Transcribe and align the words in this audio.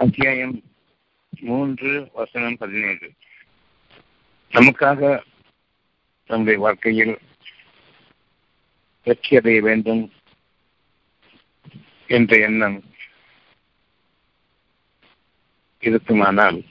அத்தியாயம் 0.00 0.62
மூன்று 1.40 2.10
வசனம் 2.12 2.56
பதினேழு. 2.56 3.12
நமக்காக 4.50 5.22
நம்முடைய 6.26 6.58
வாழ்க்கையில் 6.60 7.18
வெற்றி 9.04 9.36
அடைய 9.36 9.60
வேண்டும் 9.60 10.12
என்ற 12.06 12.38
எண்ணம் 12.38 12.84
இருக்குமானால் 15.80 16.64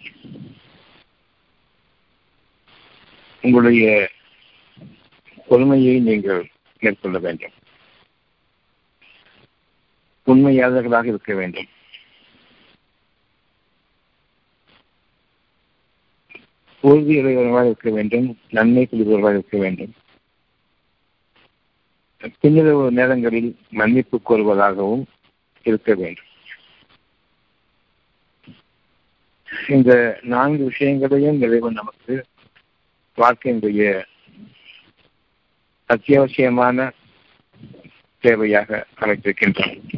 உங்களுடைய 3.41 4.11
பொறுமையை 5.47 5.99
நீங்கள் 5.99 6.51
மேற்கொள்ள 6.79 7.19
வேண்டும். 7.19 7.53
உண்மையாளர்களாக 10.25 11.05
இருக்க 11.05 11.33
வேண்டும். 11.33 11.67
உறுதியுடையவர்களாக 16.87 17.65
இருக்க 17.65 17.89
வேண்டும் 17.89 18.37
நன்மை 18.49 18.87
புரிபவர்களாக 18.91 19.29
இருக்க 19.29 19.57
வேண்டும். 19.57 19.93
பின்னிரவு 22.41 22.89
நேரங்களில் 22.89 23.57
மன்னிப்பு 23.69 24.21
கோருவதாகவும் 24.29 25.03
இருக்க 25.63 25.93
வேண்டும். 25.93 26.25
இந்த 29.67 30.19
நான்கு 30.21 30.63
விஷயங்களையும் 30.63 31.41
இறைவன் 31.41 31.73
நமக்கு 31.73 32.25
வாழ்க்கையினுடைய 33.17 34.03
அத்தியாவசியமான 35.89 36.91
தேவையாக 38.23 38.83
அமைத்திருக்கின்றான் 38.99 39.96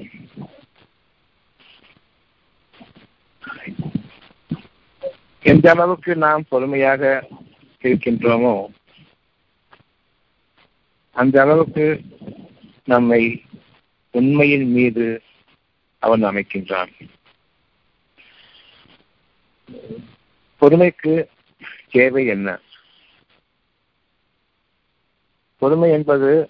எந்த 5.44 5.70
அளவுக்கு 5.70 6.16
நாம் 6.16 6.46
பொறுமையாக 6.50 7.28
இருக்கின்றோமோ 7.82 8.68
அந்த 11.12 11.42
அளவுக்கு 11.42 12.02
நம்மை 12.86 13.44
உண்மையின் 14.12 14.72
மீது 14.72 15.22
அவன் 16.00 16.24
அமைக்கின்றான். 16.24 16.92
பொறுமைக்கு 20.62 21.26
தேவை 21.92 22.26
என்ன? 22.26 22.60
பொறுமை 25.58 25.92
என்பது 25.92 26.50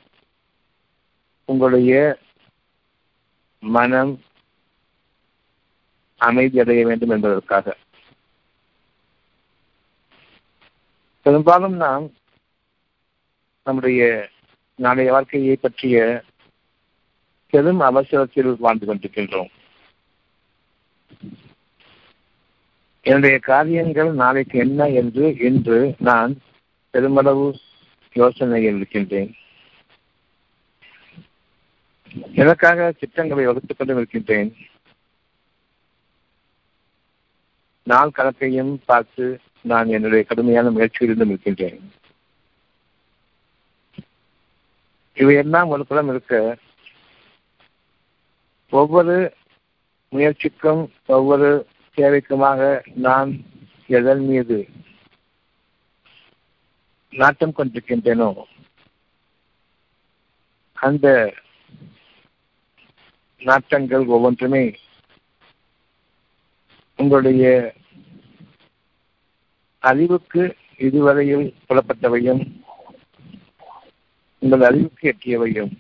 உங்களுடைய 1.46 2.20
மனம் 3.59 4.22
அமைதி 6.18 6.59
அடைய 6.59 6.86
வேண்டும் 6.86 7.09
என்பதற்காக. 7.09 7.78
பெரும்பாலும் 11.30 11.75
நாம் 11.75 12.11
நம்முடைய 13.63 14.30
நாளைய 14.75 15.11
வாழ்க்கையை 15.11 15.55
பற்றிய 15.55 16.23
பெரும் 17.49 17.80
அவசரத்தில் 17.80 18.55
வாழ்ந்து 18.59 18.95
கொண்டிருக்கின்றோம். 18.95 19.50
என்னுடைய 23.02 23.39
காரியங்கள் 23.39 24.13
நாளைக்கு 24.13 24.59
என்ன 24.59 24.89
என்று 24.89 25.38
இன்று 25.39 25.95
நான் 26.00 26.41
பெருமளவு 26.89 27.59
யோசனையில் 28.13 28.75
இருக்கின்றேன். 28.75 29.35
எனக்காக 32.33 32.94
திட்டங்களை 33.00 33.45
வகுத்துக் 33.45 33.77
கொண்டும் 33.77 33.97
இருக்கின்றேன் 33.97 34.55
நாள் 37.83 38.11
கணக்கையும் 38.17 38.77
பார்த்து 38.85 39.39
நான் 39.66 39.88
என்னுடைய 39.90 40.24
கடுமையான 40.24 40.68
முயற்சியிலிருந்தும் 40.70 41.32
இருக்கின்றேன் 41.32 41.80
இவையெல்லாம் 45.18 45.70
ஒரு 45.70 45.84
புறம் 45.86 46.09
இருக்க 46.09 46.36
ஒவ்வொரு 48.74 49.16
முயற்சிக்கும் 50.14 50.84
ஒவ்வொரு 51.09 51.50
தேவைக்குமாக 51.98 52.59
நான் 53.00 53.31
எதன் 53.90 54.24
மீது 54.25 54.58
நாட்டம் 57.14 57.56
கொண்டிருக்கின்றேனோ 57.58 58.30
அந்த 60.78 61.08
நாட்டங்கள் 63.42 64.06
ஒவ்வொன்றுமே 64.08 64.64
உங்களுடைய 67.00 67.44
அறிவுக்கு 69.79 70.56
இதுவரையில் 70.78 71.56
புலப்பட்டவையும் 71.69 72.41
உங்கள் 74.40 74.62
அறிவுக்கு 74.62 75.16
எட்டியவையும். 75.16 75.72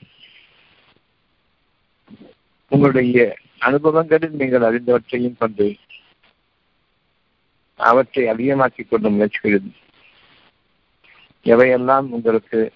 உங்களுடைய 2.67 3.37
அனுபவங்களில் 3.59 4.29
நீங்கள் 4.29 4.61
அறிந்தவற்றையும் 4.61 5.37
கொண்டு 5.37 5.77
அவற்றை 7.75 8.25
அதிகமாக்கிக் 8.25 8.87
கொள்ள 8.89 9.09
முயற்சிகிறது 9.09 9.69
எவையெல்லாம் 11.45 12.07
உங்களுக்கு 12.09 12.73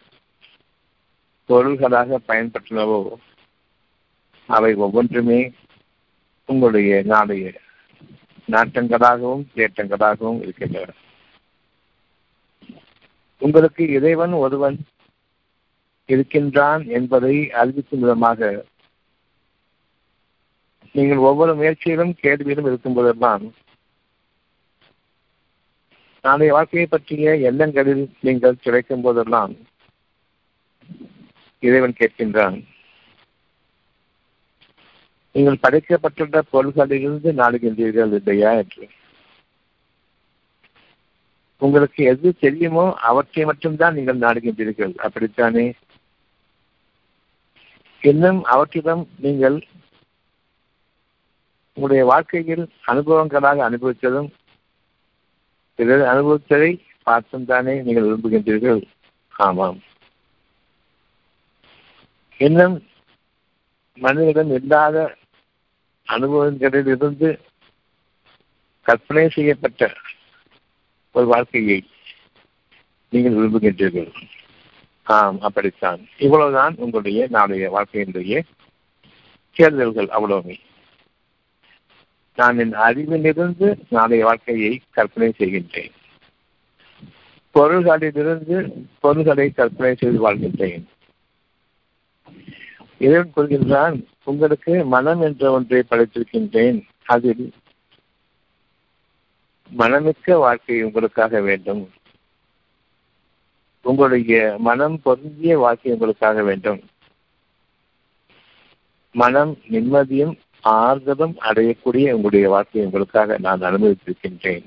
பொருள்களாக 1.45 2.19
பயன்பட்டனவோ 2.28 3.13
அவை 4.50 4.73
ஒவ்வொன்றுமே 4.73 5.51
உங்களுடைய 6.45 7.01
நாளைய 7.06 7.53
நாட்டங்களாகவும் 8.51 9.45
தேட்டங்களாகவும் 9.56 10.41
இருக்கின்றன. 10.41 10.94
உங்களுக்கு 13.38 13.88
இறைவன் 13.88 14.33
ஒருவன் 14.33 14.77
இருக்கின்றான் 16.05 16.88
என்பதை 16.88 17.51
அறிவிக்கும் 17.51 17.99
விதமாக 17.99 18.66
நீங்கள் 20.91 21.17
ஒவ்வொரு 21.17 21.55
முயற்சியிலும் 21.55 22.13
கேள்வியிலும் 22.21 22.67
இருக்கும் 22.67 22.94
போதெல்லாம் 22.94 23.53
நாளைய 26.21 26.53
வாழ்க்கையை 26.53 26.88
பற்றிய 26.89 27.38
எண்ணங்களில் 27.38 28.11
நீங்கள் 28.21 28.61
கிடைக்கும் 28.61 29.01
போதெல்லாம் 29.01 29.53
இறைவன் 31.59 31.95
கேட்கின்றான். 32.00 32.63
நீங்கள் 35.31 35.59
படைக்கப்பட்டுள்ள 35.61 36.41
பொருள்களிலிருந்து 36.53 37.31
நாடுகின்றீர்கள் 37.31 38.13
இல்லையா 38.13 38.51
என்று. 38.51 38.89
உங்களுக்கு 41.63 42.01
எது 42.12 42.29
தெரியுமோ 42.40 42.85
அவற்றை 43.09 43.44
மட்டும்தான் 43.46 43.96
நீங்கள் 43.97 44.24
நாடுகின்றீர்கள். 44.25 44.94
அப்படித்தானே? 45.06 45.66
இன்னும் 48.01 48.40
அவற்றிடம் 48.53 49.03
நீங்கள் 49.25 49.57
உங்களுடைய 51.78 52.03
வாழ்க்கையில் 52.12 52.63
அனுபவங்களாக 52.85 53.62
அனுபவித்ததும் 53.69 54.29
பிறர் 55.79 56.03
அனுபவித்ததை 56.13 56.72
பார்த்தும் 57.03 57.47
தானே 57.51 57.74
நீங்கள் 57.81 58.07
விரும்புகின்றீர்கள். 58.07 58.81
ஆமாம். 59.34 59.80
இன்னும் 62.40 62.75
மனிதனிடம் 63.97 64.51
இல்லாத 64.59 64.97
அனுபவங்களில் 66.07 66.90
இருந்து 66.95 67.30
கற்பனை 68.85 69.25
செய்யப்பட்ட 69.30 69.91
ஒரு 71.13 71.25
வாழ்க்கையை 71.25 71.84
நீங்கள் 73.09 73.34
விரும்புகின்றீர்கள். 73.34 74.12
ஆம் 75.03 75.41
அப்படித்தான். 75.41 76.07
இவ்வளவுதான் 76.18 76.74
உங்களுடைய 76.78 77.28
நாளைய 77.29 77.72
வாழ்க்கையினுடைய 77.72 78.41
தேர்தல்கள் 79.56 80.07
அவ்வளவுமே. 80.07 80.57
நான் 82.35 82.59
என் 82.59 82.74
அறிவிலிருந்து 82.74 83.75
நாளைய 83.89 84.24
வாழ்க்கையை 84.24 84.81
கற்பனை 84.89 85.33
செய்கின்றேன். 85.38 85.92
பொருள்களிலிருந்து 87.54 88.71
பொருள்களை 89.00 89.50
கற்பனை 89.50 89.95
செய்து 89.95 90.31
வாழ்கின்றேன். 90.31 90.83
இறைவன் 93.00 93.31
கொள்கின்றான் 93.36 94.04
உங்களுக்கு 94.24 94.86
மனம் 94.86 95.21
என்ற 95.21 95.51
ஒன்றை 95.51 95.83
படைத்திருக்கின்றேன். 95.92 96.83
அதில் 97.06 97.51
மனமிக்க 99.77 100.38
வாழ்க்கை 100.38 100.83
உங்களுக்காக 100.83 101.42
வேண்டும். 101.42 101.92
உங்களுடைய 103.81 104.56
மனம் 104.60 105.01
பொருந்திய 105.01 105.57
வாழ்க்கை 105.57 105.92
உங்களுக்காக 105.92 106.44
வேண்டும். 106.44 106.81
மனம் 109.12 109.57
நிம்மதியும் 109.69 110.38
ஆறுதலும் 110.63 111.36
அடையக்கூடிய 111.39 112.12
உங்களுடைய 112.12 112.50
வாழ்க்கையை 112.50 112.89
உங்களுக்காக 112.89 113.38
நான் 113.38 113.62
அனுமதித்திருக்கின்றேன். 113.62 114.63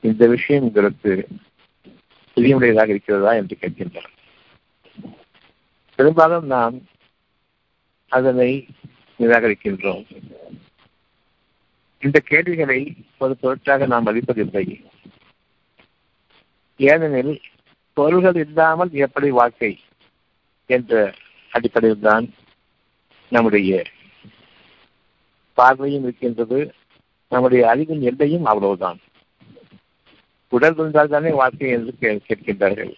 இந்த 0.00 0.26
விஷயம் 0.26 0.62
உங்களுக்கு 0.62 1.26
புதியமுடையதாக 2.36 2.88
இருக்கிறதா 2.88 3.32
என்று 3.32 3.56
கேட்கின்றான் 3.60 4.12
பெரும்பாலும் 5.94 6.46
நாம் 6.46 6.74
அதனை 8.08 8.66
நிராகரிக்கின்றோம். 9.18 10.04
இந்த 12.02 12.18
கேள்விகளை 12.30 12.80
ஒரு 13.18 13.34
பொருட்டாக 13.40 13.86
நாம் 13.86 14.06
மதிப்பதில்லை. 14.06 14.64
ஏனெனில் 16.80 17.34
பொருள்கள் 17.96 18.38
இல்லாமல் 18.44 18.90
எப்படி 19.04 19.28
வாழ்க்கை 19.30 19.70
என்ற 20.70 20.92
அடிப்படையில் 21.52 22.06
தான் 22.08 22.26
நம்முடைய 23.32 23.82
பார்வையும் 25.58 26.02
இருக்கின்றது. 26.02 26.58
நம்முடைய 27.32 27.62
அறிவின் 27.70 28.02
எல்லையும் 28.02 28.44
அவ்வளவுதான். 28.44 28.98
உடல் 30.52 30.76
இருந்தால் 30.78 31.12
தானே 31.14 31.30
வாழ்க்கை 31.30 31.70
என்று 31.70 31.92
கேட்கின்றார்கள். 32.00 32.92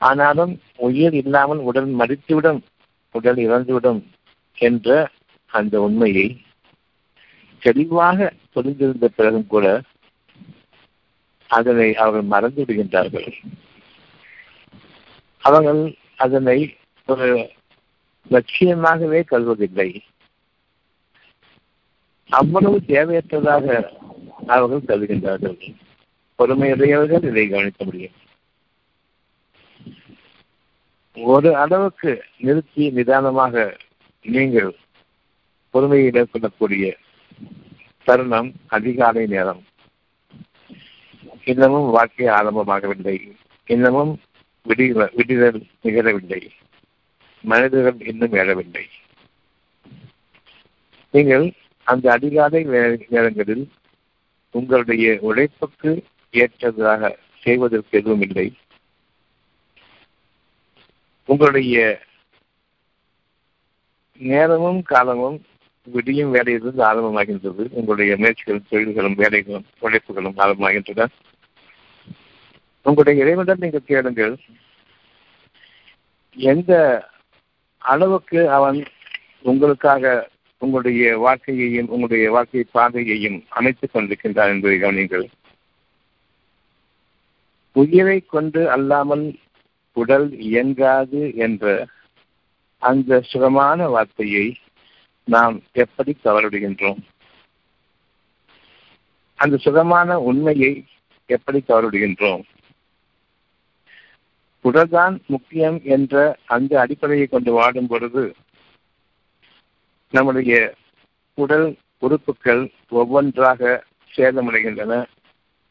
ஆனாலும் 0.00 0.52
உயிர் 0.86 1.14
இல்லாமல் 1.14 1.60
உடல் 1.68 1.90
மறித்துவிடும் 2.00 2.60
உடல் 3.14 3.36
இறந்துவிடும் 3.36 4.00
என்ற 4.58 4.88
அந்த 5.50 5.74
உண்மையை 5.80 6.26
தெளிவாக 7.62 8.32
புரிந்திருந்த 8.54 9.08
பிறகும் 9.16 9.46
கூட 9.46 9.66
அதனை 11.46 11.88
அவர்கள் 11.94 12.22
மறந்து 12.22 12.64
விடுகின்றார்கள். 12.64 13.28
அவர்கள் 15.38 15.82
அதனை 16.16 16.58
ஒரு 17.06 17.28
லட்சியமாகவே 18.30 19.20
கருவதில்லை 19.30 19.88
அவ்வளவு 22.30 22.76
தேவையற்றதாக 22.86 23.66
அவர்கள் 24.46 24.88
கருதுகின்றார்கள். 24.88 25.58
பொறுமையுடையவர்கள் 26.38 27.24
இதை 27.24 27.48
கவனிக்க 27.48 27.84
முடியும். 27.84 28.16
ஒரு 31.16 31.56
அளவுக்கு 31.56 32.12
நிறுத்தி 32.38 32.90
நிதானமாக 32.90 33.76
நீங்கள் 34.22 34.70
பொறுமையை 35.70 36.10
மேற்கொள்ளக்கூடிய 36.10 36.86
தருணம் 38.04 38.52
அதிகாலை 38.66 39.26
நேரம். 39.26 39.64
இன்னமும் 41.44 41.90
வாழ்க்கை 41.90 42.26
ஆரம்பமாகவில்லை. 42.26 43.32
இன்னமும் 43.66 44.20
விடி 44.62 44.92
விடுதல் 44.92 45.66
நிகழவில்லை. 45.82 46.48
மனிதர்கள் 47.40 48.06
இன்னும் 48.06 48.32
எழவில்லை. 48.32 48.82
நீங்கள் 51.10 51.52
அந்த 51.82 52.12
அதிகாலை 52.12 52.64
நேரங்களில் 53.08 53.70
உங்களுடைய 54.50 55.18
உழைப்புக்கு 55.20 56.04
ஏற்றதாக 56.30 57.16
செய்வதற்கு 57.40 57.98
எதுவும் 57.98 58.20
இல்லை. 58.20 58.56
உங்களுடைய 61.24 62.00
நேரமும் 64.16 64.82
காலமும் 64.82 65.44
விடியும் 65.84 66.34
வேலையிலிருந்து 66.34 66.84
ஆரம்பமாகின்றது. 66.84 67.66
உங்களுடைய 67.70 68.16
முயற்சிகளும் 68.16 68.66
தொழில்களும் 68.68 69.14
வேலைகளும் 69.14 69.64
உழைப்புகளும் 69.78 70.36
ஆரம்பமாகின்றன. 70.36 71.06
உங்களுடைய 72.82 73.22
இறைவனிடம் 73.22 73.58
நீங்கள் 73.60 73.84
கேளுங்கள். 73.84 74.36
எந்த 76.34 76.72
அளவுக்கு 77.78 78.50
அவன் 78.50 78.84
உங்களுக்காக 79.42 80.28
உங்களுடைய 80.58 81.18
வாழ்க்கையையும் 81.18 81.88
உங்களுடைய 81.88 82.30
வாழ்க்கை 82.30 82.64
பாதையையும் 82.72 83.44
அமைத்துக் 83.48 83.90
கொண்டிருக்கின்றான் 83.94 84.48
என்பதை 84.48 84.78
கவனிங்கள் 84.78 85.26
உயிரை 87.72 88.20
கொண்டு 88.20 88.70
அல்லாமல் 88.70 89.34
உடல் 89.92 90.38
இயங்காது 90.38 91.34
என்ற 91.34 91.86
அந்த 92.78 93.20
சுகமான 93.20 93.88
வார்த்தையை 93.88 94.56
நாம் 95.24 95.62
எப்படி 95.72 96.16
தவறிடுகின்றோம்? 96.24 96.98
அந்த 99.34 99.56
சுகமான 99.56 100.20
உண்மையை 100.20 100.84
எப்படி 101.26 101.64
தவறிடுகின்றோம்? 101.68 102.42
உடல்தான் 104.64 105.18
முக்கியம் 105.26 105.80
என்ற 105.84 106.36
அந்த 106.46 106.80
அடிப்படையை 106.80 107.26
கொண்டு 107.26 107.52
வாடும் 107.52 107.86
பொழுது 107.86 108.36
நம்முடைய 110.10 110.74
உடல் 111.34 111.76
உறுப்புகள் 111.98 112.70
ஒவ்வொன்றாக 112.88 113.84
சேதமடைகின்றன. 114.16 115.06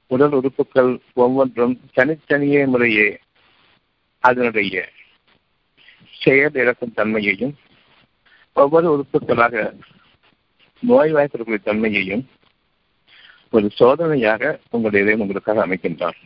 உடல் 0.07 0.31
உறுப்புகள் 0.31 0.99
ஒவ்வொன்றும் 1.13 1.79
தனித்தனியே 1.93 2.65
முறையே 2.65 3.19
அதனுடைய 4.19 4.89
செயல் 6.19 6.53
இழக்கும் 6.53 6.93
தன்மையையும் 6.93 7.55
ஒவ்வொரு 8.53 8.87
உறுப்புகளாக 8.93 9.73
நோய்வாய்ப்படக்கூடிய 10.87 11.61
தன்மையையும் 11.63 12.29
ஒரு 13.49 13.71
சோதனையாக 13.79 14.59
உங்களுடைய 14.69 15.15
உங்களுக்காக 15.15 15.67
அமைக்கின்றான் 15.67 16.19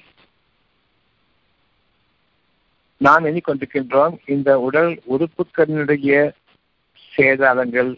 நாம் 2.97 3.25
எண்ணிக்கொண்டிருக்கின்றோம் 3.25 4.17
இந்த 4.25 4.59
உடல் 4.59 5.01
உறுப்புகளினுடைய 5.09 6.31
சேதாரங்கள் 7.17 7.97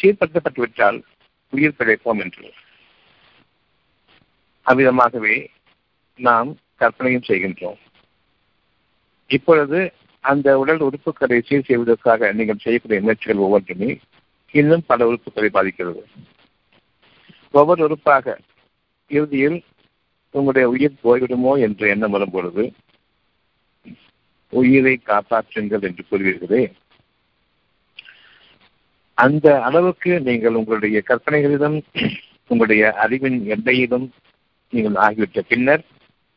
சீர்படுத்தப்பட்டுவிட்டால் 0.00 1.02
உயிர் 1.50 1.74
பிழைப்போம் 1.78 2.18
என்று. 2.18 2.52
அவ்விதமாகவே 4.66 5.46
நாம் 6.14 6.56
கற்பனையும் 6.76 7.26
செய்கின்றோம். 7.26 7.78
இப்பொழுது 9.26 9.92
அந்த 10.30 10.48
உடல் 10.58 10.82
உறுப்புகளை 10.88 11.38
சீர் 11.48 11.68
செய்வதற்காக 11.68 12.30
நீங்கள் 12.38 12.62
செய்யக்கூடிய 12.64 13.00
முயற்சிகள் 13.00 13.44
ஒவ்வொன்றுமே 13.46 13.90
இன்னும் 14.54 14.84
பல 14.86 15.06
உறுப்புகளை 15.10 15.48
பாதிக்கிறது. 15.56 16.02
ஒவ்வொரு 17.54 17.80
உறுப்பாக 17.86 18.36
இறுதியில் 19.10 19.58
உங்களுடைய 20.34 20.66
உயிர் 20.68 21.02
போய்விடுமோ 21.04 21.52
என்று 21.66 21.84
எண்ணம் 21.88 22.14
வரும் 22.14 22.30
பொழுது 22.30 22.64
உயிரை 24.52 24.94
காப்பாற்றுங்கள் 25.06 25.86
என்று 25.88 26.02
கூறுவீர்களே. 26.10 26.62
அந்த 29.18 29.46
அளவுக்கு 29.62 30.12
நீங்கள் 30.28 30.58
உங்களுடைய 30.60 30.98
கற்பனைகளிலும் 31.08 31.78
உங்களுடைய 32.50 32.82
அறிவின் 33.04 33.38
எல்லையிலும் 33.54 34.06
நீங்கள் 34.72 34.98
ஆகிவிட்ட 35.06 35.40
பின்னர் 35.50 35.84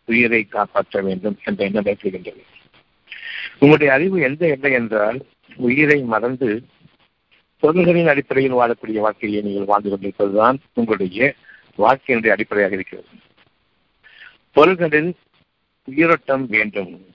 உயிரை 0.08 0.42
காப்பாற்ற 0.48 1.02
வேண்டும் 1.08 1.38
என்ற 1.46 1.60
எண்ணம் 1.66 1.90
ஏற்படுகின்றது. 1.92 2.44
உங்களுடைய 3.54 3.94
அறிவு 3.94 4.22
எந்த 4.22 4.48
எல்லை 4.48 4.72
என்றால் 4.72 5.26
உயிரை 5.56 6.02
மறந்து 6.02 6.64
பொருள்களின் 7.60 8.08
அடிப்படையில் 8.08 8.54
வாழக்கூடிய 8.54 9.00
வாழ்க்கையை 9.00 9.42
நீங்கள் 9.42 9.66
வாழ்ந்து 9.66 9.90
கொண்டிருப்பதுதான் 9.90 10.58
உங்களுடைய 10.74 11.36
வாழ்க்கையினுடைய 11.78 12.30
அடிப்படையாக 12.30 12.76
இருக்கிறது. 12.76 13.08
பொருள்களில் 14.52 15.16
உயிரோட்டம் 15.84 16.48
வேண்டும். 16.48 17.06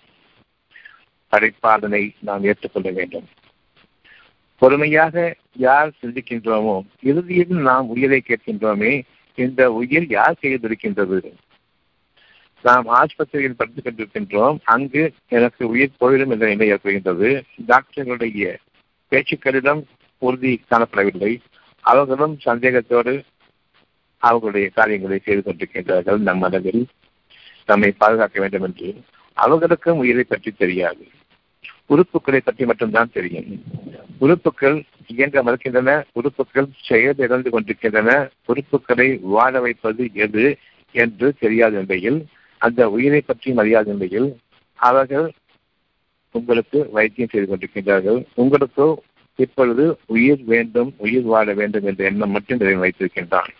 படைப்பாளனை 1.33 2.15
நாம் 2.19 2.45
ஏற்றுக்கொள்ள 2.45 2.91
வேண்டும். 2.91 3.29
பொறுமையாக 4.59 5.37
யார் 5.57 5.93
சிந்திக்கின்றோமோ 6.03 6.81
இறுதியில் 7.03 7.57
நாம் 7.61 7.89
உயிரை 7.89 8.23
கேட்கின்றோமே 8.27 9.03
இந்த 9.35 9.73
உயிர் 9.73 10.07
யார் 10.09 10.39
செய்திருக்கின்றது 10.41 11.33
நாம் 12.65 12.87
ஆஸ்பத்திரியில் 12.89 13.57
படித்துக் 13.57 13.85
கொண்டிருக்கின்றோம். 13.85 14.59
அங்கு 14.65 15.13
எனக்கு 15.29 15.69
உயிர் 15.69 15.97
போயிடும் 16.01 16.31
என்ற 16.31 16.47
நிலை 16.47 16.73
ஏற்படுகின்றது. 16.73 17.43
டாக்டர்களுடைய 17.67 18.57
பேச்சுக்களிடம் 19.11 19.83
உறுதி 20.19 20.61
காணப்படவில்லை. 20.71 21.39
அவர்களும் 21.81 22.39
சந்தேகத்தோடு 22.41 23.25
அவர்களுடைய 24.19 24.69
காரியங்களை 24.69 25.21
செய்து 25.25 25.53
கொண்டிருக்கின்றார்கள் 25.53 26.19
நம் 26.19 26.39
மனதில். 26.39 26.87
நம்மை 27.67 27.91
பாதுகாக்க 27.91 28.41
வேண்டும் 28.41 28.63
என்று. 28.63 28.95
அவர்களுக்கும் 29.33 29.99
உயிரை 29.99 30.23
பற்றி 30.23 30.51
தெரியாது. 30.51 31.09
உறுப்புகளை 31.89 32.41
பற்றி 32.45 32.65
மட்டும்தான் 32.65 33.11
தெரியும். 33.13 33.63
உறுப்புகள் 34.19 34.85
இயங்க 35.07 35.43
மறுக்கின்றன. 35.43 36.03
உறுப்புகள் 36.13 36.67
செயல் 36.83 37.15
இழந்து 37.17 37.51
கொண்டிருக்கின்றன. 37.51 38.29
உறுப்புகளை 38.49 39.19
வாழ 39.21 39.61
வைப்பது 39.61 40.11
எது 40.15 40.57
என்று 40.93 41.35
தெரியாத 41.39 41.79
நிலையில் 41.79 42.27
அந்த 42.65 42.81
உயிரை 42.97 43.21
பற்றி 43.21 43.49
அறியாத 43.63 43.93
நிலையில் 43.93 44.29
அவர்கள் 44.79 45.27
உங்களுக்கு 46.35 46.79
வைத்தியம் 46.97 47.33
செய்து 47.33 47.47
கொண்டிருக்கின்றார்கள். 47.49 48.21
உங்களுக்கோ 48.43 48.89
இப்பொழுது 49.39 49.85
உயிர் 50.15 50.43
வேண்டும் 50.53 50.91
உயிர் 51.05 51.29
வாழ 51.33 51.47
வேண்டும் 51.61 51.87
என்ற 51.91 52.03
எண்ணம் 52.11 52.35
மட்டும் 52.37 52.61
நிறைவு 52.61 52.83
வைத்திருக்கின்றான். 52.85 53.53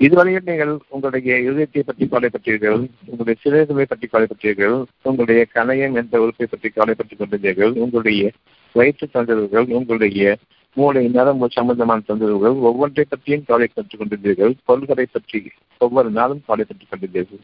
இதுவரையில் 0.00 0.48
நீங்கள் 0.48 0.72
உங்களுடைய 0.88 1.32
இதயத்தை 1.48 1.82
பற்றி 1.82 2.04
கவலைப்பட்டீர்கள் 2.06 2.80
உங்களுடைய 3.10 3.36
சிறுகளை 3.42 3.84
பற்றி 3.84 4.06
கவலைப்பட்டீர்கள் 4.12 4.76
உங்களுடைய 5.02 5.42
கணையம் 5.54 5.96
என்ற 6.00 6.20
உறுப்பை 6.24 6.46
பற்றி 6.46 6.68
கவலைப்பட்டுக் 6.68 7.20
கொண்டிருந்தீர்கள் 7.20 7.72
உங்களுடைய 7.84 8.30
வயிற்று 8.74 9.06
தொந்தரவுகள் 9.14 9.68
உங்களுடைய 9.78 10.24
மூளை 10.74 11.08
நரம்பு 11.08 11.48
சம்பந்தமான 11.50 12.02
தொந்தரவுகள் 12.08 12.60
ஒவ்வொன்றை 12.60 13.04
பற்றியும் 13.08 13.44
கவலைப்பட்டுக் 13.48 14.00
கொண்டிருந்தீர்கள். 14.00 14.54
பொருள்களை 14.64 15.06
பற்றி 15.12 15.50
ஒவ்வொரு 15.78 16.10
நாளும் 16.10 16.42
கற்றுக் 16.46 16.76
கொண்டிருந்தீர்கள். 16.90 17.40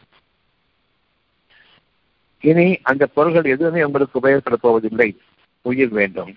இனி 2.41 2.79
அந்த 2.83 3.07
பொருள்கள் 3.07 3.45
எதுவுமே 3.45 3.83
உங்களுக்கு 3.83 4.21
உபயோகப்பட 4.21 4.55
போவதில்லை. 4.55 5.17
உயிர் 5.63 5.89
வேண்டும். 5.89 6.37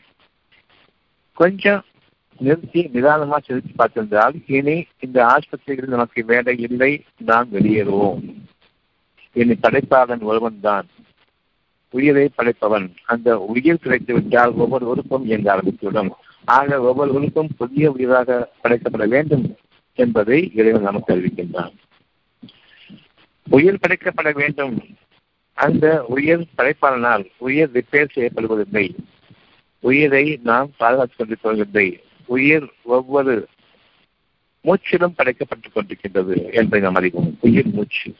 கொஞ்சம் 1.34 1.84
நிறுத்தி 2.38 2.90
நிதானமா 2.94 3.38
செலுத்தி 3.44 3.72
பார்த்திருந்தால் 3.78 4.44
இனி 4.46 4.86
இந்த 5.00 5.26
ஆஸ்பத்திரியில் 5.26 5.88
நமக்கு 5.88 6.26
வேலை 6.26 6.58
இல்லை. 6.58 7.04
நாம் 7.18 7.48
வெளியேறுவோம். 7.52 8.34
இனி 9.34 9.54
படைப்பாளன் 9.54 10.20
ஒருவன் 10.20 10.60
தான். 10.62 10.88
உயிரை 11.90 12.30
படைப்பவன். 12.38 12.96
அந்த 13.06 13.40
உயிர் 13.40 13.76
கிடைத்து 13.76 14.14
விட்டால் 14.14 14.52
ஒவ்வொருவருக்கும் 14.52 15.26
இயங்க 15.26 15.56
ஆரம்பித்துவிடும். 15.56 16.10
ஆக 16.46 16.82
ஒவ்வொருவருக்கும் 16.82 17.50
புதிய 17.58 17.92
உயிராக 17.92 18.52
படைக்கப்பட 18.64 19.08
வேண்டும் 19.08 19.56
என்பதை 19.94 20.52
இறைவன் 20.56 20.82
நமக்கு 20.82 21.16
அறிவிக்கின்றான். 21.16 21.74
உயிர் 23.50 23.80
படைக்கப்பட 23.88 24.34
வேண்டும். 24.34 24.84
அந்த 25.54 26.06
உயிர் 26.06 26.46
படைப்பாளனால் 26.58 27.30
உயிர் 27.38 27.70
ரிப்பேர் 27.70 28.08
செய்யப்படுவதில்லை. 28.16 28.96
உயிரை 29.80 30.40
நாம் 30.44 30.72
பாதுகாத்துக் 30.78 31.20
கொண்டிருப்பதில்லை 31.20 32.02
உயிர் 32.26 32.72
ஒவ்வொரு 32.84 33.48
மூச்சிலும் 34.64 35.14
படைக்கப்பட்டுக் 35.18 35.76
கொண்டிருக்கின்றது 35.76 36.54
என்பதை 36.54 36.80
நாம் 36.80 36.96
அறிவோம். 36.96 37.38
உயிர் 37.42 37.74
மூச்சு. 37.74 38.16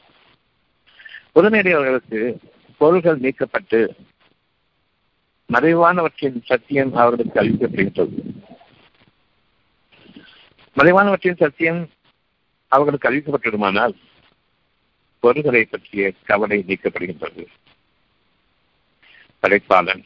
உடனடியவர்களுக்கு 1.34 2.36
பொருள்கள் 2.76 3.18
நீக்கப்பட்டு 3.18 3.88
மறைவானவற்றின் 5.52 6.44
சத்தியம் 6.44 6.94
அவர்களுக்கு 6.94 7.42
அறிவிக்கப்படுகின்றது. 7.42 8.22
மறைவானவற்றின் 10.76 11.36
சத்தியம் 11.36 11.90
அவர்களுக்கு 12.68 13.10
அறிவிக்கப்பட்டிருமானால் 13.10 13.94
பொருள்களை 15.20 15.64
பற்றிய 15.64 16.12
கவலை 16.24 16.64
நீக்கப்படுகின்றது. 16.66 17.46
படைப்பாளன் 19.42 20.04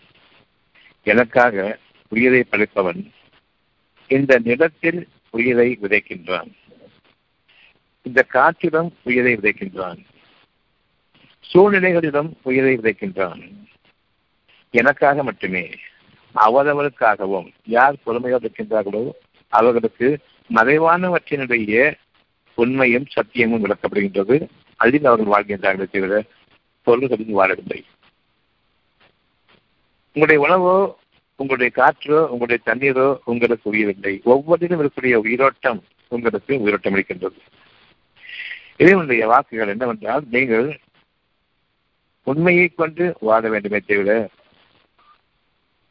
எனக்காக 1.02 1.78
உயிரை 2.08 2.44
படைப்பவன் 2.50 3.10
இந்த 4.08 4.38
நிலத்தில் 4.38 5.08
உயிரை 5.30 5.78
விதைக்கின்றான். 5.82 6.50
இந்த 8.02 8.22
காற்றிலும் 8.22 8.96
உயிரை 9.02 9.36
விதைக்கின்றான். 9.36 10.04
சூழ்நிலைகளிடம் 11.52 12.32
உயிரை 12.42 12.76
விதைக்கின்றான். 12.76 13.52
எனக்காக 14.80 15.22
மட்டுமே 15.22 15.64
அவரவருக்காகவும் 16.34 17.48
யார் 17.76 18.02
பொறுமையாக 18.04 18.42
இருக்கின்றார்களோ 18.44 19.02
அவர்களுக்கு 19.52 20.08
மறைவானவற்றினுடைய 20.50 21.74
உண்மையும் 22.58 23.06
சத்தியமும் 23.14 23.62
விளக்கப்படுகின்றது. 23.64 24.36
அதில் 24.80 25.08
அவர்கள் 25.10 25.32
வாழ்கின்றார்களே 25.34 25.86
தவிர 25.90 26.22
பொருள்களில் 26.86 27.38
வாழவில்லை. 27.38 27.80
உங்களுடைய 30.16 30.40
உணவோ 30.44 30.76
உங்களுடைய 31.40 31.70
காற்றோ 31.78 32.18
உங்களுடைய 32.32 32.58
தண்ணீரோ 32.68 33.06
உங்களுக்கு 33.24 33.66
உயிரில்லை 33.72 34.12
ஒவ்வொன்றிலும் 34.32 34.80
இருக்கக்கூடிய 34.82 35.16
உயிரோட்டம் 35.26 35.80
உங்களுக்கு 36.12 36.60
உயிரோட்டம் 36.64 36.94
இருக்கின்றது 36.96 37.40
இதனுடைய 38.82 39.24
வாக்குகள் 39.32 39.72
என்னவென்றால் 39.74 40.24
நீங்கள் 40.34 40.68
உண்மையை 42.26 42.66
கொண்டு 42.80 43.04
வாழ 43.28 43.42
வேண்டுமே 43.52 43.80
தவிர 43.82 44.10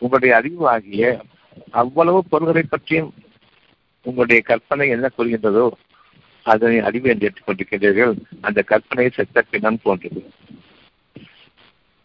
உங்களுடைய 0.01 0.35
அறிவு 0.35 0.69
ஆகிய 0.69 1.03
அவ்வளவு 1.71 2.19
பொருள்களை 2.29 2.63
பற்றியும் 2.63 3.11
உங்களுடைய 4.05 4.41
கற்பனை 4.41 4.87
என்ன 4.89 5.07
கூறுகின்றதோ 5.17 5.65
அதனை 6.45 6.79
அறிவு 6.79 7.09
என்று 7.09 7.27
ஏற்றுக்கொண்டிருக்கின்றீர்கள் 7.27 8.13
அந்த 8.41 8.61
கற்பனை 8.61 9.09
செத்த 9.09 9.41
பின்னம் 9.49 9.79
போன்றது 9.83 10.21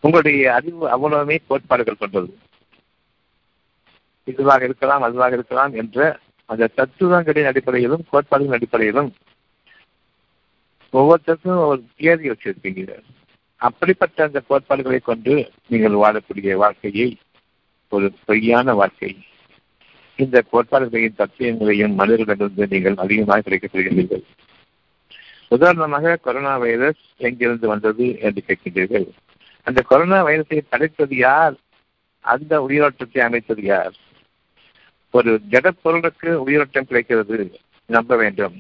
உங்களுடைய 0.05 0.53
அறிவு 0.55 0.85
அவ்வளவுமே 0.89 1.37
கோட்பாடுகள் 1.47 1.97
கொண்டது. 1.97 2.31
இதுவாக 4.29 4.65
இருக்கலாம் 4.65 5.03
அதுவாக 5.03 5.35
இருக்கலாம் 5.35 5.73
என்ற 5.75 5.99
அந்த 6.49 6.71
தத்துவங்களின் 6.77 7.45
அடிப்படையிலும் 7.45 8.05
கோட்பாடுகளின் 8.13 8.57
அடிப்படையிலும் 8.57 9.11
ஒவ்வொருத்தருக்கும் 10.93 11.65
ஒரு 11.67 11.81
தியரி 11.99 12.31
வச்சிருக்கீங்க 12.31 12.95
அப்படிப்பட்ட 13.61 14.25
அந்த 14.25 14.41
கோட்பாடுகளை 14.41 15.01
கொண்டு 15.01 15.35
நீங்கள் 15.67 16.03
வாழக்கூடிய 16.03 16.55
வாழ்க்கையை 16.57 17.09
ஒரு 17.91 18.13
பொய்யான 18.27 18.75
வாழ்க்கை 18.75 19.19
இந்த 20.17 20.45
கோட்பாடுகளையும் 20.53 21.15
தத்துவங்களையும் 21.15 21.99
மனிதர்களிடமிருந்து 21.99 22.67
நீங்கள் 22.69 22.97
அதிகமாக 22.97 23.43
கிடைக்கப்படுகிறீர்கள் 23.51 24.23
உதாரணமாக 25.49 26.17
கொரோனா 26.17 26.59
வைரஸ் 26.59 27.01
எங்கிருந்து 27.17 27.69
வந்தது 27.69 28.19
என்று 28.21 28.43
கேட்கின்றீர்கள். 28.47 29.07
அந்த 29.63 29.83
கொரோனா 29.83 30.27
வைரஸை 30.27 30.61
படைத்தது 30.69 31.17
யார்? 31.17 31.55
அந்த 32.21 32.67
உயிரோட்டத்தை 32.69 33.19
அமைத்தது 33.19 33.63
யார்? 33.63 33.95
ஒரு 35.11 35.41
ஜடப்பொருளுக்கு 35.51 36.35
உயிரோட்டம் 36.35 36.87
கிடைக்கிறது. 36.87 37.59
நம்ப 37.87 38.17
வேண்டும். 38.17 38.57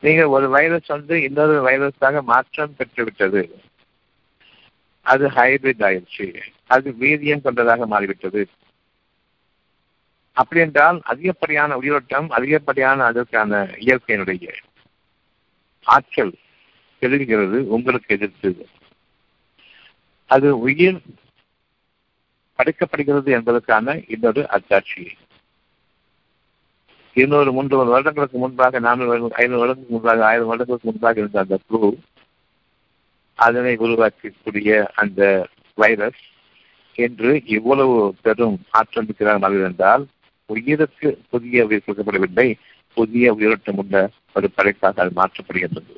நீங்கள் 0.00 0.32
ஒரு 0.36 0.48
வைரஸ் 0.48 0.86
வந்து 0.86 1.22
இன்னொரு 1.22 1.56
வைரஸாக 1.66 2.22
மாற்றம் 2.22 2.74
பெற்றுவிட்டது. 2.78 3.42
அது 5.00 5.28
ஹைபிரிட் 5.28 5.80
ஆயிடுச்சு. 5.80 6.40
அது 6.66 6.90
வீரியம் 6.90 7.40
கொண்டதாக 7.40 7.86
மாறிவிட்டது. 7.86 8.48
அப்படி 10.32 10.60
என்றால் 10.60 11.00
அதிகப்படியான 11.04 11.76
உயிரோட்டம் 11.76 12.30
அதிகப்படியான 12.30 13.04
அதற்கான 13.04 13.62
இயற்கையினுடைய 13.62 14.52
ஆற்றல் 15.84 16.34
பெருகிறது 17.00 17.58
உங்களுக்கு 17.68 18.14
எதிர்த்து. 18.14 18.66
அது 20.26 20.58
உயிர் 20.58 21.02
படைக்கப்படுகிறது 22.58 23.26
என்பதற்கான 23.26 24.00
இன்னொரு 24.08 24.46
அத்தாட்சி. 24.50 25.08
இருநூறு 27.14 27.52
மூன்று 27.52 27.84
வருடங்களுக்கு 27.84 28.38
முன்பாக 28.38 28.78
நானூறு 28.78 29.10
ஐநூறு 29.10 29.58
வருடங்களுக்கு 29.58 29.86
முன்பாக 29.88 30.24
ஆயிரம் 30.24 30.46
வருடங்களுக்கு 30.46 30.90
முன்பாக 30.90 31.18
இருந்த 31.18 31.40
அந்த 31.40 31.58
குழு 31.66 31.98
அதனை 33.44 33.72
உருவாக்கக்கூடிய 33.86 34.70
அந்த 35.02 35.20
வைரஸ் 35.78 36.22
என்று 36.98 37.30
இவ்வளவு 37.56 37.96
பெரும் 38.24 38.58
ஆற்றல் 38.78 39.06
மிக்கிறார் 39.08 39.62
என்றால் 39.68 40.04
உயிருக்கு 40.50 41.08
புதிய 41.30 41.66
உயிர் 41.68 41.86
கொடுக்கப்படவில்லை 41.86 42.48
புதிய 42.96 43.26
உயிரோட்டம் 43.34 43.78
உள்ள 43.82 43.96
ஒரு 44.34 44.46
படைப்பாக 44.54 45.02
அது 45.02 45.12
மாற்றப்படுகின்றது. 45.20 45.92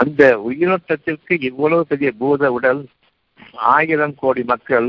அந்த 0.00 0.22
உயிரோட்டத்திற்கு 0.48 1.34
இவ்வளவு 1.48 1.82
பெரிய 1.86 2.08
பூத 2.20 2.50
உடல் 2.52 2.80
ஆயிரம் 3.74 4.14
கோடி 4.22 4.42
மக்கள் 4.52 4.88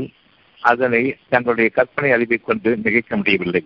அதனை 0.62 1.02
தங்களுடைய 1.28 1.68
கற்பனை 1.76 2.10
அறிவை 2.12 2.38
கொண்டு 2.38 2.70
நிகழ்த்த 2.84 3.16
முடியவில்லை. 3.16 3.62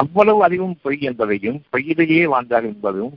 அவ்வளவு 0.00 0.40
அறிவும் 0.46 0.76
பொய் 0.82 0.98
என்பதையும் 1.10 1.58
பொய்யிலேயே 1.72 2.22
வாழ்ந்தார் 2.32 2.66
என்பதும் 2.70 3.14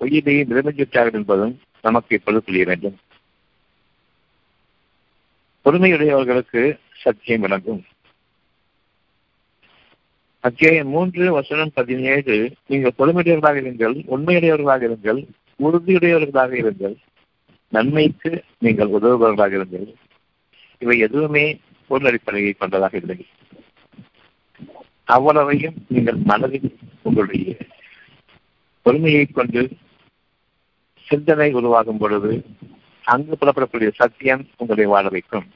பொய்யிலேயே 0.00 0.42
நிறைவேற்றிவிட்டார்கள் 0.50 1.18
என்பதும் 1.20 1.60
நமக்கு 1.82 2.14
இப்பொழுது 2.16 2.44
புரிய 2.44 2.64
வேண்டும். 2.64 2.96
பொறுமையுடையவர்களுக்கு 5.64 6.78
சத்தியம் 7.02 7.40
விளங்கும். 7.40 7.84
அத்தியாயம் 10.40 10.88
மூன்று 10.88 11.32
வசனம் 11.32 11.72
பதினேழு 11.74 12.34
நீங்கள் 12.66 12.96
பொறுமையுடையவர்களாக 12.98 13.60
இருங்கள் 13.62 13.96
உண்மையுடையவர்களாக 14.14 14.86
இருங்கள் 14.88 15.20
உறுதியுடையவர்களாக 15.60 16.52
இருங்கள் 16.62 16.96
நன்மைக்கு 17.68 18.30
நீங்கள் 18.58 18.88
உதவுபவர்களாக 18.88 19.56
இருங்கள். 19.58 19.94
இவை 20.78 20.98
எதுவுமே 20.98 21.44
பொருள் 21.88 22.08
அடிப்படையை 22.08 22.52
கொண்டதாக 22.52 22.96
இல்லை. 22.96 23.18
அவ்வளவையும் 25.04 25.74
நீங்கள் 25.88 26.20
மனதில் 26.30 26.70
உங்களுடைய 27.02 27.56
பொறுமையை 28.82 29.24
கொண்டு 29.26 29.62
சிந்தனை 31.06 31.52
உருவாகும் 31.52 31.98
பொழுது 31.98 32.44
அங்கு 33.04 33.36
புலப்படக்கூடிய 33.40 33.90
சத்தியம் 33.94 34.48
உங்களை 34.56 34.84
வாழ 34.84 35.08
வைக்கும். 35.08 35.46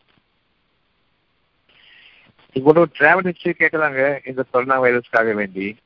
இவ்வளவு 2.52 2.88
டிராவல் 2.98 3.28
ஹிஸ்டரி 3.28 3.52
கேட்குறாங்க 3.58 4.28
இந்த 4.28 4.42
கொரோனா 4.50 4.76
வைரஸ்க்காக 4.82 5.34
வேண்டி. 5.34 5.76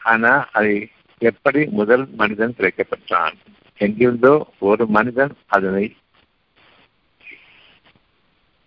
ஆனா 0.00 0.48
அதை 0.52 0.90
எப்படி 1.18 1.64
முதல் 1.64 2.04
மனிதன் 2.08 2.54
கிடைக்கப்பட்டான் 2.58 3.34
எங்கிருந்தோ 3.78 4.32
ஒரு 4.58 4.86
மனிதன் 4.86 5.34
அதனை 5.46 5.96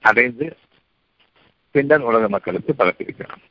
அடைந்து 0.01 0.57
பின்னர் 1.71 2.07
உலக 2.09 2.29
மக்களுக்கு 2.29 2.75
பரப்பியிருக்கிறான். 2.77 3.43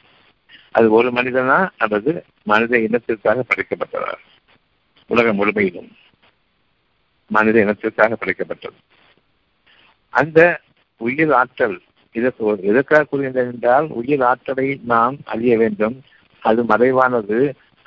அது 0.71 0.90
ஒரு 0.90 1.09
மனிதனா 1.11 1.68
அல்லது 1.76 2.25
மனித 2.42 2.78
இனத்திற்காக 2.78 3.44
படைக்கப்பட்டவர் 3.49 4.21
உலகம் 5.06 5.37
முழுமையிலும். 5.37 5.90
மனித 7.36 7.56
இனத்திற்காக 7.64 8.16
படைக்கப்பட்டது. 8.20 8.78
அந்த 10.20 10.40
உயிர் 11.06 11.32
ஆற்றல் 11.40 11.76
இதற்கு 12.18 12.48
எதற்காக 12.70 13.04
கூறுகின்றது 13.04 13.50
என்றால் 13.52 13.86
உயிர் 14.00 14.24
ஆற்றலை 14.30 14.68
நாம் 14.92 15.16
அறிய 15.34 15.52
வேண்டும். 15.62 15.96
அது 16.48 16.60
மறைவானது 16.64 17.38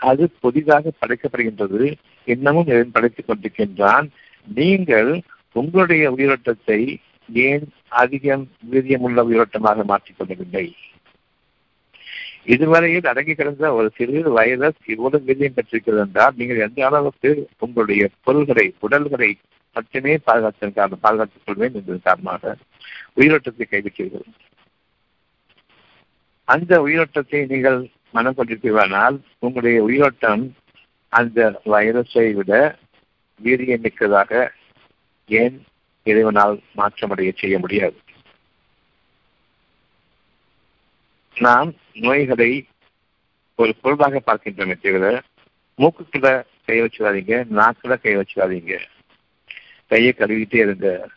அது 0.10 0.24
புதிதாக 0.44 0.92
படைக்கப்படுகின்றது 1.02 1.86
இன்னமும் 2.34 2.70
எதன் 2.74 2.96
படைத்துக் 2.96 3.28
கொண்டிருக்கின்றான். 3.30 4.08
நீங்கள் 4.56 5.12
உங்களுடைய 5.62 6.04
உயிரோட்டத்தை 6.18 6.80
ஏன் 7.48 7.66
அதிகம் 8.04 8.44
வீரியமுள்ள 8.72 9.20
உயிரோட்டமாக 9.30 9.84
மாற்றிக் 9.92 10.18
கொள்ளவில்லை? 10.18 10.66
இதுவரையில் 12.54 13.10
அடங்கி 13.12 13.34
கிடந்த 13.36 13.74
ஒரு 13.74 13.88
சிறு 13.98 14.32
வைரஸ் 14.38 14.80
இவ்வளவு 14.94 15.26
வீரியம் 15.28 15.56
பெற்றிருக்கிறது 15.58 16.02
என்றால் 16.06 16.36
நீங்கள் 16.38 16.64
எந்த 16.68 16.86
அளவுக்கு 16.86 17.30
உங்களுடைய 17.60 18.10
பொருள்களை 18.24 18.66
உடல்களை 18.80 19.30
மட்டுமே 19.76 20.14
பாதுகாத்தின் 20.28 20.76
பாதுகாத்துக் 21.06 21.46
கொள்வேன் 21.46 21.74
என்பதன் 21.74 22.06
காரணமாக 22.08 22.56
உயிரோட்டத்தை 23.18 23.66
கைவிட்டீர்கள். 23.72 24.28
அந்த 26.48 26.72
உயிரோட்டத்தை 26.82 27.40
நீங்கள் 27.54 27.80
மனம் 28.12 28.38
கொண்டிருப்பீர்களானால் 28.38 29.18
உங்களுடைய 29.40 29.84
உயிரோட்டம் 29.84 30.44
அந்த 31.10 31.62
வைரஸை 31.66 32.28
விட 32.34 32.80
வீரியமிக்கதாக 33.44 34.50
ஏன் 35.30 35.58
இறைவனால் 36.04 36.56
மாற்றமடைய 36.78 37.32
செய்ய 37.36 37.60
முடியாது? 37.60 37.98
நாம் 41.40 41.74
நோய்களை 41.94 42.66
ஒரு 43.56 43.76
பொருளாக 43.82 44.22
பார்க்கின்றோமே 44.26 44.76
தவிர 44.82 45.22
மூக்குக்குள்ள 45.78 46.44
கை 46.66 46.82
வச்சிடாதீங்க 46.82 47.46
நாக்குல 47.60 48.02
கை 48.02 48.18
வச்சிடாதீங்க. 48.18 48.80
கையை 49.88 50.14
கழுவிட்டே 50.18 50.56
இருங்க. 50.56 51.08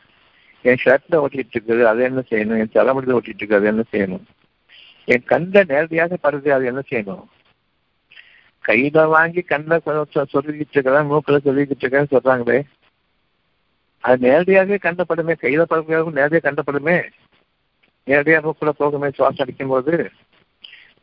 என் 0.63 0.81
ஷர்ட்ல 0.85 1.15
ஓட்டிட்டு 1.15 1.53
இருக்குது 1.53 1.83
அதை 1.83 2.05
என்ன 2.05 2.23
செய்யணும்? 2.31 2.59
என் 2.59 2.71
தலைமுடியில் 2.73 3.19
ஓட்டிட்டு 3.19 3.41
இருக்குது 3.41 3.57
அது 3.57 3.67
என்ன 3.67 3.83
செய்யணும்? 3.93 4.25
என் 5.05 5.25
கண்ட 5.25 5.65
நேரடியாக 5.69 6.19
படுது 6.23 6.49
அது 6.49 6.65
என்ன 6.65 6.83
செய்யணும்? 6.91 7.25
கையில 8.69 9.07
வாங்கி 9.07 9.41
கண்ணில் 9.41 9.85
சொல்லிக்கிட்டு 10.35 10.75
இருக்கிறேன் 10.77 11.07
மூக்கில் 11.07 11.45
சொல்லிக்கிட்டு 11.45 11.85
இருக்கேன்னு 11.85 12.17
சொல்றாங்களே. 12.17 12.63
அது 14.01 14.29
நேரடியாக 14.29 14.79
கண்டப்படுமே 14.83 15.35
கையில 15.43 15.63
படுக்கிறவங்க 15.71 16.13
நேரடியாக 16.13 16.45
கண்டப்படுமே. 16.51 16.99
நேரடியாக 18.09 18.45
மூக்குல 18.47 18.73
போகுமே 18.79 19.09
சுவாசம் 19.19 19.45
அடிக்கும் 19.45 19.73
போது 19.75 19.95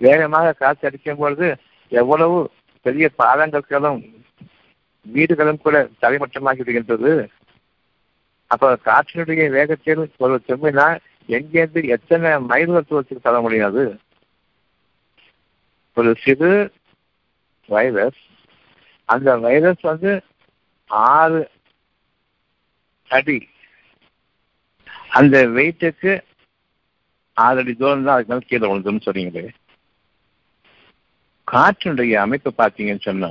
வேகமாக 0.05 0.53
காற்று 0.61 0.87
அடிக்கும் 0.87 1.21
பொழுது 1.21 1.47
எவ்வளவு 1.91 2.37
பெரிய 2.85 3.05
பாலங்களும் 3.21 4.01
வீடுகளும் 5.05 5.63
கூட 5.63 5.77
தலைமட்டமாகி 6.01 6.61
விடுகின்றது. 6.61 7.11
அப்ப 8.51 8.71
காற்றினுடைய 8.85 9.45
வேகத்தில் 9.49 10.03
ஒரு 10.17 10.35
செம்மினா 10.47 10.87
எங்கேருந்து 11.35 11.81
எத்தனை 11.95 12.31
மைல் 12.51 12.73
தூரத்துக்கு 12.89 13.19
தர 13.21 13.41
முடியாது. 13.41 13.83
ஒரு 15.97 16.11
சிறு 16.23 16.51
வைரஸ் 17.69 18.21
அந்த 19.09 19.29
வைரஸ் 19.45 19.81
வந்து 19.81 20.11
ஆறு 20.89 21.41
அடி. 23.09 23.39
அந்த 25.09 25.35
வெயிட்டுக்கு 25.57 26.13
ஆறு 27.43 27.59
அடி 27.61 27.73
தூரம் 27.75 28.05
தான் 28.07 28.15
அதுக்கு 28.15 28.33
மேலே 28.33 28.45
கீழே 28.49 28.65
விழுந்துன்னு 28.71 29.05
சொன்னீங்களே. 29.07 29.43
காற்றினுடைய 31.47 32.13
அமைப்பு 32.25 32.49
பார்த்தீங்கன்னு 32.57 33.07
சொன்னா 33.07 33.29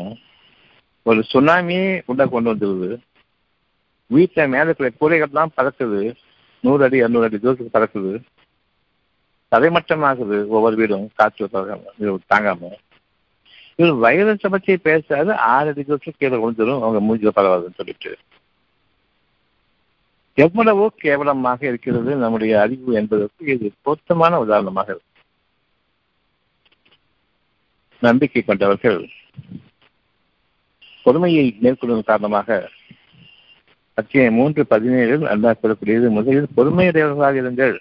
ஒரு 1.07 1.21
சுனாமியே 1.31 1.89
உள்ள 2.11 2.27
கொண்டு 2.27 2.51
வந்துடுது 2.53 2.91
வீட்டில் 4.11 4.51
மேலே 4.53 4.67
இருக்கிற 4.69 4.91
கூரைகள் 5.01 5.39
தான் 5.39 5.57
பறக்குது. 5.57 6.01
நூறு 6.65 6.85
அடி 6.87 7.03
இரநூறு 7.03 7.27
அடி 7.29 7.39
தூரத்துக்கு 7.39 7.77
பறக்குது. 7.77 8.13
தரைமட்டமாகுது 9.53 10.37
ஒவ்வொரு 10.55 10.77
வீடும் 10.81 11.07
காற்று 11.19 11.49
தாங்காம. 12.33 12.71
இது 13.81 13.91
வைரஸை 14.05 14.49
பற்றி 14.55 14.73
பேசாது 14.89 15.33
ஆறு 15.53 15.71
அடி 15.73 15.83
தூரத்துக்கு 15.83 16.21
கீழே 16.23 16.37
விழுந்துடும் 16.43 16.83
அவங்க 16.85 17.01
மூஞ்சியில் 17.07 17.37
பரவாதுன்னு 17.39 17.79
சொல்லிட்டு. 17.81 18.13
எவ்வளவோ 20.43 20.87
கேவலமாக 21.05 21.61
இருக்கிறது 21.71 22.13
நம்முடைய 22.23 22.53
அறிவு 22.63 22.93
என்பதற்கு 23.01 23.45
இது 23.55 23.67
பொருத்தமான 23.87 24.39
உதாரணமாக 24.45 24.97
நம்பிக்கை 28.03 28.43
கொண்டவர்கள் 28.43 28.99
பொறுமையை 31.05 31.45
மேற்கொள்வதன் 31.65 32.11
காரணமாக 32.11 32.49
அத்தியாயம் 34.01 34.39
மூன்று 34.41 34.63
பதினேழில் 34.71 35.27
அல்லாஹ் 35.33 35.61
சொல்லக்கூடியது 35.63 36.07
முதலில் 36.17 36.55
பொறுமையுடையவர்களாக 36.57 37.37
இருங்கள். 37.43 37.75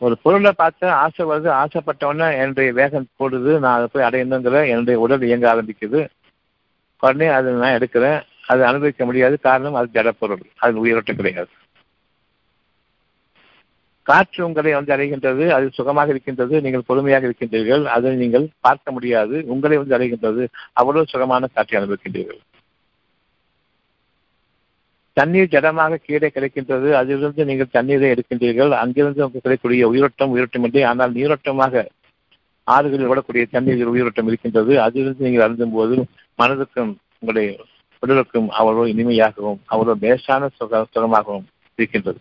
ஒரு 0.00 0.14
பொருளை 0.24 0.52
பார்த்து 0.60 0.86
ஆசை 1.02 1.24
வருது 1.30 1.48
ஆசைப்பட்டவொன்னே 1.62 2.26
என்னுடைய 2.40 2.70
வேகம் 2.78 3.10
போடுது 3.20 3.52
நான் 3.64 3.76
அதை 3.76 3.86
போய் 3.92 4.06
அடையணுங்கிற 4.08 4.56
என்னுடைய 4.72 4.96
உடல் 5.04 5.26
இயங்க 5.28 5.46
ஆரம்பிக்குது. 5.52 6.00
உடனே 7.02 7.28
அதை 7.36 7.54
நான் 7.62 7.76
எடுக்கிறேன். 7.78 8.20
அது 8.52 8.62
அனுபவிக்க 8.70 9.04
முடியாது. 9.04 9.36
காரணம் 9.46 9.78
அது 9.80 9.94
ஜடப்பொருள் 9.96 10.44
அது 10.64 10.82
உயிரோட்டம் 10.84 11.20
கிடையாது. 11.20 11.52
காற்று 14.08 14.40
உங்களை 14.46 14.72
வந்து 14.74 14.92
அடைகின்றது 14.96 15.44
அது 15.54 15.66
சுகமாக 15.78 16.12
இருக்கின்றது 16.14 16.60
நீங்கள் 16.64 16.84
பொறுமையாக 16.88 17.26
இருக்கின்றீர்கள். 17.28 17.84
அதை 17.94 18.12
நீங்கள் 18.24 18.44
பார்க்க 18.66 18.92
முடியாது. 18.96 19.36
உங்களை 19.54 19.76
வந்து 19.80 19.96
அடைகின்றது. 19.96 20.42
அவ்வளவு 20.72 21.10
சுகமான 21.12 21.48
காற்றை 21.54 21.76
அனுபவிக்கின்றீர்கள். 21.80 22.40
தண்ணீர் 25.18 25.52
ஜடமாக 25.54 26.00
கீழே 26.06 26.28
கிடைக்கின்றது. 26.36 26.88
அதிலிருந்து 27.00 27.44
நீங்கள் 27.50 27.74
தண்ணீரை 27.76 28.08
எடுக்கின்றீர்கள். 28.14 28.72
அங்கிருந்து 28.82 29.22
உங்களுக்கு 29.24 29.44
கிடைக்கக்கூடிய 29.44 29.88
உயிரோட்டம் 29.92 30.32
உயிரோட்டம் 30.34 30.66
இல்லை. 30.68 30.82
ஆனால் 30.90 31.14
நீரோட்டமாக 31.18 31.84
ஆறுகளில் 32.66 33.10
விடக்கூடிய 33.10 33.44
தண்ணீரில் 33.54 33.92
உயிரோட்டம் 33.94 34.28
இருக்கின்றது. 34.30 34.72
அதிலிருந்து 34.86 35.26
நீங்கள் 35.26 35.44
அருந்தும் 35.46 35.74
போது 35.78 35.96
மனதுக்கும் 36.42 36.92
உங்களுடைய 37.18 37.50
பிறருக்கும் 38.06 38.48
அவ்வளோ 38.58 38.82
இனிமையாகவும் 38.92 39.60
அவ்வளோ 39.70 39.94
பேசான 40.00 40.48
சுக 40.56 40.86
சுகமாகவும் 40.90 41.46
இருக்கின்றது. 41.74 42.20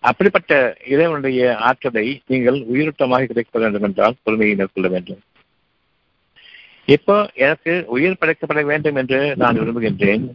அப்படிப்பட்ட 0.00 0.76
இறைவனுடைய 0.88 1.56
ஆற்றலை 1.58 2.20
நீங்கள் 2.26 2.58
உயிரோட்டமாக 2.72 3.24
கிடைக்க 3.24 3.58
வேண்டும் 3.58 3.82
என்றால் 3.82 4.18
பொறுமையை 4.22 4.56
மேற்கொள்ள 4.56 4.88
வேண்டும். 4.88 5.22
இப்போ 6.84 7.30
எனக்கு 7.34 7.84
உயிர் 7.86 8.20
படைக்கப்பட 8.20 8.64
வேண்டும் 8.64 8.94
என்று 8.94 9.20
நான் 9.36 9.58
விரும்புகின்றேன். 9.60 10.26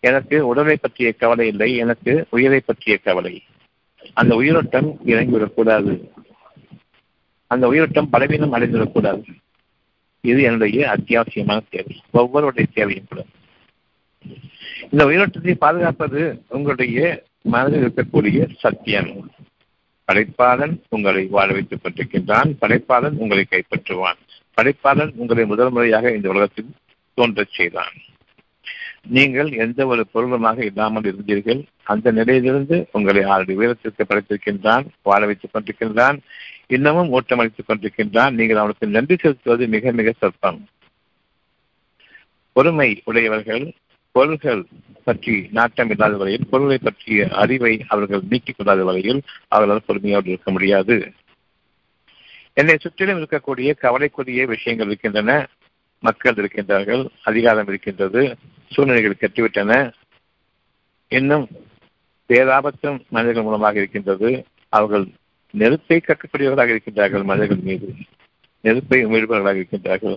எனக்கு 0.00 0.46
உடலை 0.46 0.76
பற்றிய 0.76 1.12
கவலை 1.12 1.46
இல்லை 1.46 1.76
எனக்கு 1.76 2.26
உயிரை 2.30 2.60
பற்றிய 2.60 2.96
கவலை. 2.98 3.42
அந்த 4.14 4.34
உயிரோட்டம் 4.34 4.88
இறங்கிவிடக்கூடாது. 5.06 5.94
அந்த 7.50 7.66
உயிரோட்டம் 7.66 8.10
பலவீனம் 8.10 8.54
அடைந்துவிடக்கூடாது 8.54 9.24
இது 10.26 10.42
என்னுடைய 10.42 10.96
அத்தியாவசியமான 10.96 11.60
தேவை. 11.70 12.02
ஒவ்வொருடைய 12.14 12.64
தேவையும் 12.74 13.06
கூட. 13.08 13.24
இந்த 14.90 15.04
உயிரோட்டத்தை 15.04 15.54
பாதுகாப்பது 15.54 16.42
உங்களுடைய 16.48 17.22
மனதில் 17.42 17.92
இருக்கக்கூடிய 17.92 18.56
சத்தியம். 18.58 19.30
படைப்பாளன் 20.12 20.76
உங்களை 20.88 21.26
வாழ 21.26 21.52
வைத்துக் 21.52 21.80
கொண்டிருக்கின்றான். 21.82 22.50
படைப்பாளன் 22.60 23.16
உங்களை 23.16 23.44
கைப்பற்றுவான். 23.50 24.18
படைப்பாளன் 24.56 25.12
உங்களை 25.14 25.46
முதல் 25.46 25.70
முறையாக 25.70 26.12
இந்த 26.12 26.28
உலகத்தில் 26.28 26.74
தோன்றச் 27.14 27.52
செய்தான். 27.52 27.92
நீங்கள் 29.06 29.50
எந்த 29.50 29.86
ஒரு 29.86 30.06
பொருளுமாக 30.14 30.64
இல்லாமல் 30.64 31.02
இருந்தீர்கள். 31.02 31.64
அந்த 31.82 32.10
நிலையிலிருந்து 32.10 32.88
உங்களை 32.92 33.22
ஆறு 33.22 33.54
உயரத்திற்கு 33.54 34.06
படைத்திருக்கின்றான் 34.08 34.86
வாழ 35.02 35.26
வைத்துக் 35.26 35.54
கொண்டிருக்கின்றான். 35.54 36.18
இன்னமும் 36.66 37.12
ஓட்டமளித்துக் 37.12 37.68
கொண்டிருக்கின்றான். 37.68 38.30
நீங்கள் 38.30 38.56
அவனுக்கு 38.56 38.86
நன்றி 38.86 39.16
செலுத்துவது 39.16 39.66
மிக 39.66 39.92
மிக 39.92 40.12
சொற்பம் 40.18 40.64
பொறுமை 42.52 43.00
உடையவர்கள் 43.04 43.74
பொருள்கள் 44.10 44.66
பற்றி 45.04 45.48
நாட்டம் 45.52 45.90
இல்லாத 45.90 46.16
வரையில் 46.16 46.48
பொருளை 46.50 46.78
பற்றிய 46.78 47.28
அறிவை 47.30 47.84
அவர்கள் 47.88 48.22
நீக்கிக் 48.30 48.54
கொள்ளாத 48.58 48.84
வரையில் 48.84 49.20
அவர்களால் 49.48 49.86
பொறுமையோடு 49.86 50.28
இருக்க 50.28 50.50
முடியாது. 50.50 51.12
என்னை 52.52 52.76
சுற்றிலும் 52.80 53.20
இருக்கக்கூடிய 53.22 53.76
கவலைக்குரிய 53.76 54.46
விஷயங்கள் 54.46 54.86
இருக்கின்றன. 54.86 55.48
மக்கள் 56.00 56.34
இருக்கின்றார்கள் 56.34 57.08
அதிகாரம் 57.22 57.68
இருக்கின்றது 57.68 58.36
சூழ்நிலைகள் 58.70 59.20
கட்டிவிட்டன. 59.20 59.92
இன்னும் 61.08 61.48
பேராபத்தும் 62.28 62.98
மனிதர்கள் 63.08 63.42
மூலமாக 63.42 63.78
இருக்கின்றது. 63.78 64.44
அவர்கள் 64.68 65.06
நெருப்பை 65.60 65.96
கட்டக்கூடியவர்களாக 66.00 66.72
இருக்கின்றார்கள் 66.74 67.24
மனிதர்கள் 67.24 67.66
மீது. 67.68 67.88
நெருப்பை 68.60 68.98
உமிழ்பவர்களாக 69.06 69.60
இருக்கின்றார்கள். 69.60 70.16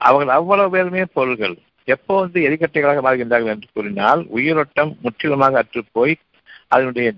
அவர்கள் 0.00 0.34
அவ்வளவு 0.34 0.70
பேருமே 0.70 1.04
பொருள்கள். 1.04 1.56
எப்போ 1.88 2.14
வந்து 2.20 2.38
எரிக்கட்டைகளாக 2.48 3.00
மாறுகின்றார்கள் 3.06 3.52
என்று 3.54 3.68
கூறினால் 3.72 4.20
உயிரோட்டம் 4.28 4.96
முற்றிலுமாக 5.02 5.62
அற்றுப்போய் 5.62 6.14
அதனுடைய 6.68 7.08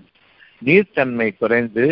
நீர்த்தன்மை 0.65 1.27
குறைந்து 1.37 1.85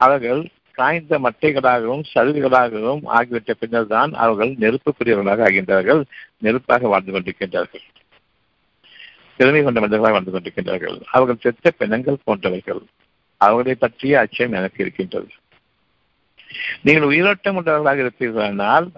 அவர்கள் 0.00 0.40
காய்ந்த 0.78 1.14
மட்டைகளாகவும் 1.18 2.04
சருகுகளாகவும் 2.14 3.02
ஆகிவிட்ட 3.18 3.52
பின்னர் 3.60 3.86
தான் 3.86 4.12
அவர்கள் 4.24 4.52
நெருப்புக்குரியவர்களாக 4.64 5.44
ஆகின்றார்கள் 5.48 6.02
நெருப்பாக 6.38 6.88
வாழ்ந்து 6.88 7.12
கொண்டிருக்கின்றார்கள். 7.12 7.84
திறமை 9.38 9.62
கொண்ட 9.62 9.80
மனிதர்களாக 9.80 10.14
வாழ்ந்து 10.16 10.34
கொண்டிருக்கின்றார்கள். 10.34 10.96
அவர்கள் 11.12 11.42
செத்த 11.42 11.70
பிணங்கள் 11.70 12.24
போன்றவர்கள் 12.24 12.82
அவர்களை 13.38 13.74
பற்றிய 13.74 14.18
அச்சம் 14.18 14.52
எனக்கு 14.52 14.84
இருக்கின்றது. 14.84 15.28
நீங்கள் 16.82 17.02
உயிரோட்டம் 17.02 17.56
உள்ளவர்களாக 17.56 18.08
இருப்பீர்களானால் 18.08 18.90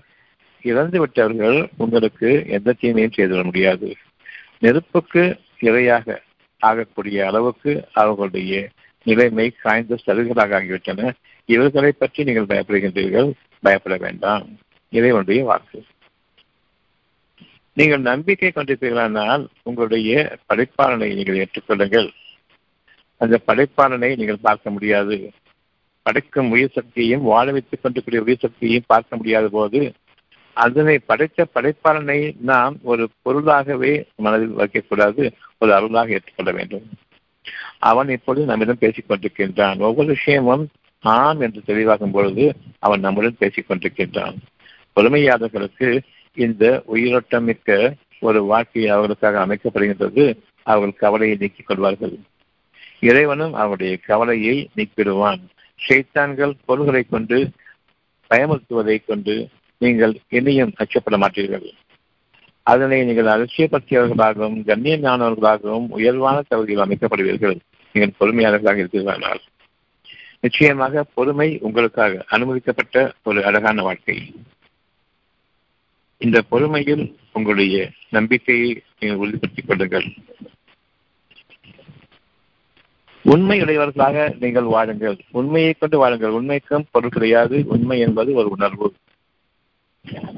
இறந்து 0.62 0.98
விட்டவர்கள் 0.98 1.68
உங்களுக்கு 1.76 2.44
எந்த 2.48 2.72
தீமையும் 2.72 3.12
செய்துவிட 3.12 3.44
முடியாது. 3.44 3.96
நெருப்புக்கு 4.58 5.40
இரையாக 5.60 6.16
ஆகக்கூடிய 6.58 7.26
அளவுக்கு 7.26 7.88
அவர்களுடைய 7.92 8.68
நிலைமை 9.02 9.50
காய்ந்த 9.50 9.98
சலுகைகளாக 10.06 10.60
ஆகிவிட்டன. 10.60 11.12
இவர்களை 11.44 11.92
பற்றி 11.92 12.24
நீங்கள் 12.24 12.44
பயப்படுகின்றீர்கள். 12.44 13.32
பயப்பட 13.60 13.96
வேண்டாம். 13.96 14.48
இறைவனுடைய 14.90 15.44
வாக்கு. 15.44 15.84
நீங்கள் 17.72 18.00
நம்பிக்கை 18.00 18.52
கொண்டிருப்பீர்களானால் 18.54 19.46
உங்களுடைய 19.62 20.38
படைப்பாளனை 20.48 21.14
நீங்கள் 21.14 21.36
ஏற்றுக்கொள்ளுங்கள். 21.36 22.10
அந்த 23.20 23.36
படைப்பாளனை 23.46 24.10
நீங்கள் 24.16 24.44
பார்க்க 24.48 24.70
முடியாது. 24.70 25.16
படைக்கும் 26.06 26.50
உயிர் 26.50 26.76
சக்தியையும் 26.76 27.26
வாழ 27.32 27.46
வைத்துக் 27.52 27.82
கொண்டிருக்கிற 27.82 28.22
உயிர் 28.22 28.44
சக்தியையும் 28.44 28.90
பார்க்க 28.92 29.16
முடியாத 29.16 29.48
போது 29.48 29.80
அதனை 30.56 30.94
படைத்த 30.98 31.46
படைப்பாளனை 31.54 32.18
நாம் 32.40 32.76
ஒரு 32.82 33.04
பொருளாகவே 33.22 33.92
மனதில் 34.16 34.56
வைக்கக்கூடாது 34.56 35.22
ஒரு 35.58 35.70
அருளாக 35.74 36.10
ஏற்றுக்கொள்ள 36.10 36.50
வேண்டும். 36.52 36.86
அவன் 37.78 38.08
இப்பொழுது 38.08 38.46
நம்மிடம் 38.46 38.82
பேசிக் 38.84 39.08
கொண்டிருக்கின்றான். 39.08 39.78
ஒவ்வொரு 39.78 40.08
விஷயமும் 40.08 40.64
ஆம் 41.04 41.40
என்று 41.40 41.62
தெளிவாகும் 41.66 42.12
பொழுது 42.12 42.46
அவன் 42.78 43.00
நம்முடன் 43.00 43.40
பேசிக் 43.42 43.68
கொண்டிருக்கின்றான். 43.68 44.36
பொறுமையாதவர்களுக்கு 44.96 45.88
இந்த 46.36 46.82
உயிரோட்டம் 46.86 47.44
மிக்க 47.44 47.94
ஒரு 48.20 48.40
வாழ்க்கை 48.44 48.88
அவர்களுக்காக 48.88 49.40
அமைக்கப்படுகின்றது. 49.46 50.24
அவர்கள் 50.66 51.00
கவலையை 51.00 51.36
நீக்கிக் 51.40 51.66
கொள்வார்கள். 51.66 52.16
இறைவனும் 53.00 53.54
அவனுடைய 53.54 53.96
கவலையை 53.96 54.68
நீக்கிடுவான். 54.76 55.40
ஷைத்தான்கள் 55.88 56.54
பொருள்களை 56.64 57.02
கொண்டு 57.02 57.50
பயமுறுத்துவதை 58.30 59.04
கொண்டு 59.06 59.48
நீங்கள் 59.78 60.20
இனியும் 60.28 60.72
அச்சப்பட 60.78 61.16
மாட்டீர்கள். 61.16 61.68
அதனை 62.62 63.04
நீங்கள் 63.04 63.30
அலட்சியப்படுத்தியவர்களாகவும் 63.34 64.58
கண்ணியமானவர்களாகவும் 64.66 65.88
உயர்வான 65.88 66.42
தகுதியில் 66.48 66.84
அமைக்கப்படுவீர்கள். 66.84 67.58
நீங்கள் 67.92 68.16
பொறுமையாளர்களாக 68.20 68.76
இருக்கிறார்கள் 68.76 69.40
நிச்சயமாக 70.40 71.02
பொறுமை 71.02 71.58
உங்களுக்காக 71.60 72.24
அனுமதிக்கப்பட்ட 72.28 73.12
ஒரு 73.22 73.44
அழகான 73.44 73.82
வாழ்க்கை. 73.82 74.32
இந்த 76.16 76.42
பொறுமையில் 76.50 77.14
உங்களுடைய 77.32 77.90
நம்பிக்கையை 78.10 78.82
நீங்கள் 78.98 79.18
உறுதிப்படுத்திக் 79.18 79.66
கொள்ளுங்கள். 79.66 80.12
உண்மை 83.22 83.60
உடையவர்களாக 83.60 84.34
நீங்கள் 84.40 84.62
வாழுங்கள். 84.62 85.18
உண்மையை 85.30 85.74
கொண்டு 85.78 85.98
வாழுங்கள். 85.98 86.30
உண்மைக்கும் 86.30 86.86
பொருள் 86.90 87.10
கிடையாது. 87.10 87.64
உண்மை 87.66 88.00
என்பது 88.00 88.32
ஒரு 88.32 88.48
உணர்வு. 88.48 88.94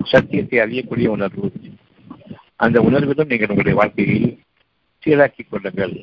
சத்தியத்தை 0.04 0.58
அறியக்கூடிய 0.58 1.06
உணர்வு. 1.06 1.52
அந்த 2.56 2.80
உணர்விலும் 2.80 3.28
நீங்கள் 3.28 3.48
உங்களுடைய 3.48 3.74
வாழ்க்கையை 3.74 4.38
சீராக்கிக் 5.04 5.48
கொள்ளுங்கள். 5.50 6.02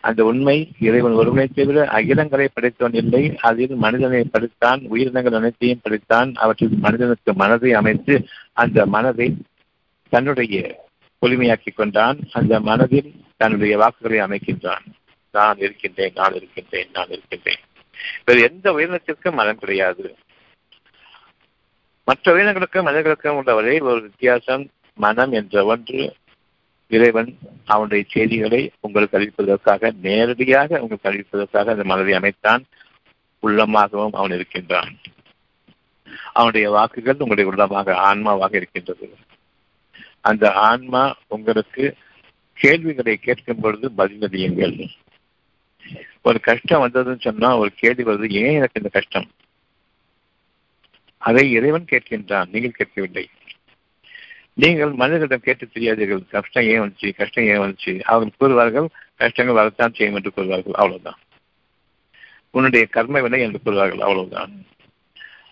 அந்த 0.00 0.24
உண்மை 0.24 0.72
இறைவன் 0.78 1.12
ஒருவனை 1.12 1.46
தவிர 1.46 1.84
அகிலங்களை 1.84 2.48
படைத்தவன் 2.52 3.04
இல்லை. 3.04 3.36
அதில் 3.36 3.74
மனிதனை 3.74 4.24
படைத்தான் 4.24 4.80
உயிரினங்கள் 4.80 5.32
அனைத்தையும் 5.32 5.80
படைத்தான். 5.82 6.34
அவற்றில் 6.34 6.78
மனிதனுக்கு 6.80 7.34
மனதை 7.34 7.72
அமைத்து 7.72 8.26
அந்த 8.52 8.86
மனதை 8.86 9.36
தன்னுடைய 10.08 10.84
பொலிமையாக்கிக் 11.26 11.76
கொண்டான். 11.76 12.18
அந்த 12.32 12.60
மனதில் 12.60 13.14
தன்னுடைய 13.36 13.76
வாக்குகளை 13.76 14.18
அமைக்கின்றான். 14.18 14.86
நான் 15.38 15.58
இருக்கின்றேன் 15.58 16.12
நான் 16.14 16.34
இருக்கின்றேன் 16.34 16.88
நான் 16.92 17.08
இருக்கின்றேன். 17.08 17.62
வேறு 18.24 18.42
எந்த 18.42 18.72
உயிரினத்திற்கும் 18.72 19.32
மனம் 19.32 19.58
கிடையாது. 19.58 20.16
மற்ற 22.04 22.32
உயிரினங்களுக்கும் 22.32 22.82
மனிதர்களுக்கும் 22.82 23.36
உள்ள 23.36 23.54
ஒரே 23.54 23.78
ஒரு 23.78 24.00
வித்தியாசம் 24.00 24.64
மனம் 24.94 25.32
என்ற 25.32 25.64
ஒன்று 25.64 26.14
இறைவன் 26.88 27.38
அவனுடைய 27.64 28.04
செய்திகளை 28.08 28.70
உங்களுக்கு 28.80 29.18
அறிவிப்பதற்காக 29.18 29.92
நேரடியாக 30.02 30.80
உங்களுக்கு 30.80 31.08
அறிவிப்பதற்காக 31.08 31.70
அந்த 31.70 31.84
மனதை 31.84 32.12
அமைத்தான் 32.12 32.64
உள்ளமாகவும் 33.40 34.12
அவன் 34.12 34.30
இருக்கின்றான். 34.30 34.94
அவனுடைய 36.32 36.70
வாக்குகள் 36.70 37.16
உங்களுடைய 37.18 37.50
உள்ளமாக 37.50 37.94
ஆன்மாவாக 38.10 38.56
இருக்கின்றது. 38.56 39.14
அந்த 40.20 40.52
ஆன்மா 40.52 41.16
உங்களுக்கு 41.28 41.94
கேள்விகளை 42.54 43.16
கேட்கும் 43.16 43.60
பொழுது 43.60 43.90
பதிலதியுங்கள் 43.96 44.88
ஒரு 46.22 46.40
கஷ்டம் 46.40 46.82
வந்ததுன்னு 46.84 47.20
சொன்னா 47.20 47.58
ஒரு 47.58 47.70
கேள்வி 47.76 48.04
வருது 48.04 48.30
ஏன் 48.30 48.54
எனக்கு 48.54 48.80
இந்த 48.80 48.90
கஷ்டம்? 48.92 49.28
அதை 51.22 51.52
இறைவன் 51.52 51.90
கேட்கின்றான் 51.90 52.50
நீங்கள் 52.50 52.76
கேட்கவில்லை. 52.76 53.24
நீங்கள் 54.54 54.92
மனிதர்களிடம் 54.92 55.44
கேட்டு 55.44 55.68
தெரியாதீர்கள் 55.74 56.22
கஷ்டம் 56.30 56.64
ஏன் 56.64 56.80
வந்துச்சு? 56.80 57.08
கஷ்டம் 57.16 57.44
ஏன் 57.44 57.60
வந்துச்சு? 57.60 58.00
அவர்கள் 58.00 58.38
கூறுவார்கள் 58.40 58.88
கஷ்டங்கள் 59.16 59.54
வரத்தான் 59.54 59.94
செய்யும் 59.94 60.14
என்று 60.14 60.32
கூறுவார்கள் 60.36 60.78
அவ்வளவுதான். 60.80 61.18
உன்னுடைய 62.50 62.86
கர்ம 62.86 63.20
வினை 63.20 63.40
என்று 63.40 63.60
கூறுவார்கள் 63.64 64.04
அவ்வளவுதான். 64.06 64.52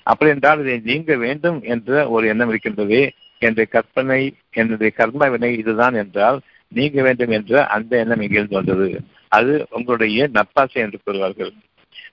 அப்படி 0.03 0.31
என்றால் 0.31 0.61
இதை 0.61 0.81
நீங்க 0.85 1.16
வேண்டும் 1.16 1.62
என்ற 1.62 2.09
ஒரு 2.09 2.27
எண்ணம் 2.29 2.49
இருக்கின்றது 2.49 3.14
என்னுடைய 3.38 3.70
கற்பனை 3.70 4.35
என்னுடைய 4.51 4.90
கர்ம 4.94 5.29
வினை 5.29 5.51
இதுதான் 5.59 5.94
என்றால் 5.94 6.38
நீங்க 6.68 7.02
வேண்டும் 7.02 7.31
என்ற 7.31 7.66
அந்த 7.66 7.98
எண்ணம் 7.98 8.20
இங்கிருந்து 8.20 8.55
வந்தது? 8.55 9.00
அது 9.29 9.66
உங்களுடைய 9.70 10.29
நப்பாசை 10.29 10.72
என்று 10.72 10.98
கூறுவார்கள். 11.07 11.52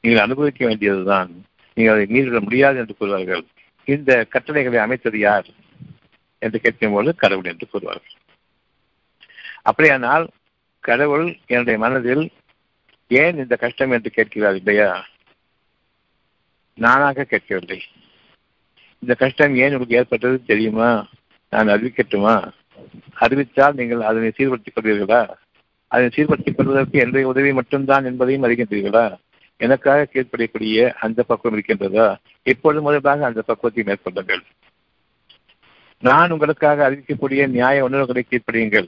நீங்கள் 0.01 0.23
அனுபவிக்க 0.23 0.65
வேண்டியதுதான். 0.65 1.45
நீங்கள் 1.73 1.93
அதை 1.95 2.05
மீறிவிட 2.05 2.41
முடியாது 2.41 2.77
என்று 2.77 2.95
கூறுவார்கள். 2.99 3.45
இந்த 3.85 4.23
கட்டளைகளை 4.23 4.79
அமைத்தது 4.79 5.19
யார்? 5.19 5.45
என்று 6.39 6.59
கேட்கும்போது 6.59 7.15
கடவுள் 7.15 7.51
என்று 7.51 7.67
கூறுவார்கள். 7.73 8.15
அப்படியானால் 9.61 10.29
கடவுள் 10.79 11.37
என்னுடைய 11.45 11.79
மனதில் 11.79 12.31
ஏன் 13.07 13.37
இந்த 13.37 13.55
கஷ்டம் 13.55 13.91
என்று 13.91 14.09
கேட்கிறார் 14.09 14.55
இல்லையா? 14.55 15.05
நானாக 16.73 17.23
கேட்கவில்லை. 17.23 17.81
இந்த 18.99 19.13
கஷ்டம் 19.13 19.55
ஏன் 19.55 19.71
உங்களுக்கு 19.71 19.95
ஏற்பட்டது 19.95 20.45
தெரியுமா? 20.45 21.07
நான் 21.49 21.67
அறிவிக்கட்டுமா? 21.67 22.51
அறிவித்தால் 23.13 23.73
நீங்கள் 23.73 24.01
அதனை 24.01 24.31
சீர்படுத்திக் 24.37 24.77
கொள்வீர்களா? 24.81 25.29
அதனை 25.87 26.11
சீர்படுத்திக் 26.15 26.55
கொள்வதற்கு 26.55 26.99
என்னுடைய 26.99 27.27
உதவி 27.27 27.53
மட்டும்தான் 27.53 28.05
என்பதையும் 28.05 28.43
அறிகின்றீர்களா? 28.43 29.17
எனக்காக 29.57 30.07
கீழ்ப்படியக்கூடிய 30.13 30.93
அந்த 30.93 31.23
பக்குவம் 31.23 31.59
இருக்கின்றதா? 31.59 32.15
இப்பொழுது 32.43 32.81
முதலாக 32.81 33.25
அந்த 33.25 33.41
பக்குவத்தை 33.41 33.83
மேற்கொள்ளுங்கள். 33.83 34.41
நான் 35.99 36.31
உங்களுக்காக 36.31 36.91
அறிவிக்கக்கூடிய 36.91 37.47
நியாய 37.47 37.83
உணர்வுகளை 37.83 38.25
கீழ்ப்படியுங்கள். 38.29 38.87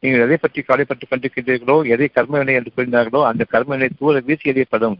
நீங்கள் 0.00 0.20
எதை 0.20 0.36
பற்றி 0.36 0.62
கவலைப்பட்டுக் 0.62 1.10
கொண்டிருக்கின்றீர்களோ 1.10 1.86
எதை 1.86 2.10
கர்மவினை 2.14 2.52
என்று 2.52 2.72
கூறினார்களோ 2.76 3.24
அந்த 3.24 3.46
கர்மவினை 3.52 3.88
தூர 3.98 4.20
வீசி 4.20 4.50
எறியப்படும். 4.50 4.96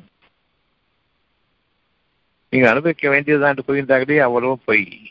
நீங்கள் 2.50 2.70
அனுபவிக்க 2.70 3.10
வேண்டியதுதான் 3.10 3.54
என்று 3.56 3.74
கூறுகின்றார்களே 3.74 4.18
அவ்வளவு 4.18 4.58
பொய். 4.64 5.10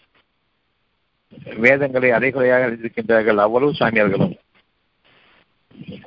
வேதங்களை 1.56 2.12
அரைகுறையாக 2.12 2.68
அறிந்திருக்கின்றார்கள் 2.68 3.36
அவ்வளவு 3.36 3.72
சாமியார்களும். 3.72 4.38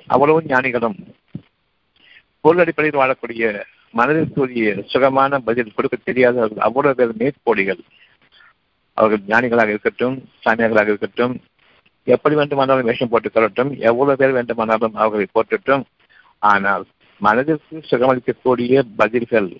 அவ்வளவு 0.06 0.42
ஞானிகளும். 0.42 0.96
பொருள் 2.40 2.60
அடிப்படையில் 2.60 3.00
வாழக்கூடிய 3.00 3.62
மனதிற்குரிய 3.90 4.82
சுகமான 4.86 5.38
பதில் 5.38 5.74
கொடுக்க 5.74 5.96
தெரியாதவர்கள் 6.04 6.58
அவ்வளவு 6.58 6.94
பேர் 6.94 7.16
மேற்போடிகள். 7.16 7.78
அவர்கள் 8.94 9.26
ஞானிகளாக 9.26 9.68
இருக்கட்டும் 9.68 10.28
சாமியார்களாக 10.44 10.82
இருக்கட்டும் 10.82 11.40
எப்படி 12.04 12.34
வேண்டுமானாலும் 12.34 12.84
வேஷம் 12.84 13.08
போட்டுக் 13.08 13.36
கொள்ளட்டும் 13.36 13.78
எவ்வளவு 13.78 14.16
பேர் 14.16 14.30
வேண்டுமானாலும் 14.30 14.94
அவர்களை 14.94 15.26
போட்டுட்டும் 15.34 15.82
ஆனால் 16.38 16.84
மனதிற்கு 17.18 17.84
சுகமளிக்கக்கூடிய 17.90 18.82
பதில்கள் 18.96 19.56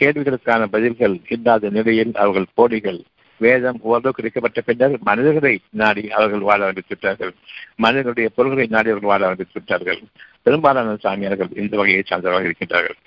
கேள்விகளுக்கான 0.00 0.66
பதில்கள் 0.66 1.20
இல்லாத 1.28 1.68
நிலையில் 1.68 2.14
அவர்கள் 2.14 2.46
போடிகள். 2.54 3.04
வேதம் 3.40 3.78
ஓரளவு 3.88 4.16
கிடைக்கப்பட்ட 4.16 4.60
பின்னர் 4.68 4.94
மனிதர்களை 5.08 5.52
நாடி 5.82 6.02
அவர்கள் 6.08 6.46
வாழ 6.48 6.60
ஆரம்பித்துவிட்டார்கள். 6.68 7.32
மனிதர்களுடைய 7.76 8.28
பொருள்களை 8.36 8.66
நாடி 8.70 8.90
அவர்கள் 8.90 9.12
வாழ 9.12 9.22
ஆரம்பித்து 9.26 9.56
விட்டார்கள் 9.58 10.00
பெரும்பாலான 10.42 10.96
சாமியார்கள் 11.04 11.50
இந்த 11.62 11.74
வகையை 11.76 12.02
சார்ந்தவராக 12.02 12.48
இருக்கின்றார்கள். 12.48 12.98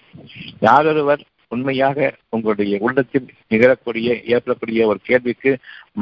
யாரொருவர் 0.59 1.23
உண்மையாக 1.47 1.99
உங்களுடைய 2.29 2.77
உள்ளத்தில் 2.87 3.29
நிகழக்கூடிய 3.51 4.09
ஏற்படக்கூடிய 4.33 4.81
ஒரு 4.87 4.99
கேள்விக்கு 5.03 5.51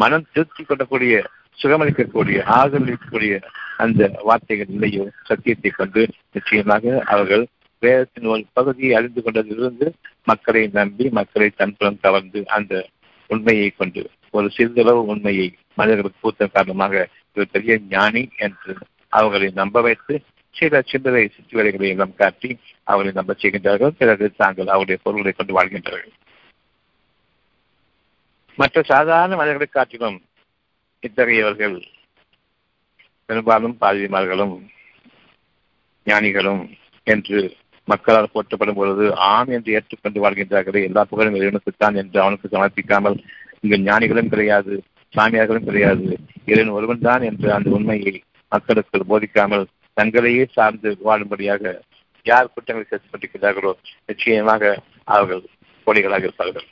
மனம் 0.03 0.25
திருப்தி 0.33 0.63
கொள்ளக்கூடிய 0.63 1.13
சுகமளிக்கக்கூடிய 1.61 2.39
ஆதரவளிக்கக்கூடிய 2.57 3.35
அந்த 3.83 4.01
வார்த்தைகள் 4.23 4.73
இல்லையோ 4.75 5.05
சத்தியத்தை 5.29 5.71
கொண்டு 5.71 6.01
நிச்சயமாக 6.31 7.03
அவர்கள் 7.05 7.45
வேதத்தின் 7.83 8.29
ஒரு 8.33 8.43
பகுதியை 8.53 8.91
அறிந்து 8.95 9.21
கொண்டதிலிருந்து 9.21 9.87
மக்களை 10.23 10.63
நம்பி 10.73 11.05
மக்களை 11.09 11.49
தன்புறம் 11.55 11.99
கவர்ந்து 12.01 12.39
அந்த 12.57 12.73
உண்மையை 13.29 13.69
கொண்டு 13.69 14.01
ஒரு 14.31 14.47
சிறிதளவு 14.49 15.01
உண்மையை 15.05 15.47
மனிதர்களுக்கு 15.73 16.19
பூத்த 16.21 16.47
காரணமாக 16.47 16.93
இவர் 17.33 17.51
பெரிய 17.51 17.73
ஞானி 17.89 18.23
என்று 18.37 18.73
அவர்களை 19.09 19.49
நம்ப 19.55 19.81
வைத்து 19.81 20.13
சில 20.55 20.81
சிந்தனை 20.81 21.23
சிற்றுவேலைகளை 21.33 21.87
எல்லாம் 21.87 22.15
காட்டி 22.15 22.49
அவர்களை 22.83 23.11
நம்ப 23.15 23.35
செய்கின்றார்கள். 23.41 23.93
பிறகு 23.97 24.25
தாங்கள் 24.35 24.67
அவருடைய 24.67 24.97
பொருள்களை 25.03 25.33
கொண்டு 25.33 25.53
வாழ்கின்றார்கள். 25.57 26.13
மற்ற 28.57 28.81
சாதாரண 28.83 29.35
மனிதர்களை 29.35 29.67
காட்டிலும் 29.71 30.17
இத்தகையவர்கள் 31.03 31.77
பெரும்பாலும் 33.29 33.77
பாதிரிமார்களும் 33.81 34.55
ஞானிகளும் 36.07 36.63
என்று 37.07 37.39
மக்களால் 37.87 38.33
போற்றப்படும் 38.33 38.75
பொழுது 38.75 39.05
ஆம் 39.15 39.49
என்று 39.49 39.73
ஏற்றுக்கொண்டு 39.73 40.19
வாழ்கின்றார்களே. 40.23 40.81
எல்லா 40.87 41.03
புகழும் 41.03 41.35
இறைவனுக்குத்தான் 41.35 41.95
என்று 42.01 42.17
அவனுக்கு 42.21 42.47
சமர்ப்பிக்காமல் 42.51 43.17
இங்கு 43.67 43.89
ஞானிகளும் 43.89 44.29
கிடையாது 44.29 44.73
சாமியார்களும் 45.13 45.67
கிடையாது. 45.69 46.17
இறைவன் 46.45 46.73
ஒருவன் 46.73 47.05
தான் 47.07 47.21
என்று 47.21 47.53
அந்த 47.53 47.69
உண்மையை 47.69 48.23
மக்களுக்கு 48.49 49.05
போதிக்காமல் 49.09 49.65
தங்களையே 49.97 50.43
சார்ந்து 50.51 50.97
வாழும்படியாக 51.05 51.79
யார் 52.25 52.51
குற்றங்களை 52.53 52.99
சேர்த்துக் 52.99 53.77
நிச்சயமாக 54.05 54.79
அவர்கள் 55.03 55.43
கோடிகளாக 55.85 56.23
இருப்பார்கள். 56.23 56.67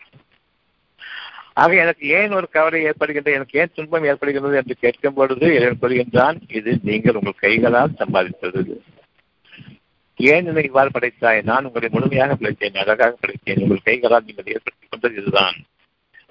ஆக 1.54 1.76
எனக்கு 1.76 2.08
ஏன் 2.08 2.32
ஒரு 2.32 2.48
கவலை 2.50 2.80
ஏற்படுகின்றது 2.86 3.34
எனக்கு 3.34 3.60
ஏன் 3.60 3.72
துன்பம் 3.74 4.04
ஏற்படுகின்றது 4.04 4.56
என்று 4.56 4.76
கேட்கும் 4.80 5.14
பொழுது 5.14 5.46
இறைவன் 5.56 5.82
கூறுகின்றான் 5.82 6.38
இது 6.48 6.80
நீங்கள் 6.84 7.16
உங்கள் 7.16 7.42
கைகளால் 7.42 7.98
சம்பாதித்தது. 8.00 8.80
ஏன் 10.18 10.46
என்னை 10.46 10.64
இவ்வாறு 10.64 10.90
படைத்தாய்? 10.90 11.42
நான் 11.42 11.66
உங்களை 11.66 11.90
முழுமையாக 11.92 12.36
படைத்தேன் 12.36 12.78
அழகாக 12.78 13.16
படைத்தேன் 13.22 13.62
உங்கள் 13.62 13.82
கைகளால் 13.84 14.24
நீங்கள் 14.26 14.54
ஏற்படுத்திக் 14.54 14.92
கொண்டது 14.92 15.22
இதுதான். 15.22 15.56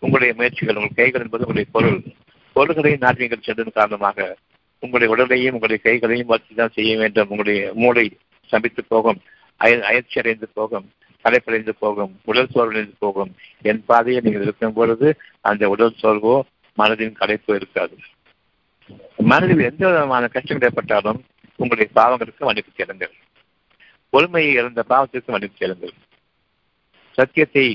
உங்களுடைய 0.04 0.32
முயற்சிகள் 0.38 0.78
உங்கள் 0.80 0.98
கைகள் 1.00 1.24
என்பது 1.24 1.44
உங்களுடைய 1.46 1.68
பொருள். 1.76 2.00
பொருள்களை 2.56 2.92
நான் 3.04 3.20
நீங்கள் 3.20 3.44
சென்றதன் 3.46 3.78
காரணமாக 3.78 4.18
உங்களுடைய 4.82 5.08
உடலையும் 5.14 5.54
உங்களுடைய 5.56 5.80
கைகளையும் 5.84 6.30
வளர்ச்சி 6.30 6.54
தான் 6.54 6.74
செய்ய 6.74 6.92
வேண்டும். 6.96 7.28
உங்களுடைய 7.28 7.60
மூளை 7.74 8.04
சமைத்து 8.50 8.82
போகும். 8.88 9.20
அய 9.60 9.74
அயற்சி 9.90 10.18
அடைந்து 10.20 10.48
போகும். 10.52 10.86
களைப்படைந்து 11.24 11.72
போகும். 11.78 12.12
உடல் 12.24 12.50
சோர்வடைந்து 12.54 12.96
போகும். 12.98 13.30
என் 13.62 13.84
பாதையை 13.84 14.20
நீங்கள் 14.24 14.42
இருக்கும் 14.42 14.76
பொழுது 14.78 15.08
அந்த 15.50 15.68
உடல் 15.68 15.98
சோர்வோ 16.02 16.34
மனதின் 16.78 17.18
கலைப்போ 17.20 17.54
இருக்காது. 17.54 17.96
மனதில் 19.30 19.66
எந்த 19.70 19.82
விதமான 19.90 20.24
கஷ்டங்கள் 20.34 20.68
ஏற்பட்டாலும் 20.68 21.20
உங்களுடைய 21.58 21.88
பாவங்களுக்கு 21.98 22.48
மன்னிப்பு 22.48 22.72
கேளுங்கள். 22.76 23.14
பொறுமையை 24.12 24.52
இழந்த 24.52 24.80
பாவத்திற்கு 24.88 25.34
மன்னிப்பு 25.34 25.56
கேளுங்கள். 25.58 25.94
சத்தியத்தை 27.18 27.66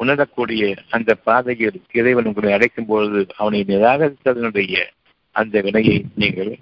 உணரக்கூடிய 0.00 0.74
அந்த 0.90 1.14
பாதையில் 1.14 1.82
இறைவன் 1.92 2.24
உங்களை 2.24 2.52
அழைக்கும் 2.52 2.86
பொழுது 2.86 3.26
அவனை 3.36 3.64
நிராகரித்ததனுடைய 3.68 4.84
அந்த 5.30 5.60
வினையை 5.60 6.04
நீங்கள் 6.14 6.58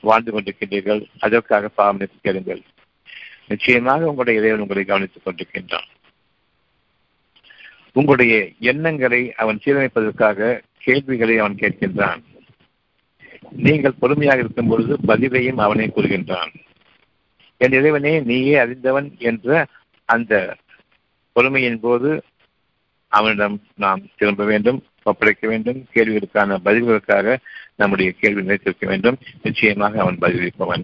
வாழ்ந்து 0.00 0.30
கொண்டிருக்கின்றீர்கள். 0.32 1.02
அதற்காக 1.18 1.68
பாவனைத்து 1.68 2.18
கேளுங்கள். 2.22 2.62
நிச்சயமாக 3.48 4.00
உங்களுடைய 4.04 4.40
இறைவன் 4.40 4.60
உங்களை 4.60 4.84
கவனித்துக் 4.84 5.26
கொண்டிருக்கின்றான். 5.26 5.88
உங்களுடைய 7.92 8.34
எண்ணங்களை 8.58 9.22
அவன் 9.34 9.60
சீரமைப்பதற்காக 9.64 10.60
கேள்விகளை 10.78 11.38
அவன் 11.38 11.54
கேட்கின்றான். 11.54 12.22
நீங்கள் 13.50 14.00
பொறுமையாக 14.00 14.38
இருக்கும் 14.38 14.68
பொழுது 14.68 14.96
பதிலையும் 15.08 15.60
அவனே 15.66 15.86
கூறுகின்றான். 15.86 16.52
என் 17.56 17.72
இறைவனே 17.72 18.20
நீயே 18.20 18.54
அறிந்தவன் 18.56 19.14
என்ற 19.18 19.66
அந்த 20.04 20.56
பொறுமையின் 21.32 21.80
போது 21.80 22.22
அவனிடம் 23.12 23.62
நாம் 23.76 24.00
திரும்ப 24.16 24.44
வேண்டும் 24.44 24.82
ஒப்படைக்க 25.02 25.48
வேண்டும் 25.48 25.86
கேள்விகளுக்கான 25.94 26.58
பதில்களுக்காக 26.64 27.38
நம்முடைய 27.74 28.12
கேள்வி 28.20 28.42
நினைத்திருக்க 28.42 28.86
வேண்டும். 28.86 29.18
நிச்சயமாக 29.42 30.00
அவன் 30.00 30.18
பதிலளிப்பவன். 30.20 30.82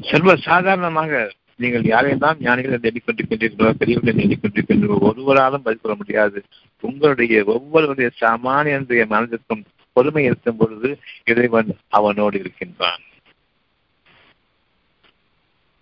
சர்வ 0.00 0.36
சாதாரணமாக 0.36 1.32
நீங்கள் 1.56 1.82
யாரையெல்லாம் 1.82 2.40
ஞானிகள் 2.40 2.72
என்று 2.72 2.92
எண்ணிக்கொண்டிருக்கின்றீர்களோ 2.92 3.70
பெரியவர்கள் 3.70 4.24
எண்ணிக்கொண்டிருக்கின்றோ 4.24 4.98
ஒருவராலும் 4.98 5.62
பதில் 5.62 5.80
கொள்ள 5.82 5.96
முடியாது. 5.96 6.44
உங்களுடைய 6.80 7.44
ஒவ்வொருவருடைய 7.44 8.10
சாமானியனுடைய 8.20 9.06
மனதிற்கும் 9.10 9.64
பொறுமை 9.92 10.24
இருக்கும் 10.24 10.56
பொழுது 10.56 10.98
இறைவன் 11.24 11.76
அவனோடு 11.88 12.38
இருக்கின்றான். 12.38 13.00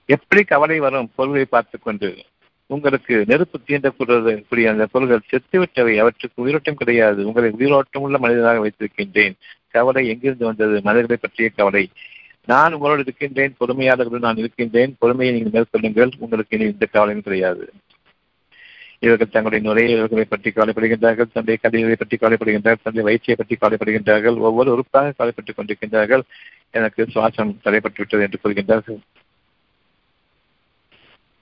எப்படி 0.06 0.42
கவலை 0.42 0.78
வரும் 0.78 1.10
பொருளை 1.14 1.44
பார்த்துக் 1.44 1.82
கொண்டு 1.82 2.24
உங்களுக்கு 2.72 3.24
நெருப்பு 3.26 3.60
தீண்டக்கூடிய 3.66 4.70
அந்த 4.70 4.86
பொருள்கள் 4.86 5.28
செத்துவிட்டவை 5.30 5.96
அவற்றுக்கு 5.96 6.42
உயிரோட்டம் 6.42 6.74
கிடையாது. 6.74 7.26
உங்களை 7.26 7.50
உயிரோட்டம் 7.50 8.02
உள்ள 8.02 8.18
மனிதனாக 8.18 8.58
வைத்திருக்கின்றேன். 8.58 9.34
கவலை 9.68 10.08
எங்கிருந்து 10.08 10.44
வந்தது? 10.44 10.70
மனிதர்களை 10.70 11.16
பற்றிய 11.20 11.50
கவலை. 11.56 11.88
நான் 12.46 12.72
உங்களோடு 12.72 13.00
இருக்கின்றேன். 13.00 13.54
பொறுமையாளர்கள் 13.60 14.18
நான் 14.18 14.36
இருக்கின்றேன். 14.36 14.96
பொறுமையை 14.98 15.34
நீங்கள் 15.34 15.52
மேற்கொள்ளுங்கள். 15.52 16.10
உங்களுக்கு 16.18 16.58
இனி 16.58 16.70
இந்த 16.70 16.86
கவலையும் 16.86 17.22
கிடையாது. 17.22 17.72
இவர்கள் 18.98 19.28
தங்களுடைய 19.28 19.64
நுரையீரல்களை 19.70 20.20
பற்றி 20.20 20.50
கவலைப்படுகின்றார்கள். 20.50 21.32
தந்தை 21.32 21.56
கதைகளை 21.56 21.96
பற்றி 21.98 22.16
கவலைப்படுகின்றார்கள் 22.16 22.82
தந்தை 22.82 23.02
வயிற்சியை 23.02 23.36
பற்றி 23.36 23.56
கவலைப்படுகின்றார்கள். 23.60 24.36
ஒவ்வொரு 24.36 24.70
உறுப்பாக 24.72 25.12
கவலைப்பட்டுக் 25.18 25.58
கொண்டிருக்கின்றார்கள். 25.58 26.20
எனக்கு 26.70 27.06
சுவாசம் 27.14 27.56
தடைப்பட்டு 27.64 27.96
விட்டது 27.96 28.22
என்று 28.22 28.38
கூறுகின்றார்கள். 28.44 28.98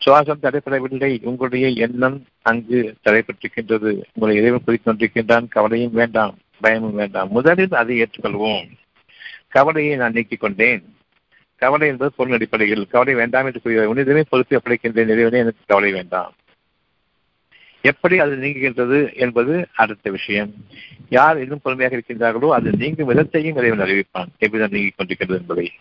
சுவாசம் 0.09 0.43
தடைப்படவில்லை. 0.43 1.19
உங்களுடைய 1.23 1.69
எண்ணம் 1.69 2.27
அங்கு 2.43 2.95
தடைப்பட்டிருக்கின்றது. 3.05 4.03
உங்களை 4.13 4.37
இறைவன் 4.37 4.63
குறிக்கொண்டிருக்கின்றான் 4.67 5.49
கவலையும் 5.49 5.93
வேண்டாம் 5.93 6.39
பயமும் 6.61 6.95
வேண்டாம். 6.95 7.29
முதலில் 7.31 7.69
அதை 7.71 8.03
ஏற்றுக்கொள்வோம். 8.03 8.69
கவலையை 9.49 9.97
நான் 9.97 10.13
நீக்கிக் 10.13 10.41
கொண்டேன். 10.41 10.97
கவலை 11.57 11.89
என்பது 11.89 12.13
பொருள் 12.17 12.33
அடிப்படையில். 12.33 12.87
கவலை 12.87 13.15
வேண்டாம் 13.15 13.47
என்று 13.47 13.61
கூறுகிறார் 13.61 13.91
உன்னிதமே 13.91 14.23
பொறுத்து 14.29 14.59
ஒப்படைக்கின்றேன் 14.59 15.09
இறைவனே 15.09 15.39
எனக்கு 15.39 15.65
கவலை 15.67 15.93
வேண்டாம். 15.93 16.35
எப்படி 17.81 18.19
அது 18.19 18.37
நீங்குகின்றது 18.37 19.15
என்பது 19.15 19.69
அடுத்த 19.75 20.11
விஷயம். 20.11 20.55
யார் 21.09 21.43
இன்னும் 21.43 21.61
பொறுமையாக 21.63 21.97
இருக்கின்றார்களோ 21.97 22.49
அது 22.49 22.71
நீங்கும் 22.71 23.11
விதத்தையும் 23.11 23.57
இறைவன் 23.57 23.79
அறிவிப்பான். 23.79 24.27
எப்படி 24.39 24.69
நீங்கிக் 24.69 24.95
கொண்டிருக்கிறது 24.97 25.41
என்பதை. 25.41 25.73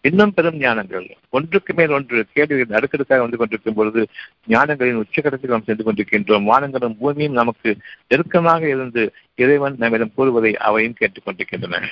இன்னும் 0.00 0.34
பெரும் 0.34 0.60
ஞானங்கள். 0.60 1.10
ஒன்றுக்கு 1.28 1.74
மேல் 1.74 1.90
ஒன்று 1.90 2.26
கேள்விகள் 2.32 2.76
அடுக்கடுக்காக 2.76 3.20
வந்து 3.20 3.36
கொண்டிருக்கும் 3.36 3.74
பொழுது 3.74 4.06
ஞானங்களின் 4.48 5.02
உச்சகட்டத்தில் 5.02 5.46
நாம் 5.46 5.64
சென்று 5.64 5.92
கொண்டிருக்கின்றோம். 5.92 6.44
வானங்களும் 6.44 6.96
பூமியும் 6.98 7.32
நமக்கு 7.32 7.76
நெருக்கமாக 8.08 8.68
இருந்து 8.68 9.12
இறைவன் 9.34 9.74
நம்மிடம் 9.78 10.14
கூறுவதை 10.14 10.56
அவையும் 10.56 10.94
கேட்டுக்கொண்டிருக்கின்றன 11.00 11.86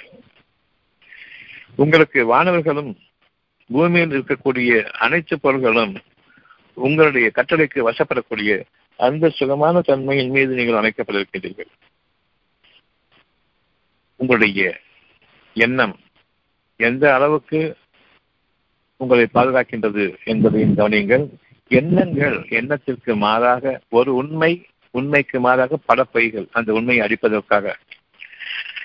உங்களுக்கு 1.77 2.35
வானவர்களும் 2.35 2.97
பூமியில் 3.69 4.23
இருக்கக்கூடிய 4.23 4.83
அனைத்து 4.83 5.41
பொருள்களும் 5.41 5.95
உங்களுடைய 6.75 7.31
கட்டளைக்கு 7.35 7.91
வசப்படக்கூடிய 7.91 8.63
அந்த 8.97 9.29
சுகமான 9.29 9.81
தன்மையின் 9.81 10.31
மீது 10.31 10.55
நீங்கள் 10.55 10.81
அமைக்கப்பட்டிருக்கின்றீர்கள். 10.83 11.71
உங்களுடைய 14.17 14.81
எண்ணம் 15.55 15.99
எந்த 16.77 17.15
அளவுக்கு 17.15 17.77
உங்களை 18.97 19.27
பாதுகாக்கின்றது 19.35 20.15
என்பதையும் 20.25 20.77
கவனியுங்கள். 20.77 21.29
எண்ணங்கள் 21.69 22.47
எண்ணத்திற்கு 22.49 23.17
மாறாக 23.17 23.81
ஒரு 23.89 24.15
உண்மை 24.15 24.67
உண்மைக்கு 24.91 25.41
மாறாக 25.41 25.77
பல 25.87 26.05
பைகள் 26.05 26.47
அந்த 26.53 26.73
உண்மையை 26.73 27.07
அடிப்பதற்காக. 27.07 27.75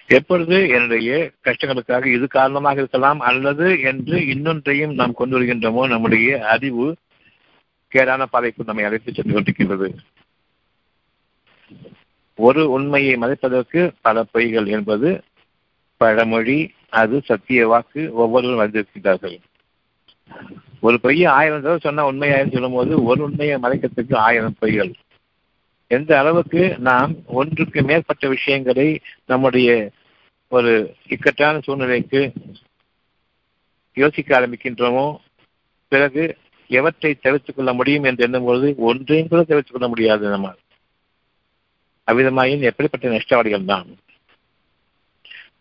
எப்பொழுது 0.07 0.69
என்னுடைய 0.69 1.31
கஷ்டங்களுக்காக 1.43 2.05
இது 2.05 2.27
காரணமாக 2.27 2.79
இருக்கலாம் 2.79 3.19
அல்லது 3.19 3.79
என்று 3.81 4.17
இன்னொன்றையும் 4.19 4.93
நாம் 4.93 5.13
கொண்டு 5.13 5.41
வருகின்றோமோ 5.41 5.87
நம்முடைய 5.87 6.47
அறிவு 6.47 6.95
கேடான 7.95 8.23
பாதைக்கு 8.23 8.63
நம்மை 8.63 8.85
அழைத்து 8.85 9.13
சென்று 9.13 9.39
கொண்டிருக்கின்றது. 9.39 9.95
ஒரு 12.35 12.69
உண்மையை 12.69 13.15
மறைப்பதற்கு 13.15 13.91
பல 14.01 14.25
பொய்கள் 14.33 14.67
என்பது 14.67 15.21
பழமொழி 15.97 16.73
அது 16.89 17.21
சத்திய 17.25 17.67
வாக்கு 17.67 18.13
ஒவ்வொருவரும் 18.13 18.61
அறிந்திருக்கின்றார்கள். 18.61 19.39
ஒரு 20.79 20.99
பொய்யை 20.99 21.31
ஆயிரம் 21.31 21.61
தடவை 21.61 21.79
சொன்னா 21.79 22.05
உண்மையாயிரம் 22.05 22.51
சொல்லும் 22.51 22.73
போது 22.73 23.03
ஒரு 23.03 23.23
உண்மையை 23.23 23.57
மறைக்கிறதுக்கு 23.57 24.15
ஆயிரம் 24.15 24.55
பொய்கள். 24.61 24.93
எந்த 25.87 26.19
அளவுக்கு 26.19 26.75
நாம் 26.79 27.15
ஒன்றுக்கு 27.25 27.81
மேற்பட்ட 27.81 28.27
விஷயங்களை 28.27 28.99
நம்முடைய 29.25 29.91
ஒரு 30.47 30.95
இக்கட்டான 31.07 31.59
சூழ்நிலைக்கு 31.63 32.31
யோசிக்க 33.93 34.39
ஆரம்பிக்கின்றோமோ 34.39 35.17
பிறகு 35.87 36.37
எவற்றை 36.67 37.13
தவிர்த்துக் 37.13 37.55
கொள்ள 37.55 37.73
முடியும் 37.73 38.03
என்று 38.03 38.23
எண்ணும்போது 38.23 38.73
ஒன்றையும் 38.77 39.27
கூட 39.27 39.43
தவிர்த்துக் 39.43 39.77
கொள்ள 39.77 39.87
முடியாது 39.87 40.29
நம்ம 40.29 40.53
அவ்விதமாயின் 42.07 42.61
எப்படிப்பட்ட 42.61 43.09
நஷ்டவாடிகள் 43.09 43.65
தான் 43.65 43.89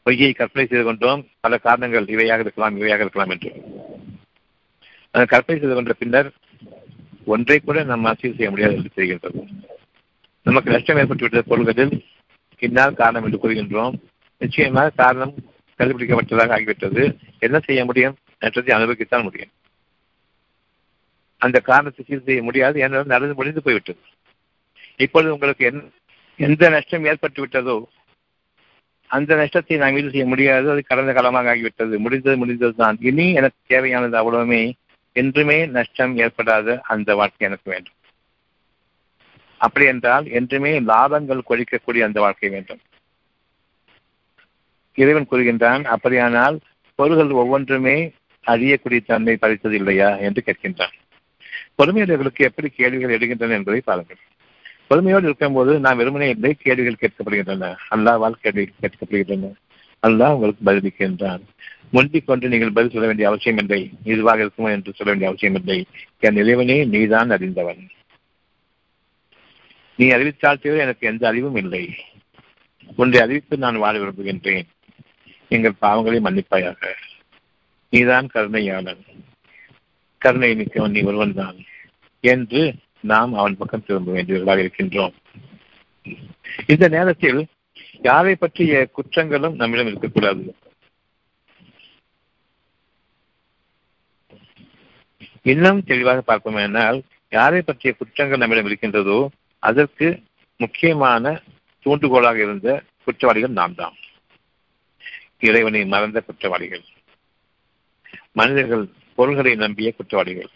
பொய்யை 0.02 0.32
கற்பனை 0.32 0.68
செய்து 0.68 0.84
கொண்டோம். 0.84 1.26
பல 1.40 1.58
காரணங்கள் 1.58 2.04
இவையாக 2.04 2.38
இருக்கலாம் 2.38 2.76
இவையாக 2.80 3.00
இருக்கலாம் 3.00 3.30
என்று. 3.30 3.50
கற்பனை 5.14 5.58
செய்து 5.58 5.74
கொண்ட 5.74 5.94
பின்னர் 6.00 6.28
ஒன்றை 7.34 7.58
கூட 7.60 7.78
நாம் 7.90 8.10
அசீவ் 8.12 8.36
செய்ய 8.38 8.50
முடியாது 8.52 8.76
என்று 8.78 8.96
தெரிகின்றது. 8.96 9.40
நமக்கு 10.46 10.72
நஷ்டம் 10.74 11.00
ஏற்பட்டுவிட்டது 11.00 11.50
பொருள்களில் 11.50 11.94
இந்நாள் 12.62 12.98
காரணம் 13.00 13.24
என்று 13.26 13.40
கூறுகின்றோம். 13.42 13.94
நிச்சயமாக 14.40 14.94
காரணம் 15.02 15.32
கண்டுபிடிக்கப்பட்டதாக 15.80 16.54
ஆகிவிட்டது. 16.56 17.02
என்ன 17.46 17.56
செய்ய 17.66 17.80
முடியும்? 17.84 18.16
நஷ்டத்தை 18.42 18.72
அனுபவிக்கத்தான் 18.76 19.26
முடியும். 19.28 19.52
அந்த 21.40 21.58
காரணத்தை 21.68 22.02
சீர் 22.04 22.26
செய்ய 22.28 22.40
முடியாது 22.48 22.76
ஏனென்றால் 22.80 23.14
நடந்து 23.14 23.38
முடிந்து 23.38 23.64
போய்விட்டது. 23.66 24.00
இப்பொழுது 25.04 25.34
உங்களுக்கு 25.36 25.64
எந்த 26.40 26.64
நஷ்டம் 26.74 27.06
ஏற்பட்டு 27.10 27.40
விட்டதோ 27.44 27.76
அந்த 29.10 29.36
நஷ்டத்தை 29.40 29.76
நான் 29.82 29.94
மீது 29.94 30.10
செய்ய 30.14 30.26
முடியாது. 30.32 30.66
அது 30.72 30.82
கடந்த 30.90 31.12
காலமாக 31.12 31.50
ஆகிவிட்டது. 31.52 31.94
முடிந்தது 32.04 32.36
முடிந்தது 32.42 32.74
தான் 32.82 32.98
இனி 33.10 33.26
எனக்கு 33.40 33.58
தேவையானது 33.72 34.16
அவ்வளவுமே 34.20 34.60
என்றுமே 35.12 35.66
நஷ்டம் 35.66 36.16
ஏற்படாத 36.16 36.80
அந்த 36.80 37.14
வாழ்க்கை 37.14 37.46
எனக்கு 37.46 37.70
வேண்டும். 37.70 37.94
அப்படி 39.56 39.86
என்றால் 39.86 40.30
என்றுமே 40.30 40.80
லாபங்கள் 40.80 41.40
கொழிக்கக்கூடிய 41.48 42.04
அந்த 42.04 42.20
வாழ்க்கை 42.20 42.48
வேண்டும். 42.48 42.78
இறைவன் 44.94 45.26
கூறுகின்றான் 45.30 45.84
அப்படியானால் 45.84 46.60
பொருள்கள் 46.94 47.30
ஒவ்வொன்றுமே 47.30 48.12
அறியக்கூடிய 48.46 49.04
தன்மை 49.06 49.36
பறித்தது 49.36 49.74
இல்லையா? 49.74 50.16
என்று 50.16 50.42
கேட்கின்றான். 50.46 50.92
பொறுமையுடையவர்களுக்கு 51.78 52.36
எப்படி 52.36 52.68
கேள்விகள் 52.68 53.18
எடுகின்றன 53.18 53.50
என்பதை 53.50 53.80
பாருங்கள். 53.80 54.16
பொறுமையோடு 54.86 55.24
இருக்கும்போது 55.24 55.80
நான் 55.80 55.96
வெறுமனே 55.96 56.28
இல்லை 56.28 56.54
கேள்விகள் 56.54 56.96
கேட்கப்படுகின்றன? 57.00 57.76
அல்லாவால் 57.90 58.30
கேள்வி 58.30 58.72
கேட்கப்படுகின்றன. 58.80 59.52
அல்லாஹ் 60.06 60.34
உங்களுக்கு 60.34 60.66
பதிலளிக்கின்றான் 60.66 61.42
முந்திக் 61.90 62.26
கொண்டு 62.26 62.48
நீங்கள் 62.48 62.72
பதில் 62.72 62.90
சொல்ல 62.90 63.06
வேண்டிய 63.06 63.28
அவசியம் 63.28 63.56
இல்லை 63.56 63.90
இதுவாக 64.04 64.40
இருக்குமோ 64.42 64.68
என்று 64.70 64.92
சொல்ல 64.92 65.10
வேண்டிய 65.12 65.28
அவசியம் 65.28 65.54
இல்லை 65.54 65.86
என் 66.18 66.36
இறைவனே 66.36 66.84
நீதான் 66.84 67.30
அறிந்தவன். 67.30 67.88
நீ 69.96 70.10
அறிவித்தால் 70.10 70.60
தவிர 70.60 70.82
எனக்கு 70.82 71.06
எந்த 71.06 71.28
அறிவும் 71.28 71.56
இல்லை. 71.56 71.94
ஒன்றை 72.96 73.22
அறிவித்து 73.22 73.56
நான் 73.56 73.76
வாழ 73.76 73.98
விரும்புகின்றேன். 73.98 74.68
எங்கள் 75.48 75.80
பாவங்களை 75.82 76.18
மன்னிப்பாயாக. 76.26 76.92
நீதான் 77.88 78.26
கருணையாளன். 78.26 79.02
கருணை 80.18 80.54
மிக்கவன் 80.54 80.90
நீ 80.90 81.02
ஒருவன் 81.02 81.34
தான் 81.34 81.58
என்று 82.24 82.74
நாம் 83.00 83.34
அவன் 83.34 83.56
பக்கம் 83.56 83.84
திரும்ப 83.86 84.12
வேண்டியவர்களாக 84.12 84.64
இருக்கின்றோம். 84.64 85.14
இந்த 86.66 86.88
நேரத்தில் 86.88 87.46
யாரை 88.02 88.34
பற்றிய 88.34 88.90
குற்றங்களும் 88.96 89.54
நம்மிடம் 89.54 89.86
இருக்கக்கூடாது. 89.86 90.54
இன்னும் 95.42 95.84
தெளிவாக 95.84 96.22
என்றால் 96.60 97.02
யாரை 97.28 97.62
பற்றிய 97.62 97.94
குற்றங்கள் 97.94 98.38
நம்மிடம் 98.38 98.66
இருக்கின்றதோ 98.66 99.28
அதற்கு 99.58 100.22
முக்கியமான 100.56 101.42
தூண்டுகோலாக 101.84 102.36
இருந்த 102.36 102.82
குற்றவாளிகள் 103.04 103.50
நாம் 103.50 103.74
தான் 103.74 103.96
இறைவனை 105.38 105.84
மறந்த 105.84 106.20
குற்றவாளிகள். 106.20 106.82
மனிதர்கள் 108.32 108.88
பொருள்களை 109.14 109.54
நம்பிய 109.54 109.92
குற்றவாளிகள். 109.92 110.50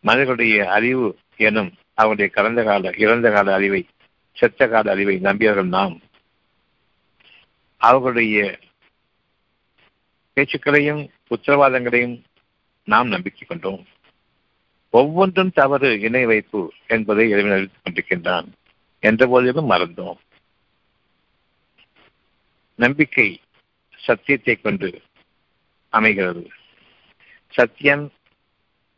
மனிதர்களுடைய 0.00 0.70
அறிவு 0.70 1.18
எனும் 1.36 1.72
அவருடைய 1.94 2.30
கடந்த 2.30 2.62
கால 2.62 2.92
இறந்த 2.96 3.30
கால 3.30 3.54
அறிவை 3.54 3.88
செத்த 4.32 4.68
கால 4.68 4.90
அறிவை 4.90 5.18
நம்பியவர்கள் 5.20 5.76
நாம். 5.78 6.00
அவர்களுடைய 7.80 8.58
பேச்சுக்களையும் 10.34 11.08
உத்தரவாதங்களையும் 11.30 12.22
நாம் 12.84 13.08
நம்பிக்கை 13.08 13.42
கொண்டோம். 13.46 13.86
ஒவ்வொன்றும் 14.90 15.50
தவறு 15.50 16.00
இணை 16.00 16.26
வைப்பு 16.26 16.72
என்பதை 16.86 17.30
இறைவன் 17.30 17.52
அறிவித்துக் 17.52 17.82
கொண்டிருக்கின்றான் 17.82 18.46
என்ற 19.00 19.26
போதிலும் 19.26 19.70
மறந்தோம். 19.70 20.18
நம்பிக்கை 22.74 23.40
சத்தியத்தை 23.96 24.56
கொண்டு 24.56 25.02
அமைகிறது. 25.88 26.50
சத்தியம் 27.48 28.12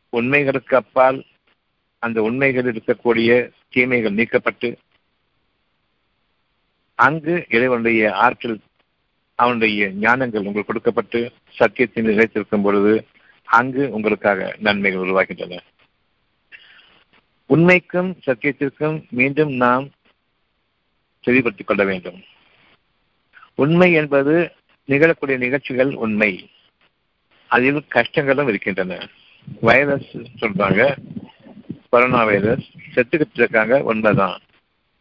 உண்மைகளுக்கு 0.09 0.75
அப்பால் 0.75 1.25
அந்த 1.99 2.21
உண்மைகள் 2.21 2.73
இருக்கக்கூடிய 2.73 3.49
தீமைகள் 3.69 4.13
நீக்கப்பட்டு 4.13 4.75
அங்கு 6.95 7.45
இறைவனுடைய 7.49 8.13
ஆற்றல் 8.13 8.59
அவனுடைய 9.43 9.87
ஞானங்கள் 9.87 10.47
உங்களுக்கு 10.47 10.65
கொடுக்கப்பட்டு 10.65 11.31
சத்தியத்தில் 11.59 12.05
நிலைத்திருக்கும் 12.05 12.63
பொழுது 12.63 13.07
அங்கு 13.43 13.89
உங்களுக்காக 13.89 14.55
நன்மைகள் 14.59 15.01
உருவாகின்றன. 15.01 15.59
உண்மைக்கும் 17.45 18.17
சத்தியத்திற்கும் 18.25 19.09
மீண்டும் 19.09 19.51
நாம் 19.51 19.89
தெளிவுபடுத்திக் 21.19 21.67
கொள்ள 21.67 21.83
வேண்டும். 21.83 22.21
உண்மை 23.55 23.93
என்பது 23.93 24.51
நிகழக்கூடிய 24.87 25.37
நிகழ்ச்சிகள் 25.37 25.93
உண்மை. 25.93 26.49
அதில் 27.47 27.85
கஷ்டங்களும் 27.95 28.47
இருக்கின்றன. 28.47 29.07
வைரஸ் 29.61 30.17
சொல்றாங்க. 30.39 30.95
கொரோனா 31.89 32.23
வைரஸ் 32.23 32.69
செத்துக்கிட்டு 32.95 33.31
இருக்காங்க 33.33 33.83
உண்மைதான். 33.83 34.39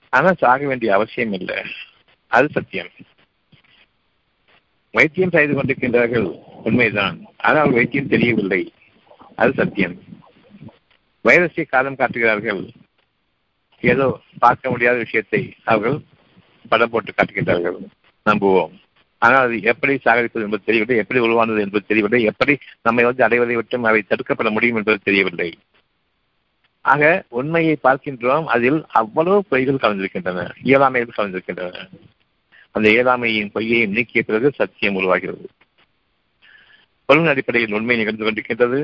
ஆனா 0.09 0.33
சாக 0.33 0.66
வேண்டிய 0.66 0.94
அவசியம் 0.94 1.33
இல்லை. 1.33 1.62
அது 2.26 2.48
சத்தியம். 2.52 2.88
வைத்தியம் 4.92 5.31
செய்து 5.31 5.62
கொண்டிருக்கின்றார்கள். 5.62 6.40
உண்மைதான். 6.64 7.20
ஆனால் 7.37 7.70
வைத்தியம் 7.70 8.09
தெரியவில்லை. 8.09 8.72
அது 9.37 9.52
சத்தியம். 9.52 9.96
வைரஸை 11.24 11.64
காலம் 11.68 11.96
காட்டுகிறார்கள். 11.96 12.70
ஏதோ 13.81 14.20
பார்க்க 14.38 14.70
முடியாத 14.70 14.96
விஷயத்தை 14.96 15.55
அவர்கள் 15.64 16.00
படம் 16.68 16.90
போட்டு 16.90 17.12
காட்டுகின்றார்கள். 17.12 17.76
நம்புவோம். 18.31 18.81
ஆனால் 19.18 19.44
அது 19.44 19.62
எப்படி 19.62 19.94
சாகரிப்பது 19.94 20.44
என்பது 20.44 20.62
தெரியவில்லை. 20.64 21.02
எப்படி 21.02 21.20
உருவானது 21.20 21.61
என்பது 21.61 21.87
தெரியவில்லை. 21.87 22.24
எப்படி 22.24 22.59
நம்மை 22.83 23.05
வந்து 23.05 23.24
அடைவதை 23.24 23.55
விட்டும் 23.55 23.85
அவை 23.85 24.02
தடுக்கப்பட 24.02 24.50
முடியும் 24.50 24.76
என்பது 24.76 24.98
தெரியவில்லை. 25.02 25.59
ஆக 26.81 27.24
உண்மையை 27.28 27.78
பார்க்கின்றோம். 27.85 28.44
அதில் 28.44 28.85
அவ்வளவு 28.88 29.44
பொய்கள் 29.50 29.83
கலந்திருக்கின்றன. 29.83 30.50
இயலாமைகள் 30.64 31.16
கலந்திருக்கின்றன. 31.16 31.88
அந்த 32.74 32.88
ஏழாமையையும் 32.88 33.54
பொய்யையும் 33.54 33.94
நீக்கிய 33.96 34.22
பிறகு 34.22 34.52
சத்தியம் 34.54 34.94
உருவாகிறது. 34.94 35.46
பொருளின் 37.04 37.28
அடிப்படையில் 37.28 37.72
உண்மை 37.72 37.96
நிகழ்ந்து 37.96 38.24
கொண்டிருக்கின்றது. 38.24 38.80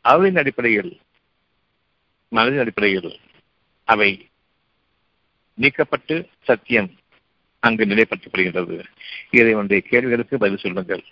அவரின் 0.00 0.36
அடிப்படையில் 0.36 1.00
மனதின் 2.32 2.58
அடிப்படையில் 2.58 3.18
அவை 3.84 4.10
நீக்கப்பட்டு 5.60 6.14
சத்தியம் 6.42 6.90
அங்கு 7.60 7.84
நிலைப்படுத்தப்படுகின்றது. 7.84 8.76
இறைவனுடைய 9.30 9.82
கேள்விகளுக்கு 9.88 10.38
பதில் 10.38 10.58
சொல்லுங்கள். 10.58 11.04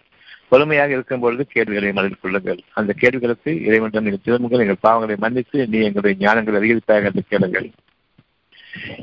பொறுமையாக 0.49 0.93
இருக்கும் 0.93 1.21
பொழுது 1.21 1.47
கேள்விகளை 1.47 1.93
மனதில் 1.93 2.21
கொள்ளுங்கள். 2.21 2.61
அந்த 2.73 2.93
கேள்விகளுக்கு 2.93 3.51
இறைவனிடம் 3.63 4.05
நீங்கள் 4.05 4.25
திரும்புங்கள். 4.25 4.67
எங்கள் 4.67 4.83
பாவங்களை 4.83 5.17
மன்னித்து 5.17 5.69
நீ 5.69 5.79
எங்களுடைய 5.79 6.17
ஞானங்கள் 6.27 6.59
அதிகரித்தாக 6.61 7.05
என்று 7.05 7.25
கேளுங்கள். 7.29 7.71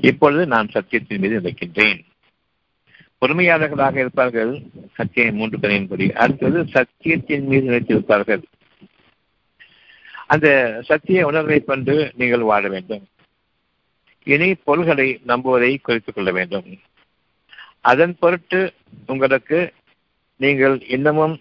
இப்பொழுது 0.01 0.45
நான் 0.45 0.67
சத்தியத்தின் 0.67 1.19
மீது 1.19 1.39
நினைக்கின்றேன் 1.39 1.99
பொறுமையாளர்களாக 3.25 3.95
இருப்பார்கள். 3.95 4.61
சத்தியம் 4.93 5.35
மூன்று 5.35 5.57
கதையின்படி 5.57 6.11
அடுத்தது 6.11 6.63
சத்தியத்தின் 6.63 7.41
மீது 7.41 7.69
நினைத்திருப்பார்கள் 7.69 8.41
அந்த 10.27 10.79
சத்திய 10.85 11.25
உணர்வை 11.25 11.59
கொண்டு 11.59 12.11
நீங்கள் 12.15 12.39
வாழ 12.39 12.67
வேண்டும். 12.67 13.07
இனி 14.23 14.53
பொருள்களை 14.53 15.19
நம்புவதை 15.27 15.77
குறித்துக் 15.81 16.15
கொள்ள 16.15 16.31
வேண்டும். 16.31 16.79
அதன் 17.81 18.15
பொருட்டு 18.19 18.73
உங்களுக்கு 19.07 19.73
நீங்கள் 20.35 20.85
இன்னமும் 20.87 21.39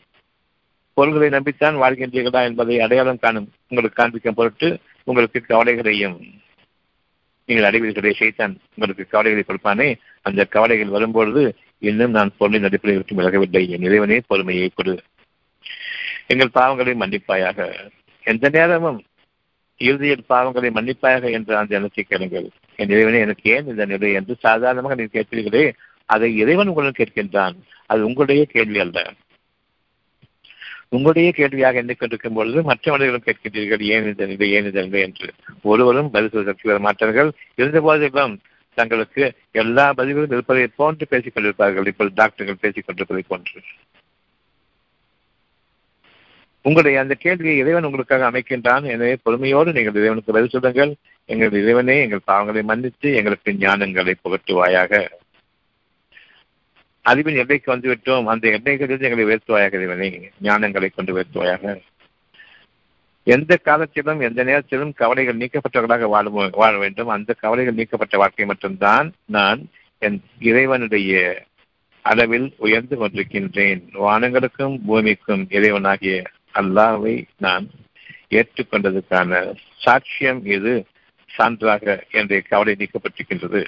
பொருள்களை 0.92 1.28
நம்பித்தான் 1.28 1.80
வாழ்கின்றீர்களா 1.82 2.42
என்பதை 2.42 2.80
அடையாளம் 2.80 3.18
காணும் 3.18 3.52
உங்களுக்கு 3.68 3.96
காண்பிக்கும் 3.96 4.34
பொருட்டு 4.34 4.78
உங்களுக்கு 5.04 5.44
கவலைகளையும் 5.48 6.16
நீங்கள் 7.46 7.70
அடைவீர்களே 7.70 8.14
செய்தான் 8.14 8.58
உங்களுக்கு 8.74 9.06
கவலைகளை 9.08 9.44
கொடுப்பானே. 9.44 9.96
அந்த 10.22 10.44
கவலைகள் 10.44 10.88
வரும்பொழுது 10.88 11.56
இன்னும் 11.78 12.10
நான் 12.10 12.32
பொருளின் 12.38 12.64
அடிப்படையில் 12.64 13.04
விட்டு 13.06 13.14
விலகவில்லை. 13.14 13.68
என் 13.68 13.82
இறைவனே 13.82 14.20
பொறுமையை 14.26 14.70
கொடு. 14.74 15.00
எங்கள் 16.26 16.50
பாவங்களை 16.54 16.94
மன்னிப்பாயாக. 16.94 17.88
எந்த 18.24 18.48
நேரமும் 18.48 19.04
இறுதியில் 19.76 20.24
பாவங்களை 20.28 20.70
மன்னிப்பாயாக 20.70 21.32
என்று 21.32 21.56
அந்த 21.56 21.74
எண்ணத்தை 21.74 22.04
கேளுங்கள். 22.04 22.48
என் 22.76 22.88
இறைவனே 22.88 23.18
எனக்கு 23.18 23.50
ஏன் 23.50 23.66
இந்த 23.66 23.84
நிலை 23.84 24.12
என்று 24.12 24.34
சாதாரணமாக 24.38 24.94
நீங்கள் 24.94 25.24
கேட்கிறீர்களே 25.24 25.72
அதை 26.04 26.36
இறைவன் 26.36 26.66
உங்களுடன் 26.66 27.06
கேட்கின்றான். 27.06 27.54
அது 27.86 28.04
உங்களுடைய 28.04 28.44
கேள்வி 28.44 28.78
அல்ல. 28.78 29.12
உங்களுடைய 30.88 31.32
கேள்வியாக 31.32 31.82
எண்ணிக்கொண்டிருக்கும் 31.82 32.34
பொழுது 32.34 32.62
மற்ற 32.62 32.96
மனிதர்களும் 32.96 33.24
கேட்கின்றீர்கள் 33.24 33.80
ஏன் 33.80 34.04
இந்த 34.04 34.26
நிலை 34.26 34.50
ஏன் 34.50 34.64
இந்த 34.64 34.82
நிலை? 34.82 35.00
என்று. 35.00 35.32
ஒருவரும் 35.62 36.10
பதில் 36.10 36.54
சொல்ல 36.56 36.78
மாட்டார்கள் 36.78 37.32
இருந்த 37.54 37.80
போதிலும் 37.80 38.38
தங்களுக்கு 38.80 39.24
எல்லா 39.62 39.84
பதில்களும் 39.98 40.34
இருப்பதை 40.36 40.64
போன்று 40.80 41.06
பேசிக் 41.12 41.36
கொண்டிருப்பார்கள். 41.36 41.90
இப்போது 41.92 42.18
டாக்டர்கள் 42.20 42.62
பேசிக் 42.64 42.86
கொண்டிருப்பதை 42.86 43.24
போன்று. 43.28 43.60
உங்களுடைய 46.66 46.96
அந்த 47.02 47.14
கேள்வியை 47.24 47.56
இறைவன் 47.62 47.86
உங்களுக்காக 47.88 48.24
அமைக்கின்றான். 48.30 48.86
எனவே 48.94 49.12
பொறுமையோடு 49.26 49.72
நீங்கள் 49.76 49.98
இறைவனுக்கு 50.00 50.34
பதில் 50.36 50.54
சொல்லுங்கள். 50.54 50.92
எங்கள் 51.32 51.56
இறைவனே 51.62 51.96
எங்கள் 52.04 52.26
பாவங்களை 52.26 52.62
மன்னித்து 52.70 53.08
எங்களுக்கு 53.20 53.50
ஞானங்களை 53.64 54.14
புகட்டுவாயாக. 54.24 54.92
அறிவின் 57.10 57.40
எல்லைக்கு 57.42 57.68
வந்துவிட்டோம். 57.74 58.26
அந்த 58.32 58.44
எல்லைகளில் 58.56 59.06
எங்களை 59.08 59.24
உயர்த்துவாயாக 59.28 59.78
இறைவனை. 59.80 60.08
ஞானங்களை 60.42 60.88
கொண்டு 60.96 61.12
உயர்த்துவாயாக. 61.16 61.74
எந்த 63.34 63.56
காலத்திலும் 63.56 64.20
எந்த 64.20 64.42
நேரத்திலும் 64.42 64.92
கவலைகள் 64.92 65.36
நீக்கப்பட்டவர்களாக 65.36 66.04
வாழ 66.08 66.28
வாழ 66.52 66.78
வேண்டும். 66.78 67.08
அந்த 67.08 67.34
கவலைகள் 67.40 67.74
நீக்கப்பட்ட 67.74 68.16
வாழ்க்கை 68.16 68.44
மட்டும்தான் 68.46 69.12
நான் 69.24 69.60
என் 69.98 70.20
இறைவனுடைய 70.38 71.12
அளவில் 72.02 72.54
உயர்ந்து 72.56 72.96
கொண்டிருக்கின்றேன். 72.96 73.82
வானங்களுக்கும் 73.94 74.78
பூமிக்கும் 74.86 75.46
இறைவனாகிய 75.50 76.24
அல்லாவை 76.54 77.14
நான் 77.38 77.66
ஏற்றுக்கொண்டதற்கான 78.30 79.54
சாட்சியம் 79.84 80.40
இது 80.46 80.84
சான்றாக 81.38 81.84
என்னுடைய 82.10 82.42
கவலை 82.48 82.76
நீக்கப்பட்டிருக்கின்றது. 82.78 83.62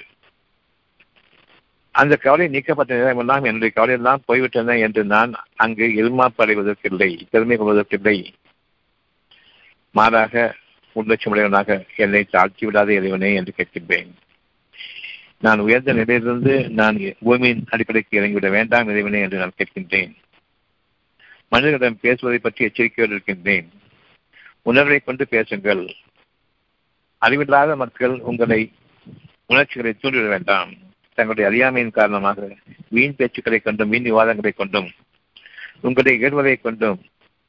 அந்த 1.91 2.15
கவலை 2.15 2.47
நீக்கப்பட்ட 2.47 2.95
நேரமெல்லாம் 2.95 3.43
என்னுடைய 3.43 3.71
கவலையெல்லாம் 3.75 4.25
போய்விட்டன 4.25 4.77
என்று 4.77 5.03
நான் 5.03 5.33
அங்கு 5.55 5.85
இருமாப்படைவதற்கில்லை 6.01 7.11
பெருமை 7.29 7.57
கொள்வதற்கில்லை 7.57 8.17
மாறாக 9.91 10.55
உள்ளட்சமுடையவனாக 10.95 11.85
என்னை 11.95 12.23
தாழ்த்தி 12.23 12.65
விடாத 12.65 12.89
இறைவனே 12.89 13.33
என்று 13.33 13.53
கேட்கின்றேன். 13.57 14.11
நான் 15.39 15.59
உயர்ந்த 15.59 15.93
நிலையிலிருந்து 15.93 16.69
நான் 16.69 16.97
பூமியின் 17.19 17.63
அடிப்படைக்கு 17.69 18.19
இறங்கிவிட 18.19 18.49
வேண்டாம் 18.49 18.89
இறைவனே 18.89 19.21
என்று 19.21 19.37
நான் 19.37 19.57
கேட்கின்றேன். 19.57 20.11
மனிதர்களிடம் 21.47 22.01
பேசுவதை 22.01 22.39
பற்றி 22.39 22.65
எச்சரிக்கையோடு 22.65 23.13
இருக்கின்றேன். 23.13 23.69
உணர்வை 24.61 24.99
கொண்டு 24.99 25.27
பேசுங்கள். 25.27 25.83
அறிவில்லாத 27.17 27.75
மக்கள் 27.75 28.19
உங்களை 28.19 28.71
உணர்ச்சிகளை 29.45 29.93
தூண்டிவிட 29.93 30.27
வேண்டாம். 30.27 30.71
தங்களுடைய 31.13 31.49
அறியாமையின் 31.49 31.97
காரணமாக 31.97 32.57
வீண் 32.89 33.17
பேச்சுக்களை 33.17 33.59
கொண்டும் 33.61 33.89
வீண் 33.89 34.09
விவாதங்களை 34.11 34.51
கொண்டும் 34.55 34.89
உங்களுடைய 35.81 36.19
இயல்வதை 36.19 36.55
கொண்டும் 36.55 36.99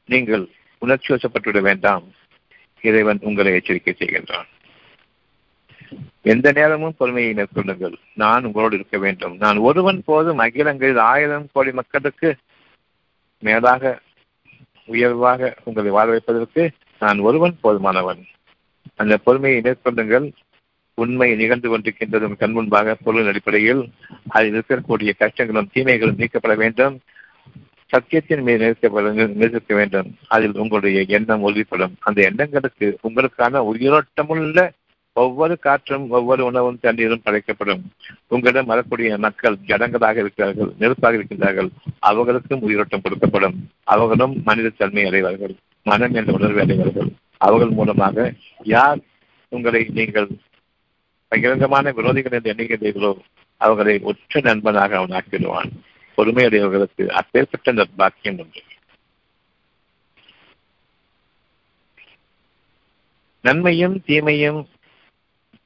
நீங்கள் 0.05 0.43
உணர்ச்சி 0.77 1.09
வசப்பட்டுவிட 1.13 1.61
வேண்டாம். 1.61 2.05
இறைவன் 2.83 3.19
உங்களை 3.21 3.53
எச்சரிக்கை 3.53 3.95
செய்கின்றான். 3.97 4.49
எந்த 6.21 6.51
நேரமும் 6.51 6.95
பொறுமையை 6.97 7.33
மேற்கொள்ளுங்கள் 7.33 7.95
நான் 8.13 8.45
உங்களோடு 8.45 8.75
இருக்க 8.75 8.97
வேண்டும். 8.97 9.35
நான் 9.37 9.57
ஒருவன் 9.57 10.01
போதும் 10.05 10.37
அகிலங்களில் 10.37 10.97
ஆயிரம் 10.97 11.49
கோடி 11.53 11.71
மக்களுக்கு 11.71 12.35
மேலாக 13.39 13.99
உயர்வாக 14.85 15.55
உங்களை 15.63 15.89
வாழ 15.89 16.09
வைப்பதற்கு 16.09 16.71
நான் 16.99 17.19
ஒருவன் 17.19 17.57
போதுமானவன். 17.63 18.21
அந்த 18.95 19.17
பொறுமையை 19.17 19.61
மேற்கொள்ளுங்கள். 19.61 20.31
உண்மை 20.95 21.35
நிகழ்ந்து 21.35 21.69
கொண்டிருக்கின்றது 21.69 22.37
கண் 22.37 22.51
முன்பாக 22.51 22.95
பொருளின் 22.95 23.27
அடிப்படையில் 23.27 23.91
அதில் 24.27 24.59
இருக்கக்கூடிய 24.59 25.11
கஷ்டங்களும் 25.19 25.69
தீமைகளும் 25.73 26.17
நீக்கப்பட 26.17 26.55
வேண்டும். 26.55 26.99
சத்தியத்தின் 27.93 28.41
மீது 28.41 28.59
நிறுத்தப்பட 28.63 29.33
நிறுத்த 29.33 29.75
வேண்டும். 29.75 30.07
அதில் 30.27 30.55
உங்களுடைய 30.55 31.05
எண்ணம் 31.07 31.43
உறுதிப்படும். 31.47 31.93
அந்த 31.99 32.21
எண்ணங்களுக்கு 32.21 32.87
உங்களுக்கான 33.07 33.61
உயிரோட்டமுள்ள 33.71 34.69
ஒவ்வொரு 35.15 35.59
காற்றும் 35.59 36.09
ஒவ்வொரு 36.09 36.45
உணவும் 36.45 36.79
தண்ணீரும் 36.81 37.21
படைக்கப்படும். 37.23 37.81
உங்களிடம் 38.27 38.65
வரக்கூடிய 38.65 39.17
மக்கள் 39.17 39.57
ஜடங்களாக 39.67 40.15
இருக்கிறார்கள் 40.15 40.71
நெருப்பாக 40.79 41.17
இருக்கின்றார்கள். 41.17 41.69
அவர்களுக்கும் 41.99 42.61
உயிரோட்டம் 42.61 43.03
கொடுக்கப்படும். 43.03 43.57
அவர்களும் 43.83 44.41
மனித 44.45 44.71
தன்மை 44.77 45.05
அடைவார்கள் 45.05 45.55
மனம் 45.83 46.13
என்ற 46.13 46.33
உணர்வு 46.33 46.61
அடைவார்கள். 46.61 47.11
அவர்கள் 47.37 47.69
மூலமாக 47.69 48.33
யார் 48.63 48.99
உங்களை 49.49 49.85
நீங்கள் 49.93 50.29
பகிரங்கமான 51.35 51.91
விரோதிகள் 51.91 52.31
என்று 52.31 52.53
எண்ணுகிறீர்களோ 52.53 53.11
அவர்களை 53.57 54.01
ஒற்ற 54.03 54.41
நண்பனாக 54.41 54.95
அவன் 54.95 55.15
ஆக்கிடுவான் 55.19 55.71
பொறுமையுடையவர்களுக்கு 56.17 57.07
அப்பேற்பட்ட 57.07 57.71
அந்த 57.71 57.85
பாக்கியம் 57.97 58.39
உண்டு. 58.39 58.61
நன்மையும் 63.41 64.01
தீமையும் 64.05 64.67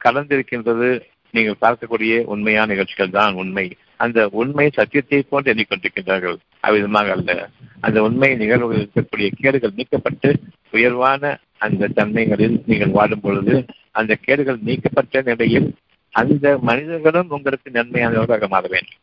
கலந்திருக்கின்றது 0.06 1.02
நீங்கள் 1.32 1.60
பார்க்கக்கூடிய 1.62 2.24
உண்மையான 2.24 2.72
நிகழ்ச்சிகள் 2.72 3.10
தான் 3.10 3.34
உண்மை. 3.34 3.76
அந்த 3.95 4.30
உண்மை 4.32 4.70
சத்தியத்தை 4.74 5.22
போன்று 5.22 5.54
எண்ணிக்கொண்டிருக்கின்றார்கள். 5.54 6.38
அவ்விதமாக 6.62 7.12
அல்ல. 7.12 7.50
அந்த 7.80 8.02
உண்மை 8.02 8.36
நிகழ்வுகள் 8.36 8.86
இருக்கக்கூடிய 8.86 9.32
கேடுகள் 9.36 9.74
நீக்கப்பட்டு 9.76 10.34
உயர்வான 10.72 11.39
அந்த 11.58 11.88
தன்மைகளில் 11.88 12.62
நீங்கள் 12.66 12.89
வாடும் 12.89 13.20
பொழுது 13.20 13.66
அந்த 13.91 14.16
கேடுகள் 14.16 14.58
நீக்கப்பட்ட 14.62 15.22
நிலையில் 15.22 15.76
அந்த 16.12 16.58
மனிதர்களும் 16.58 17.30
உங்களுக்கு 17.30 17.70
நன்மையானவர்களாக 17.70 18.48
மாற 18.48 18.68
வேண்டும். 18.68 18.98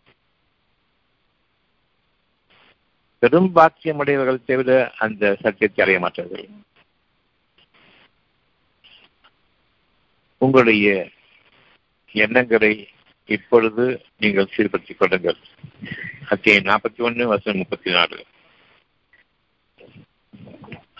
பெரும் 3.24 3.50
பாக்கியமுடையவர்கள் 3.56 4.46
தவிர 4.48 4.70
அந்த 5.04 5.24
சத்தியத்தை 5.42 5.82
அடைய 5.84 5.98
மாட்டார்கள். 6.00 6.46
உங்களுடைய 10.42 10.88
எண்ணங்களை 12.24 12.72
இப்பொழுது 13.28 13.84
நீங்கள் 14.22 14.50
சீர்படுத்திக் 14.54 14.98
கொள்ளுங்கள். 14.98 15.38
அத்தியம் 16.32 16.68
நாற்பத்தி 16.70 17.00
ஒன்று 17.06 17.28
வருஷம் 17.30 17.58
முப்பத்தி 17.60 17.90
நாலு 17.96 18.18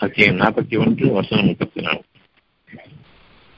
அத்தியம் 0.05 0.39
நாற்பத்தி 0.41 0.75
ஒன்று 0.85 1.11
வருஷம் 1.17 1.45
முப்பத்தி 1.49 1.81
நாலு 1.87 2.01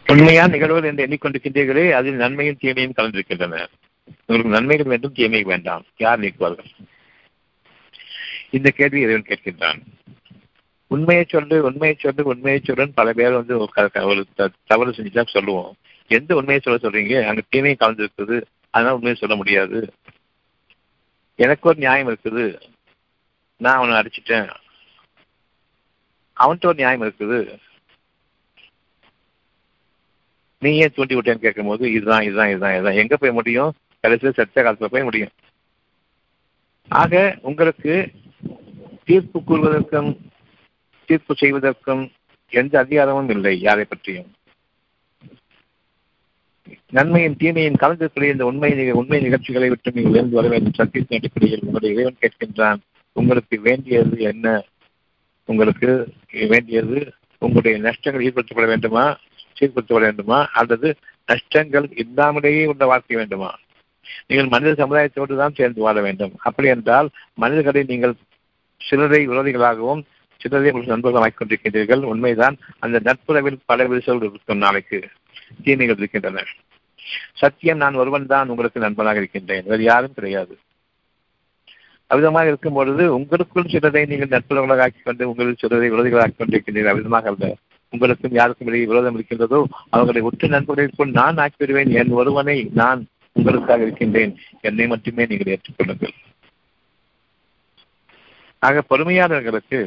உண்மையான 0.08 0.52
நிகழ்வுகள் 0.56 0.90
என்று 0.90 1.06
எண்ணிக்கொண்டிருக்கின்றீர்களே 1.06 1.88
அதில் 2.00 2.22
நன்மையும் 2.24 2.62
தீமையும் 2.62 2.98
கலந்திருக்கின்றன. 2.98 3.64
உங்களுக்கு 4.26 4.56
நன்மைகள் 4.58 4.92
வேண்டும் 4.94 5.18
தீமை 5.20 5.44
வேண்டாம். 5.54 5.86
யார் 6.06 6.22
நீக்குவார்கள் 6.26 6.72
இந்த 8.50 8.70
கேள்வி 8.70 9.02
இறைவன் 9.02 9.24
கேட்கின்றான். 9.24 9.82
உண்மையை 10.88 11.26
சொல்லு 11.28 11.64
உண்மையை 11.64 11.98
சொல்லு 12.00 12.24
உண்மையை 12.24 12.62
சொல்லுன்னு 12.64 12.92
பல 12.96 13.14
பேர் 13.14 13.32
வந்து 13.32 13.58
ஒரு 13.58 13.72
தவறு 14.66 14.92
செஞ்சுட்டா 14.92 15.28
சொல்லுவோம். 15.28 15.76
எந்த 16.08 16.36
உண்மையை 16.36 16.60
சொல்ல 16.64 16.80
சொல்றீங்க? 16.80 17.26
அங்க 17.28 17.42
கலந்து 17.50 17.76
கலந்துருக்குது. 17.80 18.42
அதனால 18.70 18.96
உண்மையை 18.96 19.20
சொல்ல 19.20 19.36
முடியாது. 19.36 19.94
எனக்கு 21.36 21.70
ஒரு 21.70 21.78
நியாயம் 21.78 22.18
இருக்குது. 22.18 22.62
நான் 23.58 23.76
அவனை 23.76 23.96
அடிச்சிட்டேன். 23.96 24.56
அவன்கிட்ட 26.40 26.66
ஒரு 26.66 26.74
நியாயம் 26.74 27.04
இருக்குது. 27.04 27.58
நீ 30.60 30.78
ஏன் 30.78 30.92
தூண்டி 30.96 31.16
விட்டேன்னு 31.16 31.36
கேட்கும் 31.36 31.66
போது 31.66 31.92
இதுதான் 31.92 32.22
இதுதான் 32.22 32.50
இதுதான் 32.50 32.74
இதுதான். 32.74 32.94
எங்க 32.94 33.18
போய் 33.18 33.32
முடியும்? 33.32 33.74
கடைசியில் 34.00 34.34
செத்த 34.34 34.64
காலத்துல 34.64 34.86
போய் 34.86 35.04
முடியும். 35.04 35.30
ஆக 36.90 37.38
உங்களுக்கு 37.42 38.12
தீர்ப்பு 39.08 39.40
கூறுவதற்கும் 39.40 40.10
தீர்ப்பு 41.10 41.34
செய்வதற்கும் 41.42 42.04
எந்த 42.52 42.74
அதிகாரமும் 42.84 43.30
இல்லை 43.36 43.54
யாரை 43.68 43.86
பற்றியும். 43.86 44.30
நன்மையின் 46.96 47.38
தீமையின் 47.42 47.82
கலந்திருக்கிற 47.82 48.26
இந்த 48.32 48.46
உண்மை 48.46 48.70
உண்மை 48.92 49.20
நிகழ்ச்சிகளை 49.26 49.68
விட்டு 49.70 49.94
நீங்கள் 49.94 50.14
உயர்ந்து 50.14 50.38
வர 50.40 50.48
வேண்டும். 50.54 50.78
சத்தியத்தின் 50.78 51.20
அடிப்படையில் 51.20 51.64
உங்களுடைய 51.64 51.96
இறைவன் 51.96 52.22
கேட்கின்றான். 52.22 52.80
உங்களுக்கு 53.16 53.56
வேண்டியது 53.68 54.18
என்ன? 54.32 54.48
உங்களுக்கு 55.50 55.90
வேண்டியது 56.54 56.98
உங்களுடைய 57.42 57.76
நஷ்டங்கள் 57.78 58.26
ஈடுபடுத்தப்பட 58.28 58.68
வேண்டுமா? 58.74 59.06
சீர்படுத்தப்பட 59.58 60.06
வேண்டுமா? 60.10 60.40
அல்லது 60.60 60.90
நஷ்டங்கள் 61.26 61.88
இல்லாமலேயே 62.04 62.66
உள்ள 62.66 62.86
வாழ்க்கை 62.86 63.18
வேண்டுமா? 63.18 63.52
நீங்கள் 64.28 64.52
மனித 64.54 64.72
சமுதாயத்தோடு 64.84 65.36
தான் 65.36 65.58
சேர்ந்து 65.60 65.82
வாழ 65.82 65.98
வேண்டும். 66.02 66.34
அப்படி 66.48 66.68
என்றால் 66.76 67.08
மனிதர்களை 67.34 67.84
நீங்கள் 67.94 68.16
சிலரை 68.78 69.28
விரோதிகளாகவும் 69.28 70.02
சிலரை 70.38 70.72
உங்களுக்கு 70.72 70.96
நண்பர்களாக 70.96 71.34
கொண்டிருக்கின்றீர்கள். 71.34 72.04
உண்மைதான் 72.04 72.58
அந்த 72.80 73.00
நட்புறவில் 73.04 73.60
பல 73.66 73.88
விரிசல்கள் 73.88 74.30
இருக்கும் 74.30 74.58
நாளைக்கு. 74.58 75.08
தீமைகள் 75.64 75.98
இருக்கின்றன. 75.98 76.44
சத்தியம் 77.34 77.78
நான் 77.78 77.94
ஒருவன் 77.94 78.26
தான் 78.26 78.50
உங்களுக்கு 78.50 78.80
நண்பனாக 78.80 79.18
இருக்கின்றேன். 79.18 79.64
வேறு 79.66 79.84
யாரும் 79.84 80.14
கிடையாது. 80.14 80.58
அவிதமாக 82.10 82.48
இருக்கும் 82.48 82.74
பொழுது 82.74 83.16
உங்களுக்குள் 83.16 83.68
சிலரை 83.68 84.06
நீங்கள் 84.06 84.40
நட்புறவர்களாக 84.40 84.80
ஆக்கிக் 84.80 85.06
கொண்டு 85.06 85.30
உங்களில் 85.30 85.56
சிலரை 85.58 85.92
விரோதிகளாக 85.92 86.30
கொண்டிருக்கின்றீர்கள். 86.40 86.94
அவிதமாக 86.94 87.24
அல்ல. 87.24 87.56
உங்களுக்கும் 87.90 88.32
யாருக்கும் 88.32 88.68
இடையே 88.68 88.86
விரோதம் 88.86 89.14
இருக்கின்றதோ 89.14 89.68
அவர்களை 89.90 90.22
உற்று 90.22 90.48
நண்பர்களுக்குள் 90.48 91.12
நான் 91.12 91.36
ஆக்கிவிடுவேன். 91.36 91.90
என் 91.90 92.10
ஒருவனை 92.10 92.70
நான் 92.74 93.08
உங்களுக்காக 93.34 93.82
இருக்கின்றேன். 93.82 94.38
என்னை 94.62 94.88
மட்டுமே 94.88 95.26
நீங்கள் 95.26 95.58
ஏற்றுக்கொள்ளுங்கள். 95.58 96.14
ஆக 98.60 98.84
பொறுமையாளர்களுக்கு 98.90 99.80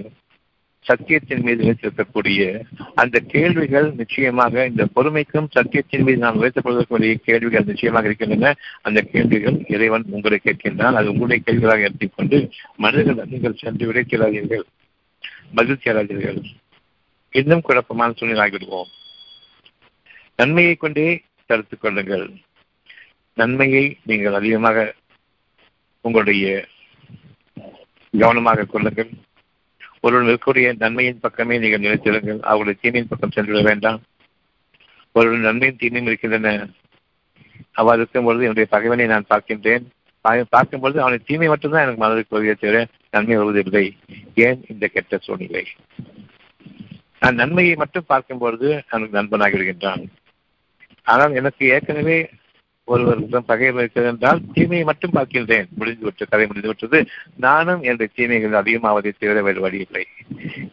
சத்தியத்தின் 0.86 1.42
மீது 1.42 1.64
வைத்திருக்கக்கூடிய 1.64 2.60
அந்த 2.94 3.18
கேள்விகள் 3.18 3.92
நிச்சயமாக 3.92 4.66
இந்த 4.66 4.86
பொறுமைக்கும் 4.94 5.48
சத்தியத்தின் 5.54 6.02
மீது 6.02 6.16
நாம் 6.16 6.42
உயர்த்தப்படுவதற்குரிய 6.42 7.14
கேள்விகள் 7.14 7.64
நிச்சயமாக 7.64 8.06
இருக்கின்றன. 8.06 8.54
அந்த 8.82 9.00
கேள்விகள் 9.00 9.64
இறைவன் 9.68 10.04
உங்களை 10.10 10.40
கேட்கின்றால் 10.44 10.98
அது 11.00 11.12
உங்களுடைய 11.12 11.42
கேள்விகளாக 11.46 11.80
எடுத்துக்கொண்டு 11.80 12.50
மனிதர்கள் 12.76 13.26
நீங்கள் 13.26 13.60
சென்று 13.62 13.92
விடைக்கிறாதீர்கள் 13.92 14.64
மகிழ்ச்சி 15.52 15.90
சேராதீர்கள் 15.90 16.40
இன்னும் 17.30 17.60
குழப்பமான 17.60 18.12
சூழ்நிலை 18.16 18.42
ஆகிவிடுவோம். 18.44 18.90
நன்மையை 20.36 20.74
கொண்டே 20.74 21.22
தடுத்துக் 21.46 21.80
கொள்ளுங்கள். 21.80 22.30
நன்மையை 23.34 23.96
நீங்கள் 24.02 24.34
அதிகமாக 24.34 24.94
உங்களுடைய 26.00 26.64
கவனமாக 28.14 28.64
கொள்ளுங்கள். 28.64 29.10
ஒருவன் 30.00 30.26
இருக்கக்கூடிய 30.26 30.66
நன்மையின் 30.82 31.22
பக்கமே 31.24 31.56
நீங்கள் 31.58 31.84
நினைத்திருங்கள். 31.86 32.40
அவருடைய 32.50 32.76
தீமையின் 32.82 33.10
பக்கம் 33.10 33.34
சென்றுவிட 33.34 33.62
வேண்டாம். 33.62 34.00
ஒருவன் 35.16 35.46
நன்மையும் 35.48 35.80
தீமையும் 35.82 36.08
இருக்கின்றன. 36.10 36.52
அவ்வாறு 37.78 38.00
இருக்கும் 38.00 38.26
பொழுது 38.26 38.46
என்னுடைய 38.46 38.68
பகைவனை 38.74 39.06
நான் 39.06 39.30
பார்க்கின்றேன். 39.32 39.84
பார்க்கும் 40.54 40.82
பொழுது 40.82 40.98
அவனை 41.02 41.18
தீமை 41.28 41.48
மட்டும்தான் 41.48 41.84
எனக்கு 41.84 42.02
மனதிற்கு 42.02 42.34
வருகிறே 42.36 42.54
தவிர 42.54 42.78
நன்மை 43.10 43.36
வருவதில்லை 43.36 43.84
ஏன் 44.46 44.60
இந்த 44.72 44.84
கெட்ட 44.86 45.18
சூழ்நிலை? 45.26 45.62
நான் 47.22 47.38
நன்மையை 47.42 47.74
மட்டும் 47.74 48.08
பார்க்கும் 48.12 48.42
பொழுது 48.42 48.68
அவனுக்கு 48.90 49.18
நண்பனாகி 49.18 49.56
விடுகின்றான் 49.56 50.02
ஆனால் 51.06 51.36
எனக்கு 51.40 51.62
ஏற்கனவே 51.74 52.18
ஒருவரிடம் 52.92 53.48
பகை 53.50 53.68
இருக்கிறது 53.72 54.10
என்றால் 54.12 54.40
தீமையை 54.52 54.84
மட்டும் 54.88 55.14
பார்க்கின்றேன். 55.16 55.68
முடிந்துவிட்டு 55.78 56.30
கதை 56.30 56.46
முடிந்துவிட்டது 56.46 56.98
நானும் 57.46 57.82
என்ற 57.90 58.08
தீமைகள் 58.16 58.60
அதிகமாவதை 58.62 59.12
தவிர 59.12 59.42
வேறு 59.48 59.60
வழியில்லை. 59.66 60.04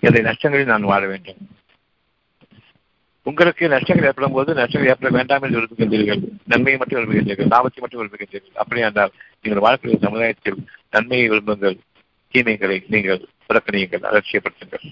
இல்லை 0.05 0.19
என்ற 0.19 0.21
நஷ்டங்களில் 0.29 0.73
நான் 0.73 0.89
வாழ 0.91 1.03
வேண்டும். 1.07 1.41
உங்களுக்கு 3.29 3.63
நஷ்டங்கள் 3.73 4.07
ஏற்படும் 4.09 4.35
போது 4.35 4.49
நஷ்டங்கள் 4.59 4.91
ஏற்பட 4.91 5.09
வேண்டாம் 5.17 5.43
என்று 5.45 5.59
விரும்புகின்றீர்கள். 5.59 6.21
நன்மையை 6.45 6.77
மட்டும் 6.79 6.99
விரும்புகின்றீர்கள். 6.99 7.51
லாபத்தை 7.53 7.81
மட்டும் 7.83 8.01
விரும்புகின்றீர்கள். 8.01 8.55
அப்படி 8.63 8.81
என்றால் 8.81 9.13
நீங்கள் 9.41 9.65
வாழ்க்கையில் 9.65 10.03
சமுதாயத்தில் 10.05 10.59
நன்மையை 10.95 11.27
விரும்புங்கள். 11.29 11.77
தீமைகளை 12.33 12.77
நீங்கள் 12.95 13.21
புறக்கணியுங்கள் 13.47 14.07
அலட்சியப்படுத்துங்கள். 14.09 14.85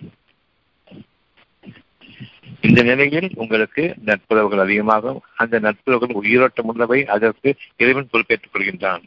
இந்த 2.61 2.83
நிலையில் 2.83 3.31
உங்களுக்கு 3.35 3.95
நட்புறவுகள் 4.05 4.59
அதிகமாகும். 4.59 5.21
அந்த 5.35 5.59
நட்புறவுகள் 5.59 6.11
உயிரோட்டம் 6.11 6.65
உள்ளவை. 6.65 7.05
அதற்கு 7.05 7.55
இறைவன் 7.77 8.07
பொறுப்பேற்றுக் 8.11 8.55
கொள்கின்றான். 8.55 9.03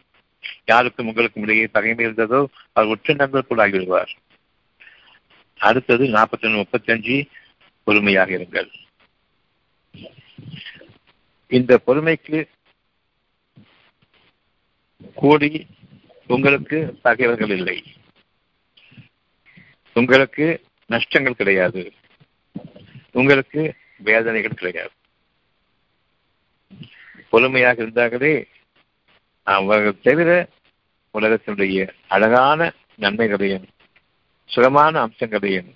யாருக்கும் 0.66 1.06
உங்களுக்கும் 1.06 1.42
இடையே 1.42 1.66
பகைமை 1.66 2.06
இருந்ததோ 2.06 2.46
அவர் 2.72 2.88
உற்ற 2.88 3.14
நண்பர் 3.14 3.46
கூட 3.46 3.68
ஆகிவிடுவார். 3.68 4.08
அடுத்தது 5.58 6.04
நாற்பத்தி 6.04 6.44
ஒன்று 6.44 6.50
முப்பத்தி 6.50 6.92
அஞ்சு 6.92 7.26
பொறுமையாக 7.84 8.36
இருங்கள். 8.36 8.68
இந்த 11.48 11.80
பொறுமைக்கு 11.86 12.48
கூடி 15.14 15.66
உங்களுக்கு 16.26 16.98
பகைவர்கள் 17.02 17.50
இல்லை. 17.50 17.82
உங்களுக்கு 19.94 20.64
நஷ்டங்கள் 20.86 21.34
கிடையாது. 21.34 21.92
உங்களுக்கு 23.12 23.74
வேதனைகள் 23.96 24.54
கிடையாது. 24.54 24.90
பொறுமையாக 27.28 27.82
இருந்தார்களே 27.82 28.44
அவர்கள் 29.42 30.00
தவிர 30.00 30.48
உலகத்தினுடைய 31.14 31.88
அழகான 32.08 32.72
நன்மைகளையும் 32.98 33.66
சுகமான 34.44 35.00
அம்சங்களையும் 35.00 35.74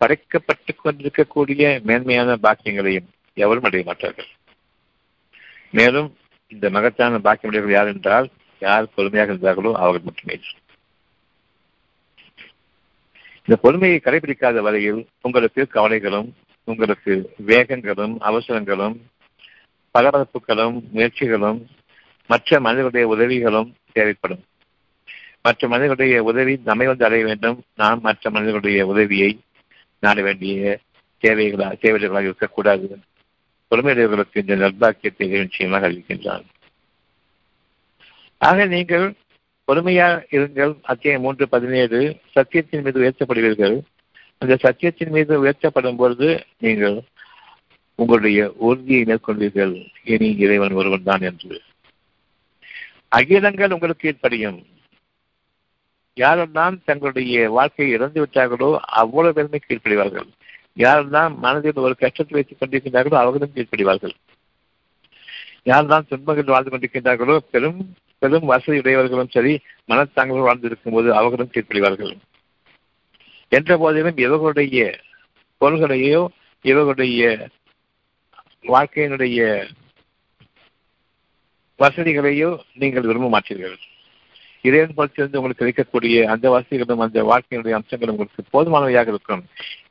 படைக்கப்பட்டுக் 0.00 0.80
கொண்டிருக்கக்கூடிய 0.82 1.80
மேன்மையான 1.82 2.36
பாக்கியங்களையும் 2.42 3.08
எவரும் 3.34 3.62
அடைய 3.62 3.84
மாட்டார்கள். 3.84 4.26
மேலும் 5.70 6.16
இந்த 6.48 6.70
மகத்தான 6.70 7.18
பாக்கியமுடையவர்கள் 7.18 7.70
யார் 7.70 7.86
என்றால் 7.86 8.28
யார் 8.60 8.92
பொறுமையாக 8.94 9.32
இருந்தார்களோ 9.32 9.74
அவர்கள் 9.74 10.02
மட்டுமே. 10.02 10.40
இந்த 13.38 13.56
பொறுமையை 13.60 14.00
கடைபிடிக்காத 14.04 14.60
வரையில் 14.60 15.08
உங்களுக்கு 15.20 15.66
கவலைகளும் 15.68 16.34
உங்களுக்கு 16.64 17.30
வேகங்களும் 17.46 18.16
அவசரங்களும் 18.18 19.02
பரபரப்புகளும் 19.98 20.80
முயற்சிகளும் 20.94 21.66
மற்ற 22.26 22.60
மனிதர்களுடைய 22.60 23.06
உதவிகளும் 23.06 23.74
தேவைப்படும். 23.92 24.44
மற்ற 25.42 25.68
மனிதர்களுடைய 25.68 26.22
உதவி 26.22 26.60
நம்மை 26.64 26.86
வந்து 26.86 27.04
அடைய 27.04 27.24
வேண்டும். 27.24 27.62
நாம் 27.74 28.00
மற்ற 28.00 28.30
மனிதர்களுடைய 28.30 28.86
உதவியை 28.86 29.40
நாட 29.98 30.22
வேண்டிய 30.22 30.78
தேவைகளா 31.22 31.68
தேவைகளாக 31.82 32.22
இருக்கக்கூடாது. 32.22 32.98
பொறுமையுடையவர்களுக்கு 33.70 34.48
இந்த 34.48 34.56
நர்பாக்கியத்தை 34.56 35.28
நிச்சயமாக 35.28 35.88
அறிவிக்கின்றான் 35.88 36.44
ஆக 38.38 38.64
நீங்கள் 38.66 39.14
பொறுமையா 39.68 40.08
இருங்கள். 40.30 40.76
அத்தியாயம் 40.82 41.22
மூன்று 41.22 41.48
பதினேழு 41.48 42.16
சத்தியத்தின் 42.34 42.82
மீது 42.82 43.00
உயர்த்தப்படுவீர்கள். 43.00 43.80
அந்த 44.42 44.54
சத்தியத்தின் 44.56 45.10
மீது 45.10 45.34
உயர்த்தப்படும் 45.42 45.96
பொழுது 45.96 46.28
நீங்கள் 46.58 46.96
உங்களுடைய 47.98 48.38
உறுதியை 48.58 49.02
மேற்கொள்வீர்கள். 49.04 49.74
இனி 50.04 50.28
இறைவன் 50.36 50.72
ஒருவன் 50.72 51.02
தான் 51.02 51.20
என்று. 51.20 51.56
அகிலங்கள் 53.08 53.74
உங்களுக்கு 53.76 54.08
ஏற்படியும். 54.08 54.60
யாரெல்லாம் 56.16 56.74
தங்களுடைய 56.84 57.50
வாழ்க்கையை 57.50 57.92
இறந்து 57.96 58.18
விட்டார்களோ 58.20 58.68
அவ்வளவு 59.00 59.36
பெருமை 59.36 59.60
கீழ்ப்படிவார்கள் 59.60 60.28
யாரெல்லாம் 60.76 61.32
மனதில் 61.38 61.84
ஒரு 61.86 61.94
கஷ்டத்தை 61.94 62.34
வைத்துக் 62.36 62.60
கொண்டிருக்கின்றார்களோ 62.60 63.16
அவர்களும் 63.22 63.54
கீழ்ப்படிவார்கள் 63.54 64.14
யாரெல்லாம் 65.66 66.06
துன்பங்கள் 66.08 66.54
வாழ்ந்து 66.54 66.72
கொண்டிருக்கின்றார்களோ 66.72 67.36
பெரும் 67.50 67.80
பெரும் 68.22 68.46
வசதி 68.46 68.76
உடையவர்களும் 68.82 69.34
சரி 69.36 69.52
மனத்தாங்களும் 69.88 70.48
வாழ்ந்திருக்கும் 70.48 70.96
போது 70.98 71.08
அவர்களும் 71.14 71.52
கீழ்ப்படிவார்கள் 71.54 72.14
என்ற 73.54 73.76
போதிலும் 73.76 74.20
இவர்களுடைய 74.24 74.82
பொருள்களையோ 75.60 76.20
இவர்களுடைய 76.64 77.22
வாழ்க்கையினுடைய 78.64 79.40
வசதிகளையோ 81.80 82.50
நீங்கள் 82.74 83.08
விரும்ப 83.08 83.28
மாட்டீர்கள் 83.30 83.76
இறைவன் 84.64 84.94
பலத்திலிருந்து 84.96 85.38
உங்களுக்கு 85.38 85.62
கிடைக்கக்கூடிய 85.62 86.18
அந்த 86.30 86.46
வசதிகளும் 86.50 86.98
அந்த 86.98 87.22
வாழ்க்கையினுடைய 87.22 87.74
அம்சங்களும் 87.78 88.14
உங்களுக்கு 88.14 88.44
போதுமானவையாக 88.52 89.08
இருக்கும். 89.08 89.42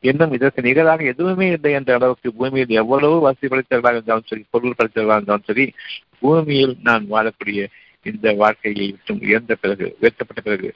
இன்னும் 0.02 0.34
இதற்கு 0.34 0.62
நிகராக 0.62 1.04
எதுவுமே 1.04 1.48
இல்லை 1.52 1.72
என்ற 1.72 1.92
அளவுக்கு 1.94 2.30
பூமியில் 2.34 2.74
எவ்வளவு 2.74 3.20
வசதி 3.20 3.48
படைத்தவர்களாக 3.48 3.94
இருந்தாலும் 3.94 4.30
சரி 4.30 4.44
பொருள் 4.50 4.78
படைத்தவர்களாக 4.78 5.20
இருந்தாலும் 5.20 5.48
சரி 5.48 5.66
பூமியில் 6.20 6.76
நான் 6.82 7.06
வாழக்கூடிய 7.10 7.62
இந்த 8.06 8.34
வாழ்க்கையை 8.34 8.88
விட்டு 8.88 9.14
உயர்ந்த 9.22 9.56
பிறகு 9.56 9.86
உயர்த்தப்பட்ட 10.00 10.42
பிறகு 10.42 10.70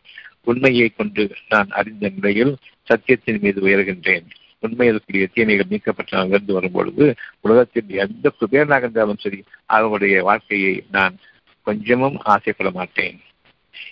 உண்மையை 0.44 0.90
கொண்டு 0.92 1.24
நான் 1.50 1.72
அறிந்த 1.80 2.12
நிலையில் 2.16 2.54
சத்தியத்தின் 2.90 3.40
மீது 3.40 3.62
உயர்கின்றேன். 3.62 4.26
உண்மையிற்குரிய 4.60 5.28
தீமைகள் 5.34 5.66
நீக்கப்பட்டு 5.70 6.12
நான் 6.12 6.26
உயர்ந்து 6.26 6.54
வரும்பொழுது 6.54 7.16
உலகத்தின் 7.42 7.90
எந்த 7.90 8.32
குபேரனாக 8.42 8.78
இருந்தாலும் 8.78 9.18
சரி 9.18 9.44
அவர்களுடைய 9.66 10.24
வாழ்க்கையை 10.24 10.84
நான் 10.92 11.18
கொஞ்சமும் 11.62 12.18
ஆசைப்பட 12.24 12.72
மாட்டேன். 12.72 13.22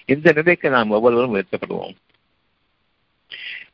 இந்த 0.05 0.31
நிலைக்கு 0.31 0.69
நாம் 0.69 0.89
ஒவ்வொருவரும் 0.89 1.35
உயர்த்தப்படுவோம். 1.35 1.95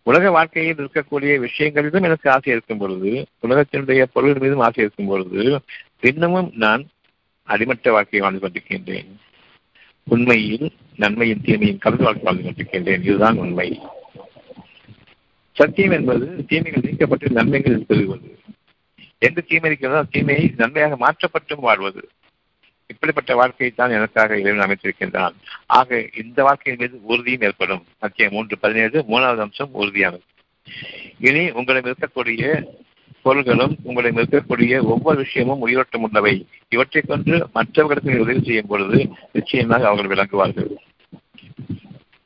உலக 0.04 0.32
வாழ்க்கையில் 0.32 0.76
இருக்கக்கூடிய 0.76 1.40
விஷயங்களிலும் 1.40 2.04
எனக்கு 2.04 2.32
ஆசை 2.32 2.54
இருக்கும் 2.54 2.78
பொழுது 2.78 3.26
உலகத்தினுடைய 3.48 4.04
பொருள் 4.04 4.34
மீதும் 4.34 4.60
ஆசை 4.60 4.84
இருக்கும் 4.84 5.08
பொழுது 5.08 5.62
இன்னமும் 6.02 6.52
நான் 6.56 6.88
அடிமட்ட 7.44 7.92
வாழ்க்கையை 7.92 8.30
வாழ்ந்து 8.30 8.50
கொண்டிருக்கின்றேன். 8.50 9.08
உண்மையில் 10.04 10.72
நன்மையின் 10.96 11.42
தீமையின் 11.42 11.78
கலந்து 11.78 12.04
வாழ்க்கை 12.04 12.34
வாழ்ந்து 12.34 12.50
கொண்டிருக்கின்றேன். 12.50 13.02
இதுதான் 13.02 13.38
உண்மை. 13.38 13.80
சத்தியம் 15.52 15.92
என்பது 15.92 16.46
தீமைகள் 16.48 16.82
நீக்கப்பட்டு 16.82 17.30
நன்மைகள் 17.30 17.86
பெறுவது. 17.88 18.40
எந்த 19.20 19.42
தீமை 19.42 19.70
இருக்கிறதோ 19.70 20.04
தீமையை 20.12 20.54
நன்மையாக 20.58 20.96
மாற்றப்பட்டும் 20.96 21.60
வாழ்வது. 21.60 22.10
இப்படிப்பட்ட 22.88 23.36
வாழ்க்கையை 23.36 23.76
தான் 23.76 23.90
எனக்காக 23.90 24.40
இறைவன் 24.40 24.66
அமைத்திருக்கின்றான். 24.66 25.34
ஆக 25.66 26.06
இந்த 26.24 26.44
வாழ்க்கையின் 26.44 26.86
மீது 26.86 27.06
உறுதியும் 27.06 27.42
ஏற்படும். 27.42 27.86
அத்தியம் 28.00 28.32
மூன்று 28.32 28.58
பதினேழு 28.58 29.06
மூணாவது 29.08 29.38
அம்சம் 29.38 29.74
உறுதியானது. 29.74 30.26
இனி 31.20 31.50
உங்களிடம் 31.50 31.94
இருக்கக்கூடிய 31.94 32.64
பொருள்களும் 33.22 33.78
உங்களிடம் 33.84 34.24
இருக்கக்கூடிய 34.24 34.82
ஒவ்வொரு 34.82 35.18
விஷயமும் 35.18 35.60
உயிரோட்டம் 35.60 36.02
உள்ளவை. 36.02 36.48
இவற்றை 36.70 37.02
கொண்டு 37.02 37.50
மற்றவர்களுக்கு 37.54 38.22
உதவி 38.22 38.44
செய்யும் 38.44 38.68
பொழுது 38.68 39.10
நிச்சயமாக 39.32 39.88
அவர்கள் 39.88 40.18
விளங்குவார்கள். 40.18 40.72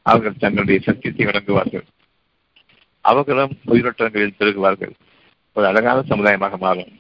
அவர்கள் 0.02 0.40
தங்களுடைய 0.40 0.80
சத்தியத்தை 0.80 1.26
விளங்குவார்கள். 1.26 1.86
அவர்களும் 3.10 3.54
உயிரோட்டங்களில் 3.74 4.38
பெருகுவார்கள். 4.40 4.94
ஒரு 5.56 5.66
அழகான 5.72 5.98
சமுதாயமாக 6.10 6.56
மாறும். 6.66 6.92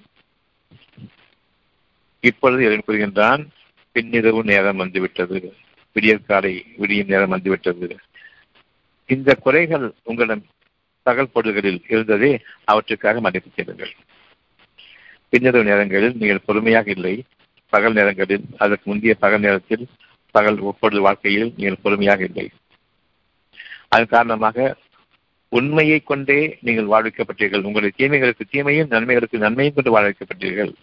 இப்பொழுது 2.29 2.61
இறைவன் 2.65 2.87
கூறுகின்றான் 2.87 3.41
பின்னிரவு 3.95 4.41
நேரம் 4.51 4.81
வந்துவிட்டது. 4.83 5.39
விடியற்காலை 5.95 6.53
விடியும் 6.81 7.11
நேரம் 7.13 7.33
வந்துவிட்டது. 7.35 7.87
இந்த 9.09 9.29
குறைகள் 9.45 9.85
உங்களிடம் 10.09 10.43
பகல் 11.05 11.31
பொருள்களில் 11.33 11.81
இருந்ததே 11.93 12.31
அவற்றுக்காக 12.71 13.19
மன்னிப்பு 13.25 13.49
செய்யுங்கள் 13.55 13.93
பின்னிரவு 15.33 15.65
நேரங்களில் 15.69 16.17
நீங்கள் 16.21 16.45
பொறுமையாக 16.47 16.87
இல்லை. 16.95 17.15
பகல் 17.73 17.95
நேரங்களில் 17.99 18.45
அதற்கு 18.63 18.85
முந்தைய 18.89 19.13
பகல் 19.23 19.43
நேரத்தில் 19.45 19.83
பகல் 20.35 20.59
ஒப்பொழுது 20.69 21.01
வாழ்க்கையில் 21.07 21.49
நீங்கள் 21.57 21.83
பொறுமையாக 21.83 22.23
இல்லை. 22.29 22.45
அதன் 23.93 24.13
காரணமாக 24.15 24.57
உண்மையை 25.49 25.99
கொண்டே 25.99 26.57
நீங்கள் 26.61 26.85
வாழ்விக்கப்பட்டீர்கள். 26.85 27.63
உங்களுடைய 27.63 27.91
தீமைகளுக்கு 27.97 28.45
தீமையும் 28.49 28.89
நன்மைகளுக்கு 28.89 29.37
நன்மையும் 29.37 29.73
கொண்டு 29.73 29.91
வாழ 29.91 30.09
வைக்கப்பட்டீர்கள் 30.09 30.73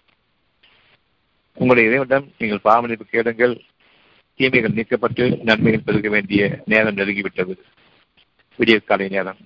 உங்களுடைய 1.55 1.89
இறைவனிடம் 1.89 2.31
நீங்கள் 2.37 2.73
பாவமளிப்பு 2.73 3.05
கேளுங்கள். 3.11 3.61
தீமைகள் 4.35 4.71
நீக்கப்பட்டு 4.71 5.43
நன்மைகள் 5.43 5.81
பெருக 5.85 6.09
வேண்டிய 6.09 6.61
நேரம் 6.65 6.95
நெருங்கிவிட்டது. 6.95 7.57
விடிய 8.57 8.83
காலை 8.83 9.07
நேரம். 9.07 9.37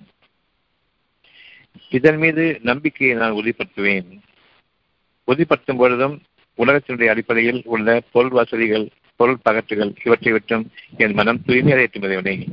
இதன் 1.90 2.16
மீது 2.16 2.58
நம்பிக்கையை 2.62 3.16
நான் 3.16 3.32
உறுதிப்படுத்துவேன். 3.32 4.18
உறுதிப்படுத்தும் 5.24 5.76
பொழுதும் 5.76 6.22
உலகத்தினுடைய 6.58 7.06
அடிப்படையில் 7.06 7.62
உள்ள 7.64 8.02
பொருள் 8.12 8.30
வசதிகள் 8.30 8.88
பொருள் 9.16 9.38
பகற்றுகள் 9.44 9.96
இவற்றை 10.04 10.32
விட்டும் 10.32 10.70
என் 10.96 11.12
மனம் 11.12 11.42
தூய்மை 11.44 11.72
அடையட்டும் 11.72 12.02
இறைவனை. 12.02 12.48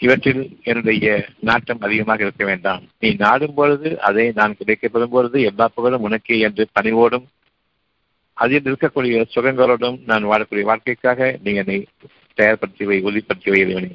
இவற்றில் 0.00 0.42
என்னுடைய 0.62 1.06
நாட்டம் 1.40 1.80
அதிகமாக 1.80 2.22
இருக்க 2.22 2.44
வேண்டாம். 2.44 2.82
நீ 3.00 3.08
நாடும் 3.18 3.54
பொழுது 3.54 4.00
அதை 4.00 4.32
நான் 4.34 4.56
கிடைக்கப்படும் 4.60 5.14
பொழுது 5.16 5.42
எல்லா 5.42 5.68
புகழும் 5.74 6.02
உனக்கே 6.02 6.38
என்று 6.38 6.66
பணிவோடும் 6.80 7.26
அதில் 8.32 8.62
இருக்கக்கூடிய 8.62 9.24
சுகங்களோடும் 9.34 9.98
நான் 10.06 10.24
வாழக்கூடிய 10.24 10.60
வாழ்க்கைக்காக 10.60 11.38
நீ 11.42 11.52
என்னை 11.54 11.86
தயார்படுத்தி 12.36 12.84
வை 12.84 12.98
உறுதிப்படுத்தி 13.04 13.50
வைவனே 13.54 13.90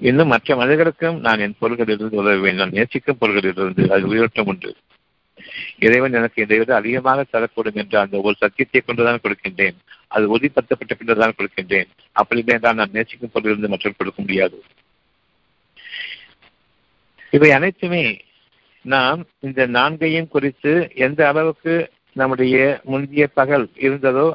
இன்னும் 0.00 0.28
மற்ற 0.28 0.56
மனிதர்களுக்கும் 0.56 1.20
நான் 1.20 1.38
என் 1.38 1.56
பொருள்களிலிருந்து 1.60 2.18
உதவுவேன். 2.22 2.54
நான் 2.54 2.74
நேசிக்கும் 2.78 3.20
பொருள்களிலிருந்து 3.20 3.90
அது 3.90 4.06
உயிரோட்டம் 4.06 4.46
உண்டு. 4.46 4.70
இறைவன் 5.78 6.12
எனக்கு 6.12 6.42
இதை 6.42 6.58
விட 6.58 6.74
அதிகமாக 6.74 7.24
தரக்கூடும் 7.32 7.74
என்ற 7.74 8.00
அந்த 8.00 8.20
ஒரு 8.20 8.34
சத்தியத்தை 8.38 8.80
கொண்டுதான் 8.80 9.20
கொடுக்கின்றேன். 9.22 9.78
அது 10.08 10.36
உறுதிப்படுத்தப்பட்ட 10.36 10.94
பின்னர் 10.98 11.18
தான் 11.18 11.36
கொடுக்கின்றேன். 11.36 11.88
அப்படி 12.12 12.44
என்றால் 12.46 12.74
நான் 12.74 12.90
நேசிக்கும் 12.92 13.32
பொருளிலிருந்து 13.34 13.72
மற்றவர் 13.72 13.96
கொடுக்க 13.96 14.22
முடியாது. 14.22 14.62
இவை 17.30 17.50
அனைத்துமே 17.50 18.24
நாம் 18.84 19.26
இந்த 19.40 19.66
நான்கையும் 19.66 20.28
குறித்து 20.28 20.90
எந்த 20.94 21.28
அளவுக்கு 21.28 21.90
நம்முடைய 22.12 22.80
முந்தைய 22.84 23.26
பகல் 23.26 23.68
இருந்ததோ 23.76 24.26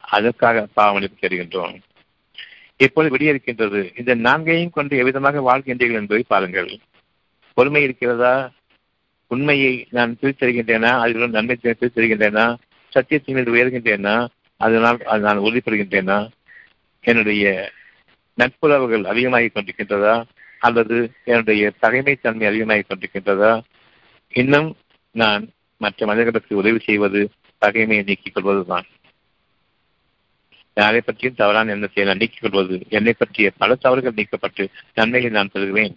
அதற்காக 0.00 0.66
பாவமளிப்பு 0.74 1.16
தெரிகின்றோம். 1.20 1.76
இப்பொழுது 2.76 3.12
விடியிருக்கின்றது 3.14 3.98
இந்த 3.98 4.14
நான்கையும் 4.14 4.70
கொண்டு 4.70 4.96
எவ்விதமாக 4.96 5.42
வாழ்கின்றீர்கள் 5.50 6.00
என்பதை 6.00 6.24
பாருங்கள். 6.28 6.78
பொறுமை 7.54 7.82
இருக்கிறதா? 7.82 8.50
உண்மையை 9.26 9.86
நான் 9.90 10.16
பிரித்தருகின்றேனா 10.20 10.90
அதில் 11.02 11.36
நன்மை 11.36 11.56
பிரித்தருகின்றேனா 11.62 12.44
சத்தியத்தின் 12.92 13.36
மீது 13.36 13.54
உயர்கின்றேனா? 13.54 14.16
அதனால் 14.56 14.98
அது 14.98 15.20
நான் 15.20 15.38
உறுதிப்படுகின்றேனா? 15.38 16.30
என்னுடைய 17.00 17.72
நட்புறவுகள் 18.38 19.04
அதிகமாகிக் 19.04 19.54
கொண்டிருக்கின்றதா? 19.54 20.24
அல்லது 20.58 21.12
என்னுடைய 21.24 21.72
தன்மை 21.80 22.18
அதிகமாகிக் 22.22 22.86
கொண்டிருக்கின்றதா? 22.88 23.62
இன்னும் 24.28 24.76
நான் 25.10 25.50
மற்ற 25.76 26.06
மனிதர்களுக்கு 26.06 26.56
உதவி 26.56 26.78
செய்வது 26.78 27.30
பகைமையை 27.60 28.04
நீக்கிக் 28.04 28.34
கொள்வதுதான். 28.34 28.86
யாரை 30.74 31.00
பற்றியும் 31.00 31.34
தவறான 31.34 31.70
எண்ணத்தை 31.70 32.04
நான் 32.04 32.16
நீக்கிக் 32.16 32.42
கொள்வது 32.42 32.86
என்னை 32.88 33.12
பற்றிய 33.12 33.52
பல 33.58 33.74
தவறுகள் 33.74 34.12
நீக்கப்பட்டு 34.12 34.68
நன்மையை 34.94 35.30
நான் 35.30 35.50
பெறுகிறேன் 35.54 35.94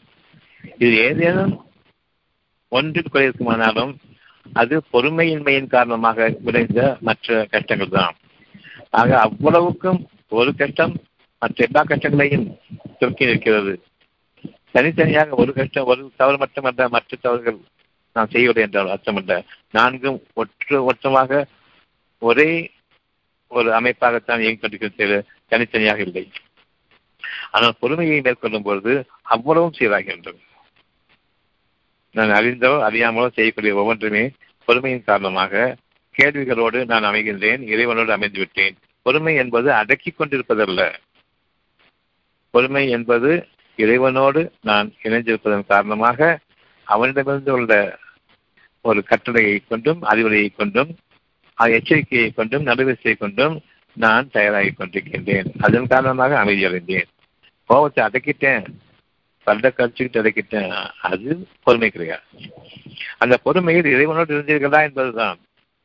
இது 0.78 0.96
ஏதேனும் 0.98 1.66
ஒன்றில் 2.68 3.12
குறைக்குமானாலும் 3.14 3.96
அது 4.54 4.82
பொறுமையின்மையின் 4.94 5.68
காரணமாக 5.68 6.36
விளைந்த 6.40 6.98
மற்ற 7.02 7.48
கஷ்டங்கள் 7.52 7.90
தான் 7.90 8.16
ஆக 8.94 9.10
அவ்வளவுக்கும் 9.26 10.00
ஒரு 10.40 10.52
கஷ்டம் 10.56 10.94
மற்ற 11.42 11.66
எல்லா 11.68 11.82
கஷ்டங்களையும் 11.84 12.46
துருக்கி 13.00 13.26
நிற்கிறது. 13.26 13.74
தனித்தனியாக 14.72 15.36
ஒரு 15.42 15.52
கஷ்டம் 15.54 15.90
ஒரு 15.92 16.02
தவறு 16.20 16.38
மட்டுமல்ல 16.38 16.88
மற்ற 16.96 17.18
தவறுகள் 17.22 17.60
நான் 18.16 18.32
செய்யவில்லை 18.34 18.64
என்றால் 18.66 18.92
அர்த்தமல்ல. 18.96 19.34
நான்கும் 19.78 20.20
ஒற்று 20.42 20.78
ஒற்றமாக 20.90 21.42
ஒரே 22.22 22.50
ஒரு 23.52 23.70
அமைப்பாகத்தான் 23.80 24.42
இயங்கிக் 24.44 24.64
கொண்டிருக்கிறது 24.64 25.18
தனித்தனியாக 25.48 26.02
இல்லை. 26.08 26.24
ஆனால் 27.52 27.80
பொறுமையை 27.80 28.20
மேற்கொள்ளும் 28.22 28.66
பொழுது 28.68 28.94
அவ்வளவும் 29.36 29.78
சீராகின்றது. 29.80 30.40
நான் 32.16 32.32
அறிந்தோ 32.38 32.72
அறியாமலோ 32.88 33.30
செய்யக்கூடிய 33.38 33.74
ஒவ்வொன்றுமே 33.76 34.24
பொறுமையின் 34.68 35.08
காரணமாக 35.10 35.54
கேள்விகளோடு 36.20 36.86
நான் 36.86 37.04
அமைகின்றேன் 37.04 37.62
இறைவனோடு 37.62 38.12
அமைந்து 38.12 38.40
விட்டேன் 38.40 38.76
பொறுமை 39.02 39.36
என்பது 39.36 39.74
அடக்கிக் 39.74 40.22
கொண்டிருப்பதல்ல. 40.22 40.94
பொறுமை 42.50 42.90
என்பது 42.90 43.48
இறைவனோடு 43.78 44.52
நான் 44.62 44.94
இணைந்திருப்பதன் 45.04 45.66
காரணமாக 45.68 46.40
அவனிடமிருந்து 46.84 47.54
உள்ள 47.54 47.98
ஒரு 48.82 49.04
கட்டளையை 49.04 49.62
கொண்டும் 49.68 50.02
அறிவுரையை 50.02 50.50
கொண்டும் 50.50 50.96
எச்சரிக்கையை 51.60 52.34
கொண்டும் 52.34 52.66
நடுவரிசையை 52.66 53.18
கொண்டும் 53.18 53.62
நான் 53.94 54.30
தயாராகி 54.32 54.70
கொண்டிருக்கின்றேன். 54.70 55.46
அதன் 55.60 55.88
காரணமாக 55.88 56.46
அமைதியடைந்தேன். 56.46 57.08
கோபத்தை 57.66 58.06
அடக்கிட்டேன். 58.06 58.66
பல்ல 59.46 59.70
கழிச்சுக்கிட்டு 59.70 60.20
அடக்கிட்டேன். 60.20 60.90
அது 61.02 61.48
பொறுமை 61.64 61.90
கிடையாது. 61.90 62.24
அந்த 63.18 63.40
பொறுமையில் 63.46 63.86
இறைவனோடு 63.86 64.38
இருந்தீர்களா 64.38 64.82
என்பதுதான். 64.82 65.38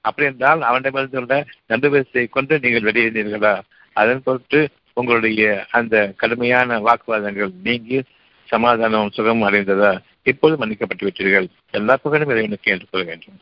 அப்படி 0.05 0.29
என்றால் 0.29 0.63
அவனிடம் 0.63 0.95
இருந்துள்ள 0.95 1.35
நடுவரிசையை 1.69 2.29
கொண்டு 2.29 2.59
நீங்கள் 2.59 2.87
வெளியேறினீர்களா? 2.89 3.61
அதன் 3.93 4.23
பொருட்டு 4.23 4.69
உங்களுடைய 4.93 5.67
அந்த 5.71 6.13
கடுமையான 6.17 6.79
வாக்குவாதங்கள் 6.79 7.53
நீங்கி 7.63 8.03
சமாதானம் 8.45 9.11
சுகம் 9.11 9.43
அடைந்ததா? 9.43 9.93
இப்போது 10.23 10.55
மன்னிக்கப்பட்டு 10.57 11.07
விட்டீர்கள். 11.07 11.49
எல்லா 11.71 11.97
புகழும் 11.97 12.29
இறைவனுக்கு 12.29 12.73
என்று 12.73 12.87
கொள்ள 12.91 13.07
வேண்டும். 13.07 13.39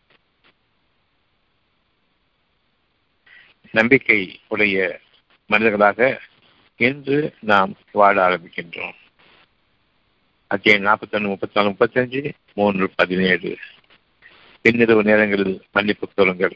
நம்பிக்கை 3.71 4.41
உடைய 4.49 5.01
மனிதர்களாக 5.47 6.21
இன்று 6.77 7.19
நாம் 7.41 7.75
வாழ 7.93 8.15
ஆரம்பிக்கின்றோம். 8.29 8.99
அத்தியாயம் 10.47 10.87
நாற்பத்தி 10.87 11.15
ஒன்று 11.15 11.29
முப்பத்தி 11.29 11.61
நாலு 11.61 11.73
முப்பத்தஞ்சு 11.73 12.33
மூன்று 12.55 12.91
பதினேழு. 12.95 13.57
பின்னிரவு 14.65 15.03
நேரங்களில் 15.03 15.55
மன்னிப்பு 15.73 16.07
கோருங்கள். 16.09 16.55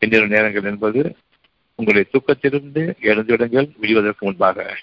பின்னிரவு 0.00 0.28
நேரங்கள் 0.28 0.62
என்பது 0.62 1.00
உங்களுடைய 1.78 2.04
தூக்கத்திலிருந்து 2.12 2.82
எழுந்துவிடுங்கள் 3.00 3.68
விடுவதற்கு 3.76 4.26
முன்பாக. 4.26 4.76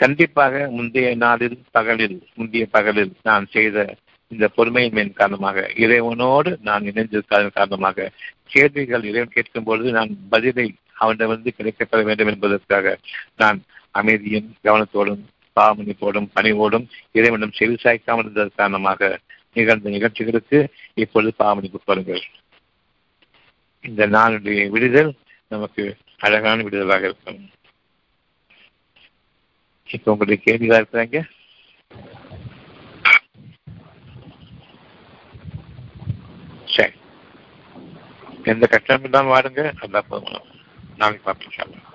கண்டிப்பாக 0.00 0.70
முந்தைய 0.70 1.14
நாளில் 1.16 1.58
பகலில் 1.70 2.16
முந்தைய 2.34 2.66
பகலில் 2.70 3.12
நான் 3.22 3.44
செய்த 3.50 3.96
இந்த 4.30 4.46
பொறுமையின்மையின் 4.56 5.12
காரணமாக 5.12 5.66
இறைவனோடு 5.74 6.50
நான் 6.60 6.82
இணைந்திருக்காதன் 6.82 7.52
காரணமாக 7.52 8.08
கேள்விகள் 8.46 9.04
இறைவன் 9.04 9.28
கேட்கும் 9.28 9.64
பொழுது 9.64 9.90
நான் 9.90 10.10
பதிலை 10.28 10.66
அவனிடமிருந்து 10.94 11.52
கிடைக்கப்பட 11.58 12.02
வேண்டும் 12.04 12.26
என்பதற்காக 12.26 12.96
நான் 13.36 13.58
அமைதியும் 13.90 14.48
கவனத்தோடும் 14.64 15.22
பாவமணிப்போடும் 15.56 16.28
பணிவோடும் 16.34 16.86
இறைவனும் 17.12 17.52
செவி 17.52 17.76
சாய்க்காமல் 17.82 18.20
இருந்தது 18.20 18.52
காரணமாக 18.56 19.10
நிகழ்ந்த 19.54 19.90
நிகழ்ச்சிகளுக்கு 19.90 20.68
இப்பொழுது 20.94 21.44
பாவனைக்கு 21.44 21.78
பாருங்கள். 21.84 22.22
இந்த 23.80 24.06
நாளுடைய 24.06 24.68
விடுதல் 24.68 25.14
நமக்கு 25.48 25.96
அழகான 26.18 26.62
விடுதலாக 26.62 27.04
இருக்கும். 27.04 27.50
இப்ப 29.86 30.12
உங்களுடைய 30.12 30.42
கேள்விகளா 30.46 30.82
இருக்கிறாங்க? 30.82 31.18
சரி. 36.64 36.92
எந்த 38.44 38.66
கட்டணம் 38.66 39.04
இல்லாமல் 39.04 39.32
வாடுங்க 39.32 39.72
அதான் 39.82 40.08
போதும். 40.08 40.44
நாளைக்கு 40.96 41.24
பார்ப்போம் 41.24 41.93